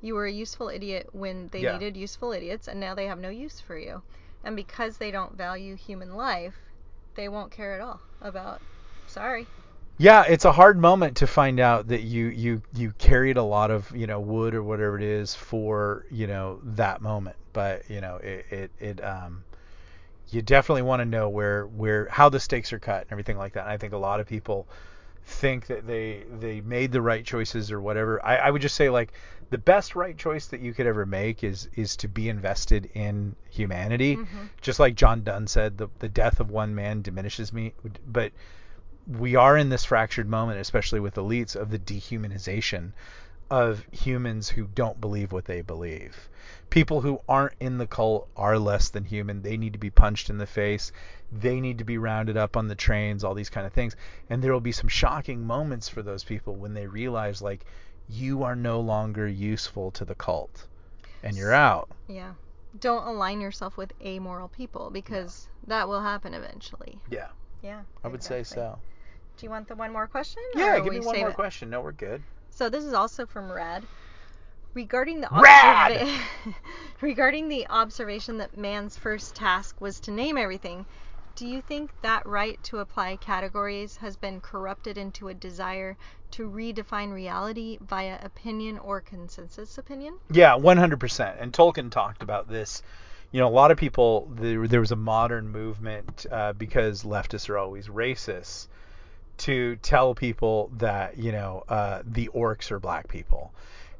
you 0.01 0.15
were 0.15 0.25
a 0.25 0.31
useful 0.31 0.69
idiot 0.69 1.07
when 1.11 1.49
they 1.51 1.61
yeah. 1.61 1.73
needed 1.73 1.97
useful 1.97 2.31
idiots 2.31 2.67
and 2.67 2.79
now 2.79 2.95
they 2.95 3.05
have 3.05 3.19
no 3.19 3.29
use 3.29 3.59
for 3.59 3.77
you 3.77 4.01
and 4.43 4.55
because 4.55 4.97
they 4.97 5.11
don't 5.11 5.35
value 5.35 5.75
human 5.75 6.15
life 6.15 6.55
they 7.15 7.27
won't 7.27 7.51
care 7.51 7.73
at 7.73 7.81
all 7.81 7.99
about 8.21 8.61
sorry 9.07 9.47
yeah, 10.01 10.23
it's 10.23 10.45
a 10.45 10.53
hard 10.53 10.79
moment 10.79 11.17
to 11.17 11.27
find 11.27 11.59
out 11.59 11.89
that 11.89 12.03
you 12.03 12.27
you 12.27 12.61
you 12.73 12.93
carried 12.97 13.35
a 13.35 13.43
lot 13.43 13.69
of 13.69 13.93
you 13.93 14.07
know 14.07 14.21
wood 14.21 14.55
or 14.55 14.63
whatever 14.63 14.95
it 14.95 15.03
is 15.03 15.35
for 15.35 16.05
you 16.09 16.25
know 16.25 16.61
that 16.63 17.01
moment. 17.01 17.35
But 17.51 17.89
you 17.89 17.99
know 17.99 18.15
it 18.15 18.45
it, 18.49 18.71
it 18.79 19.03
um 19.03 19.43
you 20.29 20.41
definitely 20.41 20.83
want 20.83 21.01
to 21.01 21.05
know 21.05 21.27
where 21.27 21.67
where 21.67 22.07
how 22.09 22.29
the 22.29 22.39
stakes 22.39 22.71
are 22.71 22.79
cut 22.79 23.01
and 23.01 23.11
everything 23.11 23.37
like 23.37 23.53
that. 23.53 23.63
And 23.63 23.71
I 23.71 23.75
think 23.75 23.91
a 23.91 23.97
lot 23.97 24.21
of 24.21 24.25
people 24.25 24.69
think 25.29 25.67
that 25.67 25.85
they 25.85 26.23
they 26.39 26.61
made 26.61 26.91
the 26.91 27.01
right 27.01 27.23
choices 27.23 27.71
or 27.71 27.79
whatever. 27.79 28.23
I, 28.25 28.37
I 28.37 28.51
would 28.51 28.61
just 28.61 28.75
say 28.75 28.89
like 28.89 29.13
the 29.51 29.57
best 29.57 29.95
right 29.95 30.17
choice 30.17 30.47
that 30.47 30.59
you 30.59 30.73
could 30.73 30.87
ever 30.87 31.05
make 31.05 31.43
is 31.43 31.69
is 31.75 31.95
to 31.97 32.07
be 32.07 32.29
invested 32.29 32.89
in 32.93 33.35
humanity. 33.49 34.17
Mm-hmm. 34.17 34.37
Just 34.61 34.79
like 34.79 34.95
John 34.95 35.23
Donne 35.23 35.47
said, 35.47 35.77
the 35.77 35.87
the 35.99 36.09
death 36.09 36.39
of 36.39 36.49
one 36.49 36.75
man 36.75 37.01
diminishes 37.01 37.53
me, 37.53 37.73
but 38.07 38.31
we 39.07 39.35
are 39.35 39.57
in 39.57 39.69
this 39.69 39.85
fractured 39.85 40.27
moment, 40.27 40.59
especially 40.59 40.99
with 40.99 41.15
elites, 41.15 41.55
of 41.55 41.71
the 41.71 41.79
dehumanization 41.79 42.91
of 43.49 43.85
humans 43.91 44.49
who 44.49 44.67
don't 44.67 45.01
believe 45.01 45.31
what 45.31 45.45
they 45.45 45.61
believe. 45.61 46.29
People 46.69 47.01
who 47.01 47.19
aren't 47.27 47.55
in 47.59 47.77
the 47.77 47.87
cult 47.87 48.29
are 48.37 48.59
less 48.59 48.89
than 48.89 49.05
human. 49.05 49.41
They 49.41 49.57
need 49.57 49.73
to 49.73 49.79
be 49.79 49.89
punched 49.89 50.29
in 50.29 50.37
the 50.37 50.45
face. 50.45 50.91
They 51.31 51.59
need 51.59 51.79
to 51.79 51.83
be 51.83 51.97
rounded 51.97 52.37
up 52.37 52.55
on 52.55 52.67
the 52.67 52.75
trains, 52.75 53.23
all 53.23 53.33
these 53.33 53.49
kind 53.49 53.65
of 53.65 53.73
things. 53.73 53.95
And 54.29 54.43
there 54.43 54.53
will 54.53 54.59
be 54.59 54.71
some 54.71 54.87
shocking 54.87 55.45
moments 55.45 55.89
for 55.89 56.03
those 56.03 56.23
people 56.23 56.55
when 56.55 56.73
they 56.73 56.87
realize, 56.87 57.41
like, 57.41 57.65
you 58.07 58.43
are 58.43 58.55
no 58.55 58.79
longer 58.79 59.27
useful 59.27 59.91
to 59.91 60.05
the 60.05 60.15
cult 60.15 60.67
and 61.23 61.35
you're 61.35 61.53
out. 61.53 61.89
Yeah. 62.07 62.33
Don't 62.79 63.07
align 63.07 63.41
yourself 63.41 63.77
with 63.77 63.93
amoral 64.03 64.47
people 64.47 64.89
because 64.91 65.47
that 65.67 65.87
will 65.87 66.01
happen 66.01 66.33
eventually. 66.33 66.99
Yeah. 67.09 67.29
Yeah. 67.63 67.81
I 68.03 68.07
would 68.07 68.23
say 68.23 68.43
so. 68.43 68.77
Do 69.37 69.45
you 69.45 69.49
want 69.49 69.67
the 69.67 69.75
one 69.75 69.91
more 69.91 70.07
question? 70.07 70.43
Yeah, 70.55 70.79
give 70.79 70.93
me 70.93 70.99
one 70.99 71.19
more 71.19 71.29
it? 71.29 71.35
question. 71.35 71.69
No, 71.69 71.81
we're 71.81 71.91
good. 71.93 72.21
So 72.59 72.67
this 72.67 72.83
is 72.83 72.93
also 72.93 73.25
from 73.25 73.49
Rad. 73.49 73.85
Regarding 74.73 75.21
the 75.21 75.29
Rad! 75.31 76.05
regarding 77.01 77.47
the 77.47 77.65
observation 77.69 78.39
that 78.39 78.57
man's 78.57 78.97
first 78.97 79.33
task 79.33 79.79
was 79.79 79.97
to 80.01 80.11
name 80.11 80.37
everything, 80.37 80.85
do 81.37 81.47
you 81.47 81.61
think 81.61 81.89
that 82.01 82.27
right 82.27 82.61
to 82.63 82.79
apply 82.79 83.15
categories 83.15 83.95
has 83.95 84.17
been 84.17 84.41
corrupted 84.41 84.97
into 84.97 85.29
a 85.29 85.33
desire 85.33 85.95
to 86.31 86.49
redefine 86.49 87.13
reality 87.13 87.77
via 87.79 88.19
opinion 88.21 88.77
or 88.79 88.99
consensus 88.99 89.77
opinion? 89.77 90.17
Yeah, 90.29 90.57
100%. 90.57 91.41
And 91.41 91.53
Tolkien 91.53 91.89
talked 91.89 92.23
about 92.23 92.49
this. 92.49 92.83
You 93.31 93.39
know, 93.39 93.47
a 93.47 93.55
lot 93.55 93.71
of 93.71 93.77
people, 93.77 94.29
there, 94.35 94.67
there 94.67 94.81
was 94.81 94.91
a 94.91 94.97
modern 94.97 95.47
movement 95.47 96.25
uh, 96.29 96.51
because 96.51 97.03
leftists 97.03 97.49
are 97.49 97.57
always 97.57 97.87
racist 97.87 98.67
to 99.39 99.75
tell 99.77 100.13
people 100.13 100.71
that 100.77 101.17
you 101.17 101.31
know 101.31 101.63
uh, 101.69 102.01
the 102.05 102.29
orcs 102.35 102.71
are 102.71 102.79
black 102.79 103.07
people, 103.07 103.53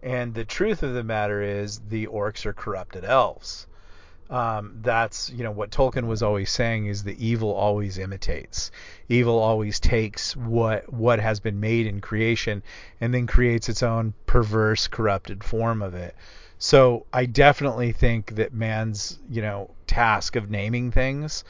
and 0.04 0.34
the 0.34 0.46
truth 0.46 0.84
of 0.84 0.94
the 0.94 1.04
matter 1.04 1.42
is 1.42 1.80
the 1.90 2.08
orcs 2.08 2.46
are 2.46 2.54
corrupted 2.54 3.04
elves. 3.04 3.68
Um, 4.30 4.78
that's 4.82 5.32
you 5.32 5.44
know 5.44 5.52
what 5.52 5.72
Tolkien 5.72 6.06
was 6.06 6.22
always 6.22 6.52
saying 6.52 6.86
is 6.86 7.04
the 7.04 7.26
evil 7.26 7.52
always 7.52 7.98
imitates. 7.98 8.70
Evil 9.08 9.40
always 9.40 9.80
takes 9.80 10.36
what 10.36 10.92
what 10.94 11.20
has 11.20 11.40
been 11.40 11.60
made 11.60 11.88
in 11.88 12.00
creation 12.00 12.62
and 13.02 13.14
then 13.14 13.26
creates 13.26 13.70
its 13.70 13.82
own 13.82 14.14
perverse, 14.28 14.88
corrupted 14.88 15.44
form 15.44 15.82
of 15.82 15.96
it. 15.96 16.16
So 16.60 17.08
I 17.12 17.26
definitely 17.26 17.92
think 17.92 18.36
that 18.36 18.54
man's 18.54 19.18
you 19.30 19.42
know 19.42 19.72
task 19.88 20.36
of 20.36 20.52
naming 20.52 20.92
things 20.92 21.44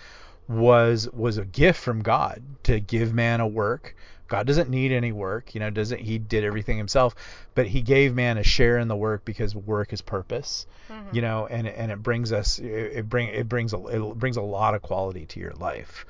was 0.49 1.07
was 1.13 1.37
a 1.37 1.45
gift 1.45 1.79
from 1.79 2.01
God 2.01 2.41
to 2.63 2.79
give 2.79 3.13
man 3.13 3.39
a 3.39 3.47
work. 3.47 3.95
God 4.27 4.45
doesn't 4.45 4.69
need 4.69 4.91
any 4.91 5.11
work, 5.11 5.55
you 5.55 5.59
know, 5.59 5.69
doesn't 5.69 6.01
he 6.01 6.17
did 6.17 6.43
everything 6.43 6.77
himself, 6.77 7.15
but 7.55 7.67
he 7.67 7.81
gave 7.81 8.13
man 8.13 8.37
a 8.37 8.43
share 8.43 8.77
in 8.77 8.87
the 8.87 8.95
work 8.95 9.25
because 9.25 9.55
work 9.55 9.93
is 9.93 10.01
purpose, 10.01 10.67
mm-hmm. 10.87 11.15
you 11.15 11.21
know, 11.21 11.47
and 11.47 11.67
and 11.67 11.91
it 11.91 12.01
brings 12.03 12.31
us 12.31 12.59
it, 12.59 12.65
it 12.65 13.09
bring 13.09 13.27
it 13.29 13.47
brings 13.47 13.73
a 13.73 13.77
it 13.85 14.15
brings 14.15 14.37
a 14.37 14.41
lot 14.41 14.73
of 14.73 14.81
quality 14.81 15.25
to 15.27 15.39
your 15.39 15.53
life. 15.53 16.05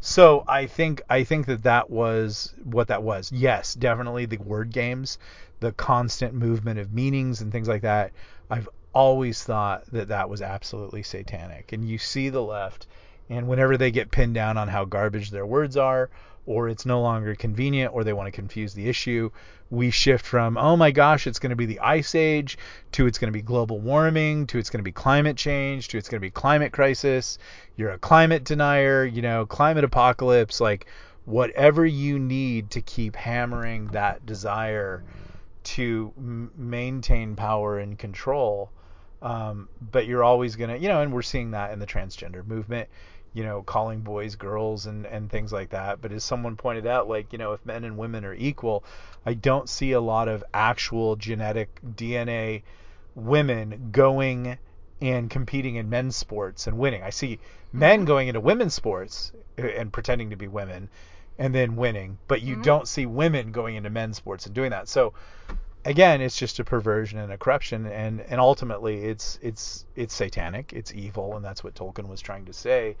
So 0.00 0.44
I 0.48 0.66
think 0.66 1.02
I 1.10 1.24
think 1.24 1.46
that 1.46 1.64
that 1.64 1.90
was 1.90 2.54
what 2.64 2.88
that 2.88 3.02
was. 3.02 3.30
Yes, 3.32 3.74
definitely 3.74 4.26
the 4.26 4.38
word 4.38 4.72
games, 4.72 5.18
the 5.60 5.72
constant 5.72 6.34
movement 6.34 6.78
of 6.78 6.92
meanings 6.92 7.40
and 7.40 7.50
things 7.50 7.68
like 7.68 7.82
that. 7.82 8.12
I've 8.50 8.68
always 8.92 9.42
thought 9.42 9.86
that 9.92 10.08
that 10.08 10.28
was 10.28 10.42
absolutely 10.42 11.02
satanic. 11.02 11.72
And 11.72 11.88
you 11.88 11.98
see 11.98 12.28
the 12.28 12.42
left 12.42 12.86
and 13.32 13.48
whenever 13.48 13.76
they 13.76 13.90
get 13.90 14.10
pinned 14.10 14.34
down 14.34 14.58
on 14.58 14.68
how 14.68 14.84
garbage 14.84 15.30
their 15.30 15.46
words 15.46 15.76
are, 15.76 16.10
or 16.44 16.68
it's 16.68 16.84
no 16.84 17.00
longer 17.00 17.34
convenient, 17.34 17.94
or 17.94 18.04
they 18.04 18.12
want 18.12 18.26
to 18.26 18.32
confuse 18.32 18.74
the 18.74 18.88
issue, 18.88 19.30
we 19.70 19.90
shift 19.90 20.26
from, 20.26 20.58
oh 20.58 20.76
my 20.76 20.90
gosh, 20.90 21.26
it's 21.26 21.38
going 21.38 21.50
to 21.50 21.56
be 21.56 21.66
the 21.66 21.80
ice 21.80 22.14
age, 22.14 22.58
to 22.92 23.06
it's 23.06 23.18
going 23.18 23.32
to 23.32 23.36
be 23.36 23.42
global 23.42 23.78
warming, 23.78 24.46
to 24.48 24.58
it's 24.58 24.68
going 24.68 24.80
to 24.80 24.84
be 24.84 24.92
climate 24.92 25.36
change, 25.36 25.88
to 25.88 25.98
it's 25.98 26.08
going 26.08 26.18
to 26.18 26.26
be 26.26 26.30
climate 26.30 26.72
crisis. 26.72 27.38
You're 27.76 27.92
a 27.92 27.98
climate 27.98 28.44
denier, 28.44 29.04
you 29.04 29.22
know, 29.22 29.46
climate 29.46 29.84
apocalypse, 29.84 30.60
like 30.60 30.86
whatever 31.24 31.86
you 31.86 32.18
need 32.18 32.70
to 32.72 32.82
keep 32.82 33.16
hammering 33.16 33.86
that 33.88 34.26
desire 34.26 35.04
to 35.62 36.12
m- 36.18 36.50
maintain 36.56 37.36
power 37.36 37.78
and 37.78 37.96
control. 37.98 38.70
Um, 39.22 39.68
but 39.92 40.06
you're 40.06 40.24
always 40.24 40.56
going 40.56 40.70
to, 40.70 40.78
you 40.78 40.88
know, 40.88 41.00
and 41.00 41.12
we're 41.12 41.22
seeing 41.22 41.52
that 41.52 41.72
in 41.72 41.78
the 41.78 41.86
transgender 41.86 42.44
movement 42.44 42.88
you 43.34 43.44
know, 43.44 43.62
calling 43.62 44.00
boys 44.00 44.36
girls 44.36 44.86
and, 44.86 45.06
and 45.06 45.30
things 45.30 45.52
like 45.52 45.70
that. 45.70 46.00
But 46.00 46.12
as 46.12 46.24
someone 46.24 46.56
pointed 46.56 46.86
out, 46.86 47.08
like, 47.08 47.32
you 47.32 47.38
know, 47.38 47.52
if 47.52 47.64
men 47.64 47.84
and 47.84 47.96
women 47.96 48.24
are 48.24 48.34
equal, 48.34 48.84
I 49.24 49.34
don't 49.34 49.68
see 49.68 49.92
a 49.92 50.00
lot 50.00 50.28
of 50.28 50.44
actual 50.52 51.16
genetic 51.16 51.80
DNA 51.82 52.62
women 53.14 53.88
going 53.92 54.58
and 55.00 55.28
competing 55.30 55.76
in 55.76 55.90
men's 55.90 56.16
sports 56.16 56.66
and 56.66 56.78
winning. 56.78 57.02
I 57.02 57.10
see 57.10 57.40
men 57.72 58.00
mm-hmm. 58.00 58.06
going 58.06 58.28
into 58.28 58.40
women's 58.40 58.74
sports 58.74 59.32
uh, 59.58 59.66
and 59.66 59.92
pretending 59.92 60.30
to 60.30 60.36
be 60.36 60.48
women 60.48 60.88
and 61.38 61.54
then 61.54 61.76
winning, 61.76 62.18
but 62.28 62.42
you 62.42 62.54
mm-hmm. 62.54 62.62
don't 62.62 62.88
see 62.88 63.06
women 63.06 63.52
going 63.52 63.76
into 63.76 63.90
men's 63.90 64.16
sports 64.16 64.46
and 64.46 64.54
doing 64.54 64.70
that. 64.70 64.88
So 64.88 65.14
again, 65.84 66.20
it's 66.20 66.36
just 66.36 66.58
a 66.58 66.64
perversion 66.64 67.18
and 67.18 67.32
a 67.32 67.38
corruption 67.38 67.86
and 67.86 68.20
and 68.20 68.40
ultimately 68.40 69.04
it's 69.04 69.38
it's 69.42 69.84
it's 69.96 70.14
satanic, 70.14 70.72
it's 70.72 70.92
evil 70.92 71.36
and 71.36 71.44
that's 71.44 71.64
what 71.64 71.74
Tolkien 71.74 72.08
was 72.08 72.20
trying 72.20 72.44
to 72.46 72.52
say 72.52 72.96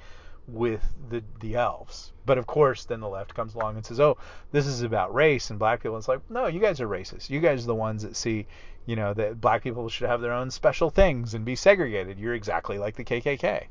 with 0.48 0.82
the 1.08 1.22
the 1.40 1.54
elves. 1.54 2.12
But 2.26 2.38
of 2.38 2.46
course, 2.46 2.84
then 2.84 3.00
the 3.00 3.08
left 3.08 3.34
comes 3.34 3.54
along 3.54 3.76
and 3.76 3.84
says, 3.84 4.00
"Oh, 4.00 4.18
this 4.50 4.66
is 4.66 4.82
about 4.82 5.14
race 5.14 5.50
and 5.50 5.58
black 5.58 5.80
people." 5.80 5.96
And 5.96 6.00
it's 6.00 6.08
like, 6.08 6.28
no, 6.30 6.46
you 6.46 6.60
guys 6.60 6.80
are 6.80 6.88
racist. 6.88 7.30
You 7.30 7.40
guys 7.40 7.64
are 7.64 7.68
the 7.68 7.74
ones 7.74 8.02
that 8.02 8.16
see, 8.16 8.46
you 8.86 8.96
know, 8.96 9.14
that 9.14 9.40
black 9.40 9.62
people 9.62 9.88
should 9.88 10.08
have 10.08 10.20
their 10.20 10.32
own 10.32 10.50
special 10.50 10.90
things 10.90 11.34
and 11.34 11.44
be 11.44 11.56
segregated. 11.56 12.18
You're 12.18 12.34
exactly 12.34 12.78
like 12.78 12.96
the 12.96 13.04
KKK. 13.04 13.66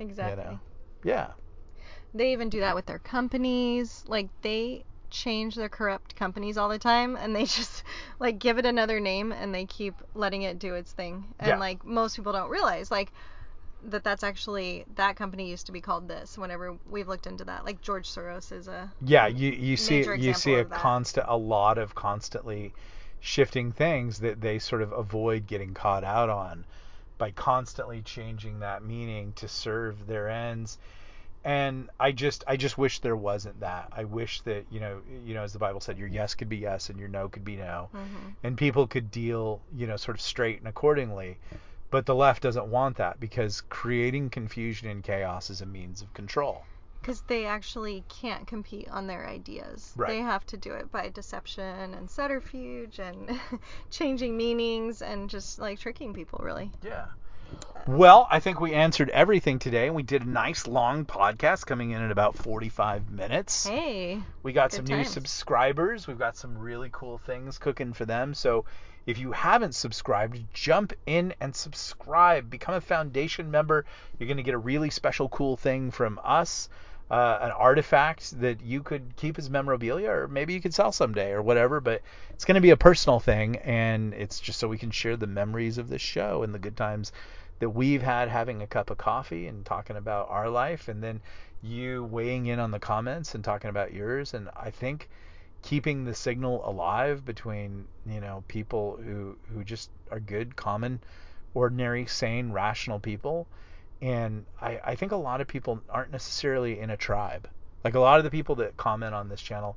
Exactly. 0.00 0.44
You 0.44 0.50
know? 0.50 0.60
Yeah. 1.04 1.28
They 2.14 2.32
even 2.32 2.48
do 2.48 2.60
that 2.60 2.74
with 2.74 2.86
their 2.86 2.98
companies. 2.98 4.04
Like 4.06 4.28
they 4.42 4.84
change 5.10 5.54
their 5.54 5.68
corrupt 5.68 6.16
companies 6.16 6.56
all 6.58 6.68
the 6.68 6.78
time 6.78 7.16
and 7.16 7.34
they 7.34 7.44
just 7.46 7.82
like 8.18 8.38
give 8.38 8.58
it 8.58 8.66
another 8.66 9.00
name 9.00 9.32
and 9.32 9.54
they 9.54 9.66
keep 9.66 9.94
letting 10.14 10.42
it 10.42 10.58
do 10.58 10.74
its 10.74 10.92
thing. 10.92 11.26
And 11.38 11.48
Yeah. 11.48 11.60
like 11.60 11.84
most 11.84 12.16
people 12.16 12.32
don't 12.32 12.50
realize 12.50 12.90
like 12.90 13.12
that 13.82 14.04
that's 14.04 14.24
actually 14.24 14.84
that 14.96 15.16
company 15.16 15.50
used 15.50 15.66
to 15.66 15.72
be 15.72 15.80
called 15.80 16.08
this 16.08 16.38
whenever 16.38 16.78
we've 16.86 17.08
looked 17.08 17.26
into 17.26 17.44
that. 17.44 17.64
Like 17.64 17.80
George 17.82 18.08
Soros 18.08 18.52
is 18.52 18.68
a 18.68 18.92
Yeah, 19.00 19.26
you 19.26 19.50
you 19.50 19.76
see 19.76 20.08
you 20.12 20.32
see 20.34 20.54
a 20.56 20.64
constant 20.64 21.26
a 21.28 21.36
lot 21.36 21.78
of 21.78 21.94
constantly 21.96 22.74
shifting 23.20 23.72
things 23.72 24.18
that 24.20 24.40
they 24.40 24.58
sort 24.60 24.82
of 24.82 24.92
avoid 24.92 25.46
getting 25.46 25.74
caught 25.74 26.04
out 26.04 26.30
on 26.30 26.64
by 27.18 27.30
constantly 27.32 28.02
changing 28.02 28.60
that 28.60 28.82
meaning 28.82 29.32
to 29.34 29.48
serve 29.48 30.06
their 30.06 30.28
ends. 30.28 30.78
And 31.44 31.88
I 32.00 32.12
just 32.12 32.44
I 32.46 32.56
just 32.56 32.76
wish 32.76 32.98
there 33.00 33.16
wasn't 33.16 33.60
that. 33.60 33.88
I 33.92 34.04
wish 34.04 34.40
that, 34.42 34.66
you 34.70 34.80
know, 34.80 35.00
you 35.24 35.34
know 35.34 35.42
as 35.42 35.52
the 35.52 35.58
Bible 35.58 35.80
said 35.80 35.96
your 35.98 36.08
yes 36.08 36.34
could 36.34 36.48
be 36.48 36.58
yes 36.58 36.90
and 36.90 36.98
your 36.98 37.08
no 37.08 37.28
could 37.28 37.44
be 37.44 37.56
no. 37.56 37.88
Mhm. 37.94 38.34
And 38.42 38.56
people 38.58 38.86
could 38.86 39.10
deal, 39.10 39.60
you 39.74 39.86
know, 39.86 39.96
sort 39.96 40.16
of 40.16 40.20
straight 40.20 40.58
and 40.58 40.68
accordingly. 40.68 41.38
But 41.90 42.04
the 42.06 42.14
left 42.14 42.42
doesn't 42.42 42.66
want 42.66 42.96
that 42.98 43.18
because 43.18 43.62
creating 43.62 44.30
confusion 44.30 44.88
and 44.90 45.02
chaos 45.02 45.48
is 45.48 45.62
a 45.62 45.66
means 45.66 46.02
of 46.02 46.12
control. 46.12 46.64
because 47.00 47.22
they 47.28 47.46
actually 47.46 48.04
can't 48.08 48.46
compete 48.46 48.88
on 48.90 49.06
their 49.06 49.24
ideas. 49.26 49.94
Right. 49.96 50.08
They 50.08 50.18
have 50.18 50.44
to 50.46 50.56
do 50.58 50.72
it 50.74 50.90
by 50.90 51.08
deception 51.08 51.94
and 51.94 52.10
subterfuge 52.10 52.98
and 52.98 53.40
changing 53.90 54.36
meanings 54.36 55.00
and 55.00 55.30
just 55.30 55.58
like 55.60 55.78
tricking 55.78 56.12
people, 56.12 56.40
really. 56.42 56.72
Yeah. 56.82 57.06
Well, 57.88 58.28
I 58.30 58.40
think 58.40 58.60
we 58.60 58.74
answered 58.74 59.08
everything 59.08 59.58
today, 59.58 59.86
and 59.86 59.96
we 59.96 60.02
did 60.02 60.22
a 60.22 60.28
nice 60.28 60.66
long 60.66 61.06
podcast 61.06 61.64
coming 61.64 61.92
in 61.92 62.02
at 62.02 62.10
about 62.10 62.36
45 62.36 63.10
minutes. 63.10 63.66
Hey, 63.66 64.20
We 64.42 64.52
got 64.52 64.72
some 64.72 64.84
new 64.84 65.04
subscribers. 65.04 66.06
We've 66.06 66.18
got 66.18 66.36
some 66.36 66.58
really 66.58 66.90
cool 66.92 67.16
things 67.16 67.56
cooking 67.56 67.94
for 67.94 68.04
them. 68.04 68.34
So 68.34 68.66
if 69.06 69.16
you 69.16 69.32
haven't 69.32 69.74
subscribed, 69.74 70.38
jump 70.52 70.92
in 71.06 71.32
and 71.40 71.56
subscribe. 71.56 72.50
Become 72.50 72.74
a 72.74 72.82
foundation 72.82 73.50
member. 73.50 73.86
You're 74.18 74.26
going 74.26 74.36
to 74.36 74.42
get 74.42 74.52
a 74.52 74.58
really 74.58 74.90
special, 74.90 75.30
cool 75.30 75.56
thing 75.56 75.90
from 75.90 76.20
us. 76.22 76.68
Uh, 77.10 77.38
an 77.40 77.52
artifact 77.52 78.38
that 78.38 78.60
you 78.60 78.82
could 78.82 79.16
keep 79.16 79.38
as 79.38 79.48
memorabilia, 79.48 80.10
or 80.10 80.28
maybe 80.28 80.52
you 80.52 80.60
could 80.60 80.74
sell 80.74 80.92
someday, 80.92 81.30
or 81.30 81.40
whatever. 81.40 81.80
But 81.80 82.02
it's 82.34 82.44
going 82.44 82.56
to 82.56 82.60
be 82.60 82.68
a 82.68 82.76
personal 82.76 83.18
thing, 83.18 83.56
and 83.56 84.12
it's 84.12 84.38
just 84.38 84.58
so 84.58 84.68
we 84.68 84.76
can 84.76 84.90
share 84.90 85.16
the 85.16 85.26
memories 85.26 85.78
of 85.78 85.88
this 85.88 86.02
show 86.02 86.42
and 86.42 86.54
the 86.54 86.58
good 86.58 86.76
times 86.76 87.12
that 87.58 87.70
we've 87.70 88.02
had 88.02 88.28
having 88.28 88.62
a 88.62 88.66
cup 88.66 88.90
of 88.90 88.98
coffee 88.98 89.46
and 89.46 89.64
talking 89.64 89.96
about 89.96 90.28
our 90.30 90.48
life, 90.48 90.88
and 90.88 91.02
then 91.02 91.20
you 91.62 92.04
weighing 92.04 92.46
in 92.46 92.60
on 92.60 92.70
the 92.70 92.78
comments 92.78 93.34
and 93.34 93.42
talking 93.42 93.70
about 93.70 93.92
yours. 93.92 94.34
And 94.34 94.48
I 94.56 94.70
think 94.70 95.08
keeping 95.62 96.04
the 96.04 96.14
signal 96.14 96.68
alive 96.68 97.24
between 97.24 97.86
you 98.06 98.20
know 98.20 98.44
people 98.48 98.98
who 99.02 99.36
who 99.52 99.64
just 99.64 99.90
are 100.10 100.20
good, 100.20 100.54
common, 100.54 101.00
ordinary, 101.54 102.06
sane, 102.06 102.52
rational 102.52 103.00
people, 103.00 103.46
and 104.00 104.44
I, 104.60 104.80
I 104.84 104.94
think 104.94 105.12
a 105.12 105.16
lot 105.16 105.40
of 105.40 105.48
people 105.48 105.80
aren't 105.88 106.12
necessarily 106.12 106.78
in 106.78 106.90
a 106.90 106.96
tribe. 106.96 107.48
Like 107.82 107.94
a 107.94 108.00
lot 108.00 108.18
of 108.18 108.24
the 108.24 108.30
people 108.30 108.56
that 108.56 108.76
comment 108.76 109.14
on 109.14 109.28
this 109.28 109.40
channel, 109.40 109.76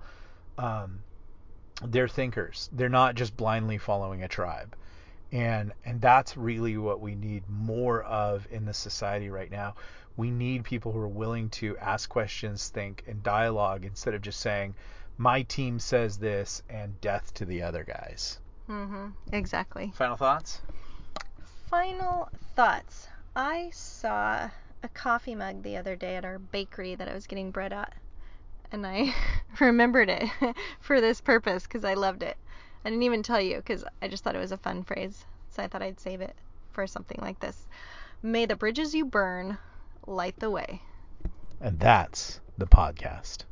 um, 0.58 1.00
they're 1.84 2.08
thinkers. 2.08 2.70
They're 2.72 2.90
not 2.90 3.16
just 3.16 3.36
blindly 3.36 3.78
following 3.78 4.24
a 4.24 4.28
tribe 4.28 4.76
and 5.32 5.72
and 5.86 6.02
that's 6.02 6.36
really 6.36 6.78
what 6.78 7.00
we 7.00 7.16
need 7.16 7.44
more 7.50 8.04
of 8.04 8.48
in 8.52 8.66
the 8.66 8.74
society 8.74 9.30
right 9.30 9.52
now 9.52 9.76
we 10.18 10.30
need 10.30 10.64
people 10.64 10.92
who 10.92 11.00
are 11.00 11.08
willing 11.08 11.50
to 11.50 11.78
ask 11.78 12.10
questions 12.10 12.70
think 12.70 13.04
and 13.08 13.24
dialogue 13.24 13.86
instead 13.86 14.14
of 14.14 14.22
just 14.22 14.40
saying 14.40 14.76
my 15.18 15.42
team 15.44 15.80
says 15.80 16.18
this 16.18 16.62
and 16.70 17.00
death 17.02 17.34
to 17.34 17.46
the 17.46 17.62
other 17.62 17.84
guys 17.84 18.40
Mm-hmm. 18.70 19.08
Exactly. 19.34 19.92
final 19.96 20.16
thoughts 20.16 20.62
Final 21.70 22.28
thoughts. 22.56 23.08
I 23.34 23.70
saw 23.74 24.50
a 24.84 24.90
coffee 24.90 25.36
mug 25.36 25.64
the 25.64 25.78
other 25.78 25.96
day 25.96 26.18
at 26.18 26.26
our 26.26 26.38
bakery 26.38 26.96
that 26.96 27.08
I 27.08 27.14
was 27.14 27.28
getting 27.28 27.52
bread 27.52 27.72
at, 27.72 27.94
and 28.74 28.86
I 28.86 29.16
remembered 29.60 30.10
it 30.10 30.30
for 30.82 31.00
this 31.00 31.22
purpose 31.22 31.64
because 31.64 31.86
I 31.86 31.94
loved 31.94 32.24
it. 32.24 32.36
I 32.84 32.90
didn't 32.90 33.04
even 33.04 33.24
tell 33.24 33.40
you 33.42 33.58
because 33.58 33.84
I 34.02 34.08
just 34.08 34.24
thought 34.24 34.36
it 34.36 34.40
was 34.40 34.52
a 34.52 34.58
fun 34.58 34.84
phrase, 34.84 35.26
so 35.50 35.62
I 35.64 35.68
thought 35.68 35.82
I'd 35.82 36.00
save 36.00 36.22
it 36.22 36.36
for 36.72 36.88
something 36.88 37.20
like 37.22 37.40
this. 37.40 37.68
May 38.24 38.46
the 38.46 38.56
bridges 38.56 38.94
you 38.96 39.06
burn 39.06 39.58
light 40.08 40.40
the 40.40 40.50
way. 40.50 40.82
and 41.60 41.80
that's 41.80 42.40
the 42.58 42.66
podcast 42.68 43.44